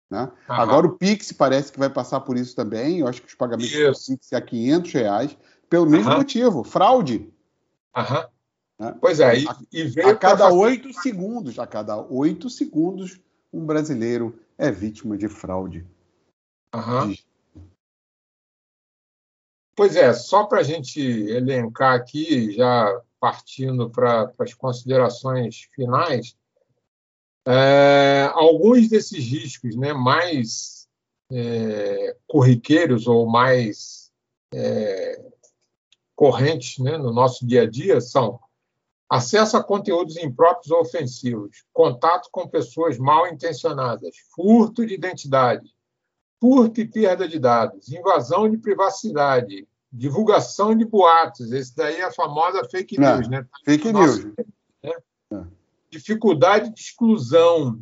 Né? 0.09 0.29
Agora 0.47 0.87
o 0.87 0.97
Pix 0.97 1.31
parece 1.31 1.71
que 1.71 1.79
vai 1.79 1.89
passar 1.89 2.19
por 2.19 2.35
isso 2.35 2.53
também. 2.53 2.99
Eu 2.99 3.07
acho 3.07 3.21
que 3.21 3.29
os 3.29 3.35
pagamentos 3.35 3.71
do 3.71 4.15
Pix 4.15 4.33
é 4.33 4.35
a 4.35 4.41
500 4.41 4.91
reais, 4.91 5.37
pelo 5.69 5.89
mesmo 5.89 6.11
motivo, 6.13 6.63
fraude. 6.65 7.31
Aham. 7.95 8.27
Né? 8.77 8.95
Pois 8.99 9.21
é, 9.21 9.37
e, 9.37 9.45
e 9.71 10.01
a 10.01 10.15
cada 10.15 10.51
oito 10.51 10.91
segundos, 10.91 11.57
a 11.57 11.65
cada 11.65 11.95
oito 11.95 12.49
segundos, 12.49 13.21
um 13.53 13.65
brasileiro 13.65 14.37
é 14.57 14.69
vítima 14.69 15.15
de 15.17 15.29
fraude. 15.29 15.85
Uhum. 16.73 17.15
Pois 19.75 19.95
é, 19.95 20.13
só 20.13 20.45
para 20.45 20.59
a 20.59 20.63
gente 20.63 20.99
elencar 20.99 21.95
aqui, 21.95 22.51
já 22.51 23.01
partindo 23.19 23.89
para 23.89 24.31
as 24.39 24.53
considerações 24.53 25.69
finais, 25.73 26.35
é, 27.45 28.29
alguns 28.33 28.89
desses 28.89 29.23
riscos 29.25 29.75
né, 29.75 29.93
mais 29.93 30.87
é, 31.31 32.15
corriqueiros 32.27 33.07
ou 33.07 33.25
mais 33.25 34.11
é, 34.53 35.31
correntes 36.15 36.77
né, 36.77 36.97
no 36.97 37.11
nosso 37.11 37.45
dia 37.45 37.63
a 37.63 37.69
dia 37.69 37.99
são 37.99 38.39
acesso 39.09 39.57
a 39.57 39.63
conteúdos 39.63 40.17
impróprios 40.17 40.71
ou 40.71 40.81
ofensivos, 40.81 41.65
contato 41.73 42.29
com 42.31 42.47
pessoas 42.47 42.97
mal 42.97 43.27
intencionadas, 43.27 44.15
furto 44.33 44.85
de 44.85 44.93
identidade, 44.93 45.73
furto 46.41 46.81
e 46.81 46.87
perda 46.87 47.27
de 47.27 47.37
dados, 47.37 47.91
invasão 47.91 48.49
de 48.49 48.57
privacidade, 48.57 49.67
divulgação 49.93 50.75
de 50.75 50.83
boatos. 50.83 51.51
Esse 51.51 51.75
daí 51.75 51.97
é 51.97 52.05
a 52.05 52.11
famosa 52.11 52.67
fake 52.67 52.99
news, 52.99 53.27
Não, 53.27 53.37
né? 53.37 53.47
Fake 53.63 53.91
Nossa, 53.91 54.23
news. 54.23 54.33
Né? 54.83 54.93
É. 55.33 55.43
Dificuldade 55.91 56.73
de 56.73 56.81
exclusão. 56.81 57.79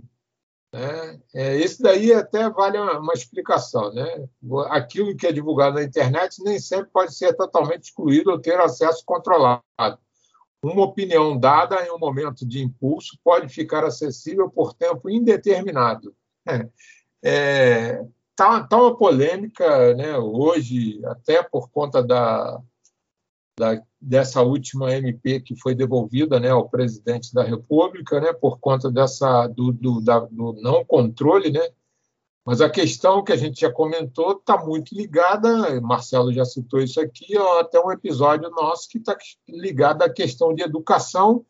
Né? 0.73 1.21
É, 1.33 1.55
esse 1.57 1.81
daí 1.81 2.13
até 2.13 2.49
vale 2.49 2.77
uma, 2.77 2.99
uma, 2.99 3.13
explicação. 3.13 3.93
Né? 3.93 4.27
Aquilo 4.69 5.15
que 5.15 5.25
é 5.25 5.31
divulgado 5.31 5.75
na 5.75 5.83
internet 5.83 6.43
nem 6.43 6.59
sempre 6.59 6.89
pode 6.91 7.15
ser 7.15 7.33
totalmente 7.33 7.83
excluído 7.83 8.29
ou 8.29 8.39
ter 8.39 8.59
acesso 8.59 9.03
controlado. 9.05 9.63
Uma 10.61 10.83
opinião 10.83 11.39
dada 11.39 11.81
em 11.85 11.91
um 11.91 11.97
momento 11.97 12.45
de 12.45 12.61
impulso 12.61 13.17
pode 13.23 13.47
ficar 13.47 13.85
acessível 13.85 14.49
por 14.49 14.73
tempo 14.73 15.09
indeterminado. 15.09 16.13
É, 17.21 18.01
é 18.39 18.47
Está 18.47 18.63
tá 18.63 18.77
uma 18.77 18.95
polêmica 18.95 19.93
né, 19.95 20.17
hoje, 20.17 21.01
até 21.05 21.43
por 21.43 21.69
conta 21.69 22.01
da, 22.01 22.61
da, 23.59 23.83
dessa 23.99 24.41
última 24.41 24.93
MP 24.93 25.41
que 25.41 25.59
foi 25.59 25.75
devolvida 25.75 26.39
né, 26.39 26.49
ao 26.49 26.69
presidente 26.69 27.33
da 27.33 27.43
República, 27.43 28.21
né, 28.21 28.31
por 28.31 28.59
conta 28.59 28.89
dessa, 28.89 29.47
do, 29.47 29.73
do, 29.73 29.99
da, 29.99 30.19
do 30.19 30.53
não 30.61 30.85
controle. 30.85 31.51
Né? 31.51 31.67
Mas 32.45 32.61
a 32.61 32.69
questão 32.69 33.23
que 33.23 33.33
a 33.33 33.35
gente 33.35 33.59
já 33.59 33.71
comentou 33.71 34.31
está 34.31 34.57
muito 34.57 34.95
ligada, 34.95 35.81
Marcelo 35.81 36.31
já 36.31 36.45
citou 36.45 36.79
isso 36.81 37.01
aqui, 37.01 37.37
ó, 37.37 37.59
até 37.59 37.79
um 37.79 37.91
episódio 37.91 38.49
nosso 38.51 38.87
que 38.87 38.99
está 38.99 39.17
ligado 39.47 40.01
à 40.01 40.09
questão 40.09 40.55
de 40.55 40.63
educação 40.63 41.45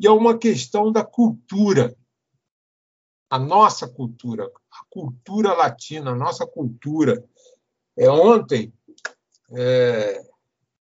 e 0.00 0.06
a 0.08 0.12
uma 0.12 0.36
questão 0.36 0.90
da 0.90 1.04
cultura 1.04 1.94
a 3.30 3.38
nossa 3.38 3.88
cultura, 3.88 4.50
a 4.70 4.84
cultura 4.88 5.52
latina, 5.52 6.10
a 6.10 6.16
nossa 6.16 6.46
cultura. 6.46 7.24
É, 7.96 8.10
ontem, 8.10 8.72
é, 9.50 10.24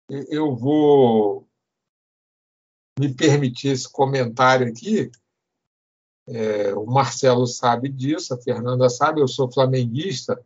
eu 0.08 0.54
vou 0.54 1.48
me 2.98 3.12
permitir 3.12 3.68
esse 3.68 3.90
comentário 3.90 4.68
aqui. 4.68 5.10
É, 6.26 6.74
o 6.74 6.86
Marcelo 6.86 7.46
sabe 7.46 7.88
disso, 7.88 8.32
a 8.32 8.40
Fernanda 8.40 8.88
sabe, 8.88 9.20
eu 9.20 9.28
sou 9.28 9.52
flamenguista. 9.52 10.42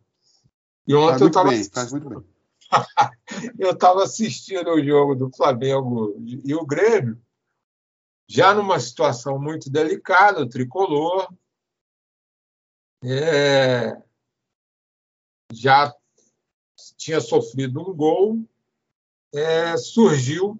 E 0.87 0.93
ontem 0.93 1.23
eu 1.23 1.27
estava. 1.27 1.51
eu 3.57 3.71
estava 3.71 4.03
assistindo 4.03 4.69
o 4.71 4.83
jogo 4.83 5.15
do 5.15 5.31
Flamengo 5.35 6.15
e 6.19 6.53
o 6.53 6.65
Grêmio, 6.65 7.19
já 8.27 8.53
numa 8.53 8.79
situação 8.79 9.39
muito 9.39 9.69
delicada, 9.69 10.41
o 10.41 10.49
tricolor. 10.49 11.27
É, 13.03 13.97
já 15.53 15.93
tinha 16.97 17.21
sofrido 17.21 17.79
um 17.81 17.93
gol, 17.95 18.43
é, 19.33 19.77
surgiu 19.77 20.59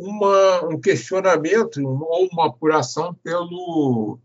uma, 0.00 0.64
um 0.64 0.80
questionamento 0.80 1.78
ou 1.84 2.28
uma 2.32 2.46
apuração 2.46 3.14
pelo 3.14 4.18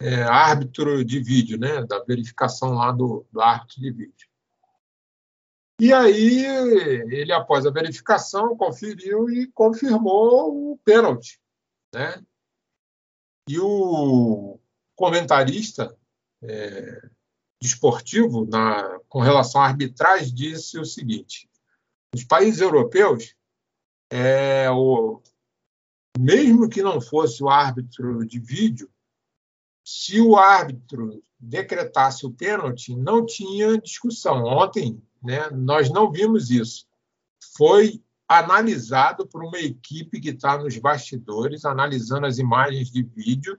é, 0.00 0.22
árbitro 0.22 1.04
de 1.04 1.20
vídeo, 1.20 1.58
né, 1.58 1.84
da 1.84 2.02
verificação 2.04 2.74
lá 2.74 2.92
do, 2.92 3.26
do 3.30 3.40
árbitro 3.40 3.80
de 3.80 3.90
vídeo. 3.90 4.28
E 5.80 5.92
aí 5.92 6.44
ele, 7.10 7.32
após 7.32 7.66
a 7.66 7.70
verificação, 7.70 8.56
conferiu 8.56 9.28
e 9.28 9.48
confirmou 9.48 10.72
o 10.72 10.78
pênalti. 10.78 11.40
Né? 11.92 12.24
E 13.48 13.58
o 13.58 14.58
comentarista 14.94 15.96
é, 16.44 17.08
desportivo 17.60 18.46
na, 18.46 18.98
com 19.08 19.20
relação 19.20 19.60
à 19.60 19.66
arbitragem 19.66 20.34
disse 20.34 20.78
o 20.78 20.84
seguinte: 20.84 21.48
nos 22.14 22.24
países 22.24 22.60
europeus, 22.60 23.34
é, 24.10 24.70
o, 24.70 25.22
mesmo 26.18 26.68
que 26.68 26.82
não 26.82 27.00
fosse 27.00 27.42
o 27.42 27.48
árbitro 27.48 28.24
de 28.26 28.38
vídeo, 28.38 28.90
se 29.84 30.20
o 30.20 30.36
árbitro 30.36 31.22
decretasse 31.38 32.24
o 32.24 32.32
pênalti, 32.32 32.94
não 32.96 33.24
tinha 33.24 33.78
discussão. 33.78 34.44
Ontem, 34.44 35.02
né, 35.22 35.50
nós 35.50 35.90
não 35.90 36.10
vimos 36.10 36.50
isso. 36.50 36.86
Foi 37.56 38.02
analisado 38.26 39.26
por 39.26 39.44
uma 39.44 39.58
equipe 39.58 40.20
que 40.20 40.30
está 40.30 40.56
nos 40.56 40.78
bastidores, 40.78 41.64
analisando 41.64 42.26
as 42.26 42.38
imagens 42.38 42.90
de 42.90 43.02
vídeo 43.02 43.58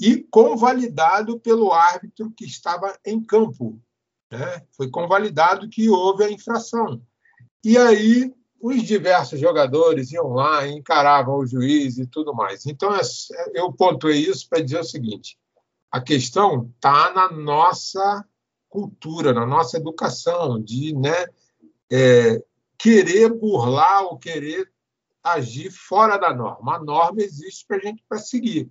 e 0.00 0.18
convalidado 0.30 1.38
pelo 1.38 1.72
árbitro 1.72 2.32
que 2.36 2.44
estava 2.44 2.98
em 3.04 3.22
campo. 3.22 3.80
Né? 4.30 4.62
Foi 4.76 4.90
convalidado 4.90 5.68
que 5.68 5.88
houve 5.88 6.24
a 6.24 6.30
infração. 6.30 7.00
E 7.64 7.78
aí 7.78 8.32
os 8.60 8.82
diversos 8.82 9.38
jogadores 9.38 10.10
iam 10.10 10.32
lá, 10.32 10.66
encaravam 10.66 11.36
o 11.36 11.46
juiz 11.46 11.98
e 11.98 12.06
tudo 12.06 12.34
mais. 12.34 12.64
Então, 12.66 12.94
é, 12.94 13.00
eu 13.52 13.72
pontuei 13.72 14.18
isso 14.20 14.48
para 14.48 14.62
dizer 14.62 14.80
o 14.80 14.84
seguinte: 14.84 15.38
a 15.90 16.00
questão 16.00 16.70
está 16.74 17.12
na 17.12 17.30
nossa 17.30 18.24
cultura, 18.68 19.32
na 19.32 19.46
nossa 19.46 19.76
educação, 19.76 20.60
de 20.60 20.94
né, 20.94 21.26
é, 21.92 22.42
querer 22.78 23.32
burlar 23.32 24.04
ou 24.04 24.18
querer 24.18 24.72
agir 25.22 25.70
fora 25.70 26.16
da 26.16 26.34
norma. 26.34 26.76
A 26.76 26.82
norma 26.82 27.22
existe 27.22 27.64
para 27.66 27.76
a 27.76 27.80
gente 27.80 28.02
para 28.08 28.18
seguir. 28.18 28.70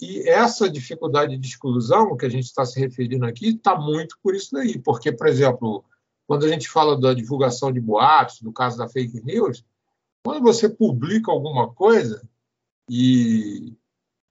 E 0.00 0.28
essa 0.28 0.68
dificuldade 0.68 1.36
de 1.38 1.48
exclusão 1.48 2.16
que 2.16 2.26
a 2.26 2.28
gente 2.28 2.44
está 2.44 2.64
se 2.64 2.78
referindo 2.80 3.24
aqui 3.24 3.50
está 3.50 3.76
muito 3.76 4.18
por 4.22 4.34
isso 4.34 4.50
daí, 4.52 4.78
porque, 4.78 5.12
por 5.12 5.26
exemplo, 5.26 5.84
quando 6.26 6.44
a 6.44 6.48
gente 6.48 6.68
fala 6.68 6.98
da 6.98 7.14
divulgação 7.14 7.72
de 7.72 7.80
boatos, 7.80 8.40
do 8.40 8.52
caso 8.52 8.76
da 8.76 8.88
fake 8.88 9.22
news, 9.24 9.64
quando 10.24 10.42
você 10.42 10.68
publica 10.68 11.30
alguma 11.30 11.72
coisa, 11.72 12.26
e 12.88 13.76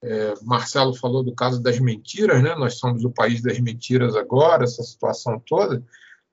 é, 0.02 0.34
Marcelo 0.44 0.94
falou 0.94 1.24
do 1.24 1.34
caso 1.34 1.62
das 1.62 1.80
mentiras, 1.80 2.44
né? 2.44 2.56
nós 2.56 2.78
somos 2.78 3.06
o 3.06 3.12
país 3.12 3.42
das 3.42 3.60
mentiras 3.60 4.16
agora, 4.16 4.64
essa 4.64 4.84
situação 4.84 5.42
toda, 5.46 5.84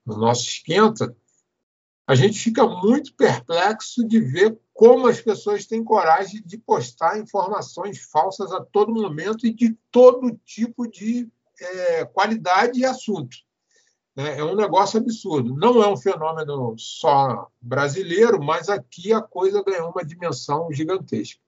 no 0.05 0.17
nosso 0.17 0.43
esquenta, 0.43 1.15
a 2.11 2.15
gente 2.15 2.37
fica 2.37 2.67
muito 2.67 3.13
perplexo 3.13 4.05
de 4.05 4.19
ver 4.19 4.59
como 4.73 5.07
as 5.07 5.21
pessoas 5.21 5.65
têm 5.65 5.81
coragem 5.81 6.41
de 6.45 6.57
postar 6.57 7.17
informações 7.17 7.99
falsas 8.11 8.51
a 8.51 8.59
todo 8.59 8.93
momento 8.93 9.47
e 9.47 9.53
de 9.53 9.77
todo 9.89 10.37
tipo 10.43 10.89
de 10.89 11.31
é, 11.57 12.03
qualidade 12.03 12.81
e 12.81 12.85
assunto. 12.85 13.37
Né? 14.13 14.39
É 14.39 14.43
um 14.43 14.57
negócio 14.57 14.99
absurdo. 14.99 15.55
Não 15.55 15.81
é 15.81 15.87
um 15.87 15.95
fenômeno 15.95 16.75
só 16.77 17.49
brasileiro, 17.61 18.43
mas 18.43 18.67
aqui 18.67 19.13
a 19.13 19.21
coisa 19.21 19.63
ganhou 19.63 19.89
uma 19.91 20.03
dimensão 20.03 20.69
gigantesca. 20.69 21.39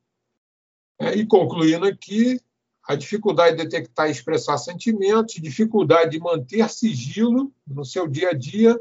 É, 0.98 1.14
e 1.14 1.28
concluindo 1.28 1.86
aqui, 1.86 2.40
a 2.88 2.96
dificuldade 2.96 3.58
de 3.58 3.64
detectar 3.64 4.08
e 4.08 4.12
expressar 4.12 4.58
sentimentos, 4.58 5.36
dificuldade 5.36 6.12
de 6.12 6.20
manter 6.20 6.70
sigilo 6.70 7.54
no 7.68 7.84
seu 7.84 8.08
dia 8.08 8.30
a 8.30 8.34
dia, 8.34 8.80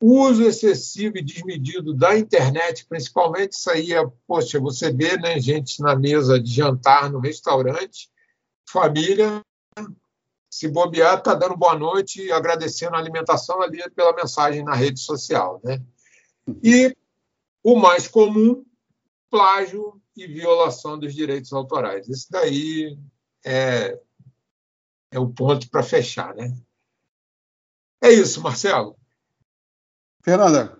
uso 0.00 0.42
excessivo 0.44 1.18
e 1.18 1.22
desmedido 1.22 1.92
da 1.92 2.18
internet, 2.18 2.86
principalmente 2.86 3.52
isso 3.52 3.70
aí 3.70 3.92
é, 3.92 4.02
poxa, 4.26 4.58
você 4.58 4.90
vê 4.90 5.18
né, 5.18 5.38
gente 5.38 5.82
na 5.82 5.94
mesa 5.94 6.40
de 6.40 6.50
jantar 6.50 7.10
no 7.10 7.20
restaurante, 7.20 8.08
família, 8.66 9.44
se 10.50 10.66
bobear, 10.68 11.18
está 11.18 11.34
dando 11.34 11.56
boa 11.56 11.78
noite 11.78 12.22
e 12.22 12.32
agradecendo 12.32 12.96
a 12.96 12.98
alimentação 12.98 13.60
ali 13.60 13.78
pela 13.90 14.14
mensagem 14.14 14.64
na 14.64 14.74
rede 14.74 14.98
social. 14.98 15.60
Né? 15.62 15.80
E 16.62 16.96
o 17.62 17.76
mais 17.76 18.08
comum, 18.08 18.64
plágio 19.30 20.00
e 20.16 20.26
violação 20.26 20.98
dos 20.98 21.14
direitos 21.14 21.52
autorais. 21.52 22.08
Isso 22.08 22.26
daí 22.30 22.98
é, 23.44 23.98
é 25.10 25.18
o 25.20 25.28
ponto 25.28 25.70
para 25.70 25.82
fechar. 25.82 26.34
Né? 26.34 26.52
É 28.02 28.10
isso, 28.10 28.40
Marcelo. 28.40 28.99
Fernanda, 30.22 30.78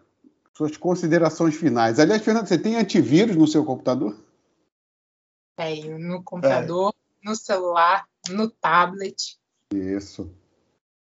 suas 0.57 0.77
considerações 0.77 1.55
finais. 1.55 1.99
Aliás, 1.99 2.23
Fernanda, 2.23 2.47
você 2.47 2.59
tem 2.59 2.77
antivírus 2.77 3.37
no 3.37 3.47
seu 3.47 3.65
computador? 3.65 4.17
Tenho, 5.57 5.99
no 5.99 6.23
computador, 6.23 6.95
é. 6.95 7.29
no 7.29 7.35
celular, 7.35 8.07
no 8.29 8.51
tablet. 8.51 9.39
Isso. 9.73 10.35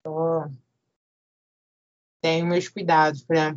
Oh. 0.06 0.44
Tenho 2.20 2.46
meus 2.46 2.68
cuidados 2.68 3.22
para 3.22 3.56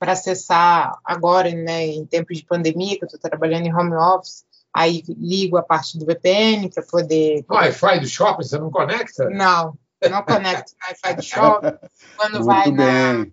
para 0.00 0.12
acessar 0.12 0.98
agora, 1.04 1.50
né, 1.52 1.86
em 1.88 2.06
tempos 2.06 2.38
de 2.38 2.46
pandemia, 2.46 2.96
que 2.96 3.04
eu 3.04 3.06
estou 3.06 3.20
trabalhando 3.20 3.66
em 3.66 3.74
home 3.74 3.94
office, 3.94 4.46
aí 4.72 5.04
ligo 5.06 5.58
a 5.58 5.62
parte 5.62 5.98
do 5.98 6.06
VPN 6.06 6.70
para 6.70 6.82
poder. 6.82 7.44
O 7.46 7.54
Wi-Fi 7.54 8.00
do 8.00 8.06
shopping 8.06 8.42
você 8.42 8.58
não 8.58 8.70
conecta? 8.70 9.28
Não, 9.28 9.78
não 10.10 10.22
conecto 10.22 10.72
no 10.80 10.86
Wi-Fi 10.88 11.16
do 11.16 11.22
shopping. 11.22 11.88
Quando 12.16 12.32
Muito 12.32 12.46
vai 12.46 12.70
na, 12.70 13.26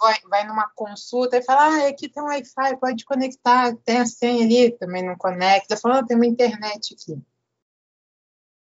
vai, 0.00 0.18
vai 0.28 0.46
numa 0.46 0.68
consulta 0.74 1.36
e 1.36 1.42
fala, 1.42 1.84
ah, 1.84 1.88
aqui 1.88 2.08
tem 2.08 2.22
Wi-Fi, 2.22 2.76
pode 2.78 3.04
conectar, 3.04 3.76
tem 3.84 3.98
a 3.98 4.06
senha 4.06 4.44
ali, 4.44 4.70
também 4.72 5.04
não 5.04 5.16
conecta. 5.16 5.76
Fala, 5.76 6.00
ah, 6.00 6.06
tem 6.06 6.16
uma 6.16 6.26
internet 6.26 6.94
aqui. 6.94 7.20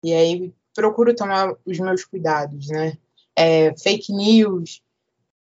E 0.03 0.13
aí 0.13 0.55
procuro 0.75 1.15
tomar 1.15 1.55
os 1.65 1.79
meus 1.79 2.05
cuidados, 2.05 2.69
né? 2.69 2.99
É, 3.37 3.75
fake 3.79 4.13
news, 4.13 4.83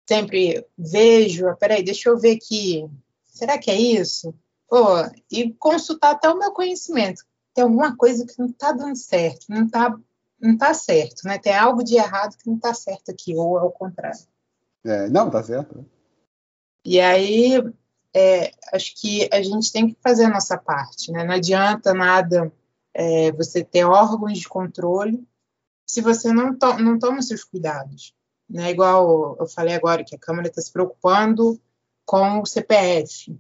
sempre 0.07 0.65
vejo, 0.78 1.47
ah, 1.47 1.55
peraí, 1.55 1.84
deixa 1.84 2.09
eu 2.09 2.17
ver 2.17 2.38
aqui, 2.38 2.88
será 3.26 3.57
que 3.57 3.71
é 3.71 3.80
isso? 3.80 4.34
Pô, 4.69 4.88
e 5.32 5.51
consultar 5.53 6.11
até 6.11 6.30
o 6.30 6.38
meu 6.38 6.51
conhecimento. 6.51 7.24
Tem 7.53 7.63
alguma 7.63 7.95
coisa 7.95 8.26
que 8.26 8.38
não 8.39 8.47
está 8.47 8.71
dando 8.71 8.95
certo, 8.95 9.45
não 9.49 9.65
está 9.65 9.97
não 10.39 10.57
tá 10.57 10.74
certo, 10.74 11.26
né? 11.26 11.38
Tem 11.39 11.55
algo 11.55 11.84
de 11.84 11.95
errado 11.95 12.38
que 12.38 12.47
não 12.47 12.57
está 12.57 12.74
certo 12.74 13.09
aqui, 13.09 13.34
ou 13.34 13.57
ao 13.57 13.71
contrário. 13.71 14.19
É, 14.86 15.09
não, 15.09 15.29
tá 15.29 15.41
certo. 15.41 15.86
E 16.86 16.99
aí, 16.99 17.55
é, 18.13 18.51
acho 18.73 18.93
que 18.99 19.29
a 19.31 19.41
gente 19.41 19.71
tem 19.71 19.88
que 19.88 19.97
fazer 20.01 20.25
a 20.25 20.29
nossa 20.29 20.57
parte, 20.57 21.11
né? 21.11 21.23
Não 21.23 21.34
adianta 21.34 21.93
nada 21.93 22.51
é, 22.93 23.31
você 23.31 23.63
ter 23.63 23.86
órgãos 23.86 24.38
de 24.38 24.47
controle 24.47 25.25
se 25.86 26.01
você 26.01 26.31
não, 26.31 26.57
to 26.57 26.77
não 26.79 26.99
toma 26.99 27.21
seus 27.21 27.43
cuidados. 27.43 28.13
Né? 28.49 28.71
Igual 28.71 29.38
eu 29.39 29.47
falei 29.47 29.73
agora, 29.73 30.03
que 30.03 30.15
a 30.15 30.19
Câmara 30.19 30.47
está 30.47 30.61
se 30.61 30.71
preocupando 30.71 31.59
com 32.05 32.41
o 32.41 32.45
CPF. 32.45 33.38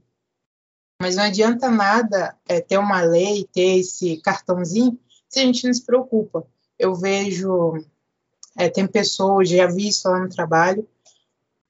Mas 1.01 1.15
não 1.15 1.23
adianta 1.23 1.69
nada 1.69 2.37
é, 2.47 2.61
ter 2.61 2.77
uma 2.77 3.01
lei, 3.01 3.47
ter 3.51 3.79
esse 3.79 4.17
cartãozinho, 4.17 4.97
se 5.27 5.39
a 5.39 5.43
gente 5.43 5.65
não 5.65 5.73
se 5.73 5.85
preocupa. 5.85 6.47
Eu 6.79 6.95
vejo, 6.95 7.83
é, 8.57 8.69
tem 8.69 8.87
pessoas, 8.87 9.49
já 9.49 9.67
vi 9.67 9.89
isso 9.89 10.07
lá 10.09 10.19
no 10.19 10.29
trabalho, 10.29 10.87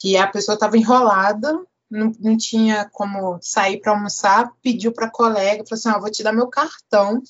que 0.04 0.18
a 0.18 0.28
pessoa 0.28 0.56
estava 0.56 0.78
enrolada, 0.78 1.66
não, 1.90 2.12
não, 2.20 2.36
tinha 2.36 2.90
como 2.90 3.40
sair 3.42 3.80
para 3.80 3.94
almoçar, 3.94 4.54
pediu 4.62 4.92
para 4.92 5.06
a 5.06 5.10
colega, 5.10 5.64
falou 5.64 5.80
assim, 5.80 5.88
ah, 5.88 5.98
vou 5.98 6.12
te 6.12 6.22
dar 6.22 6.34
meu 6.34 6.50
cartão 6.50 7.24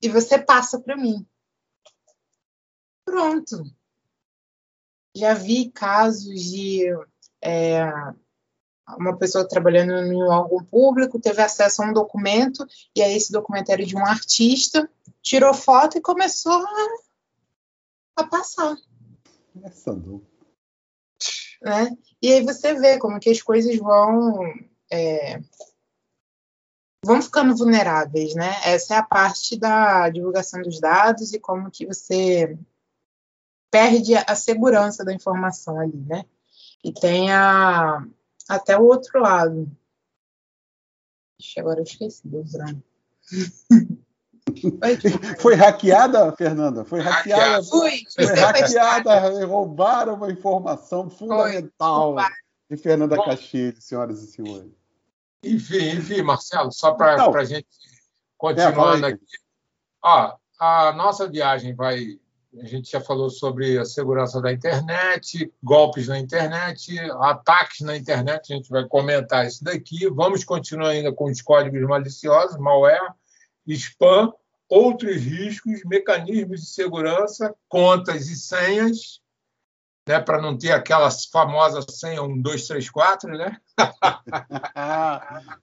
e 0.00 0.08
você 0.08 0.38
passa 0.38 0.78
para 0.78 0.96
mim. 0.96 1.26
Pronto. 3.04 3.64
Já 5.16 5.34
vi 5.34 5.68
casos 5.72 6.44
de 6.44 6.84
é, 7.42 7.90
uma 8.96 9.16
pessoa 9.18 9.48
trabalhando 9.48 9.94
em 9.94 10.14
um 10.14 10.28
órgão 10.28 10.64
público 10.64 11.18
teve 11.18 11.42
acesso 11.42 11.82
a 11.82 11.86
um 11.86 11.92
documento 11.92 12.64
e 12.94 13.02
aí 13.02 13.16
esse 13.16 13.32
documento 13.32 13.70
era 13.70 13.84
de 13.84 13.96
um 13.96 14.06
artista, 14.06 14.88
tirou 15.20 15.52
foto 15.52 15.98
e 15.98 16.00
começou 16.00 16.64
a, 16.64 18.22
a 18.22 18.24
passar. 18.28 18.76
Não. 19.56 20.27
Né? 21.60 21.96
E 22.22 22.32
aí 22.32 22.44
você 22.44 22.74
vê 22.74 22.98
como 22.98 23.18
que 23.18 23.30
as 23.30 23.42
coisas 23.42 23.76
vão 23.76 24.40
é, 24.90 25.40
vão 27.04 27.22
ficando 27.22 27.56
vulneráveis, 27.56 28.34
né? 28.34 28.50
Essa 28.64 28.94
é 28.94 28.96
a 28.98 29.02
parte 29.02 29.58
da 29.58 30.08
divulgação 30.08 30.62
dos 30.62 30.80
dados 30.80 31.32
e 31.32 31.40
como 31.40 31.70
que 31.70 31.86
você 31.86 32.58
perde 33.70 34.14
a 34.14 34.34
segurança 34.34 35.04
da 35.04 35.12
informação 35.12 35.78
ali, 35.78 35.98
né? 35.98 36.24
E 36.82 36.92
tem 36.92 37.32
a, 37.32 38.06
até 38.48 38.76
o 38.78 38.84
outro 38.84 39.20
lado. 39.20 39.70
Ixi, 41.40 41.60
agora 41.60 41.80
eu 41.80 41.84
esqueci 41.84 42.26
do 42.26 42.42
branco. 42.44 42.82
Foi 45.40 45.54
hackeada, 45.54 46.32
Fernanda? 46.32 46.84
Foi 46.84 47.00
hackeada. 47.00 47.62
Fui, 47.62 48.02
foi 48.14 48.34
hackeada, 48.34 49.44
roubaram 49.46 50.14
uma 50.14 50.30
informação 50.30 51.08
fundamental 51.08 52.14
Foi, 52.14 52.24
de 52.70 52.76
Fernanda 52.82 53.16
Castilho, 53.22 53.80
senhoras 53.80 54.22
e 54.22 54.26
senhores. 54.26 54.72
Enfim, 55.44 55.90
enfim, 55.90 56.22
Marcelo, 56.22 56.72
só 56.72 56.92
para 56.92 57.24
a 57.24 57.44
gente 57.44 57.66
continuando 58.36 59.06
é, 59.06 59.10
aqui. 59.10 59.24
Ó, 60.02 60.36
a 60.58 60.92
nossa 60.92 61.28
viagem 61.28 61.74
vai. 61.74 62.18
A 62.60 62.66
gente 62.66 62.90
já 62.90 63.00
falou 63.00 63.28
sobre 63.28 63.78
a 63.78 63.84
segurança 63.84 64.40
da 64.40 64.50
internet, 64.50 65.52
golpes 65.62 66.08
na 66.08 66.18
internet, 66.18 66.98
ataques 67.20 67.80
na 67.80 67.96
internet, 67.96 68.52
a 68.52 68.56
gente 68.56 68.70
vai 68.70 68.86
comentar 68.88 69.46
isso 69.46 69.62
daqui. 69.62 70.08
Vamos 70.08 70.44
continuar 70.44 70.88
ainda 70.88 71.12
com 71.12 71.30
os 71.30 71.42
códigos 71.42 71.82
maliciosos, 71.82 72.58
malware, 72.58 73.14
spam, 73.74 74.32
outros 74.68 75.16
riscos, 75.16 75.80
mecanismos 75.84 76.60
de 76.60 76.66
segurança, 76.66 77.54
contas 77.68 78.28
e 78.28 78.36
senhas, 78.36 79.20
né, 80.06 80.18
para 80.20 80.40
não 80.40 80.56
ter 80.56 80.72
aquela 80.72 81.10
famosa 81.10 81.82
senha 81.90 82.22
1, 82.22 82.40
2, 82.40 82.66
3, 82.66 82.90
4, 82.90 83.30
né? 83.30 83.60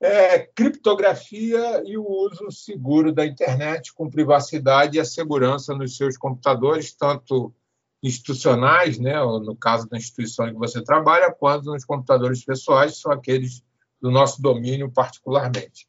é, 0.00 0.40
criptografia 0.54 1.82
e 1.86 1.96
o 1.96 2.06
uso 2.06 2.50
seguro 2.50 3.12
da 3.12 3.24
internet 3.24 3.94
com 3.94 4.10
privacidade 4.10 4.96
e 4.96 5.00
a 5.00 5.04
segurança 5.04 5.74
nos 5.74 5.96
seus 5.96 6.16
computadores, 6.16 6.92
tanto 6.92 7.54
institucionais, 8.02 8.98
né, 8.98 9.18
no 9.18 9.56
caso 9.56 9.88
da 9.88 9.96
instituição 9.96 10.46
em 10.46 10.52
que 10.52 10.58
você 10.58 10.82
trabalha, 10.82 11.32
quanto 11.32 11.72
nos 11.72 11.84
computadores 11.84 12.44
pessoais, 12.44 13.00
são 13.00 13.10
aqueles 13.10 13.62
do 14.00 14.10
nosso 14.10 14.40
domínio 14.40 14.90
particularmente. 14.90 15.88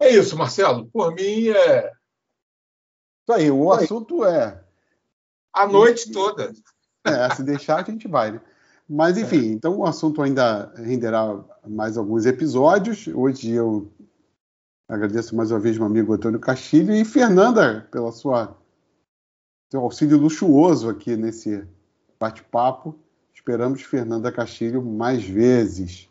É 0.00 0.08
isso, 0.08 0.36
Marcelo. 0.36 0.86
Por 0.86 1.14
mim 1.14 1.48
é. 1.48 1.92
Isso 3.22 3.32
aí, 3.32 3.50
o 3.50 3.70
assunto 3.70 4.24
é 4.24 4.64
a 5.52 5.66
noite 5.66 6.10
toda. 6.10 6.52
É, 7.04 7.34
se 7.34 7.42
deixar, 7.42 7.80
a 7.80 7.90
gente 7.90 8.08
vai, 8.08 8.32
né? 8.32 8.40
Mas, 8.88 9.16
é. 9.16 9.20
enfim, 9.20 9.50
é. 9.50 9.52
então 9.52 9.76
o 9.78 9.84
assunto 9.84 10.22
ainda 10.22 10.72
renderá 10.74 11.44
mais 11.66 11.96
alguns 11.96 12.24
episódios. 12.24 13.06
Hoje 13.08 13.50
eu 13.52 13.92
agradeço 14.88 15.36
mais 15.36 15.50
uma 15.50 15.60
vez 15.60 15.76
meu 15.76 15.86
amigo 15.86 16.12
Antônio 16.12 16.40
Castilho 16.40 16.94
e 16.94 17.04
Fernanda 17.04 17.86
pela 17.92 18.10
sua 18.10 18.56
seu 19.70 19.82
auxílio 19.82 20.18
luxuoso 20.18 20.88
aqui 20.88 21.16
nesse 21.16 21.64
bate-papo. 22.18 22.98
Esperamos 23.32 23.82
Fernanda 23.82 24.32
Castilho 24.32 24.82
mais 24.82 25.22
vezes. 25.22 26.08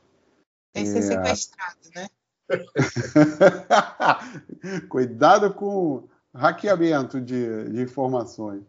Tem 0.74 0.86
que 0.86 0.92
ser 0.92 1.00
é... 1.00 1.02
sequestrado, 1.02 1.80
né? 1.94 2.08
Cuidado 4.90 5.54
com 5.54 6.04
hackeamento 6.34 7.20
de, 7.20 7.70
de 7.70 7.82
informações. 7.82 8.64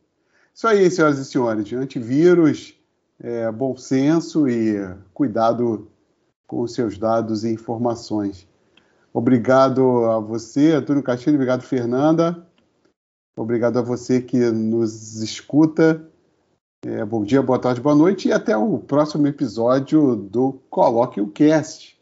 Isso 0.55 0.67
aí, 0.67 0.91
senhoras 0.91 1.19
e 1.19 1.25
senhores. 1.25 1.73
Antivírus, 1.73 2.75
é, 3.23 3.51
bom 3.51 3.77
senso 3.77 4.49
e 4.49 4.77
cuidado 5.13 5.89
com 6.47 6.63
os 6.63 6.75
seus 6.75 6.99
dados 6.99 7.45
e 7.45 7.53
informações. 7.53 8.49
Obrigado 9.13 10.05
a 10.07 10.19
você, 10.19 10.73
Antônio 10.73 11.03
Castilho. 11.03 11.37
Obrigado, 11.37 11.63
Fernanda. 11.63 12.47
Obrigado 13.37 13.79
a 13.79 13.83
você 13.83 14.21
que 14.21 14.39
nos 14.51 15.23
escuta. 15.23 16.05
É, 16.85 17.05
bom 17.05 17.25
dia, 17.25 17.43
boa 17.43 17.59
tarde, 17.59 17.81
boa 17.81 17.95
noite 17.95 18.29
e 18.29 18.33
até 18.33 18.57
o 18.57 18.79
próximo 18.79 19.27
episódio 19.27 20.17
do 20.17 20.61
Coloque 20.71 21.21
o 21.21 21.29
Cast. 21.29 22.00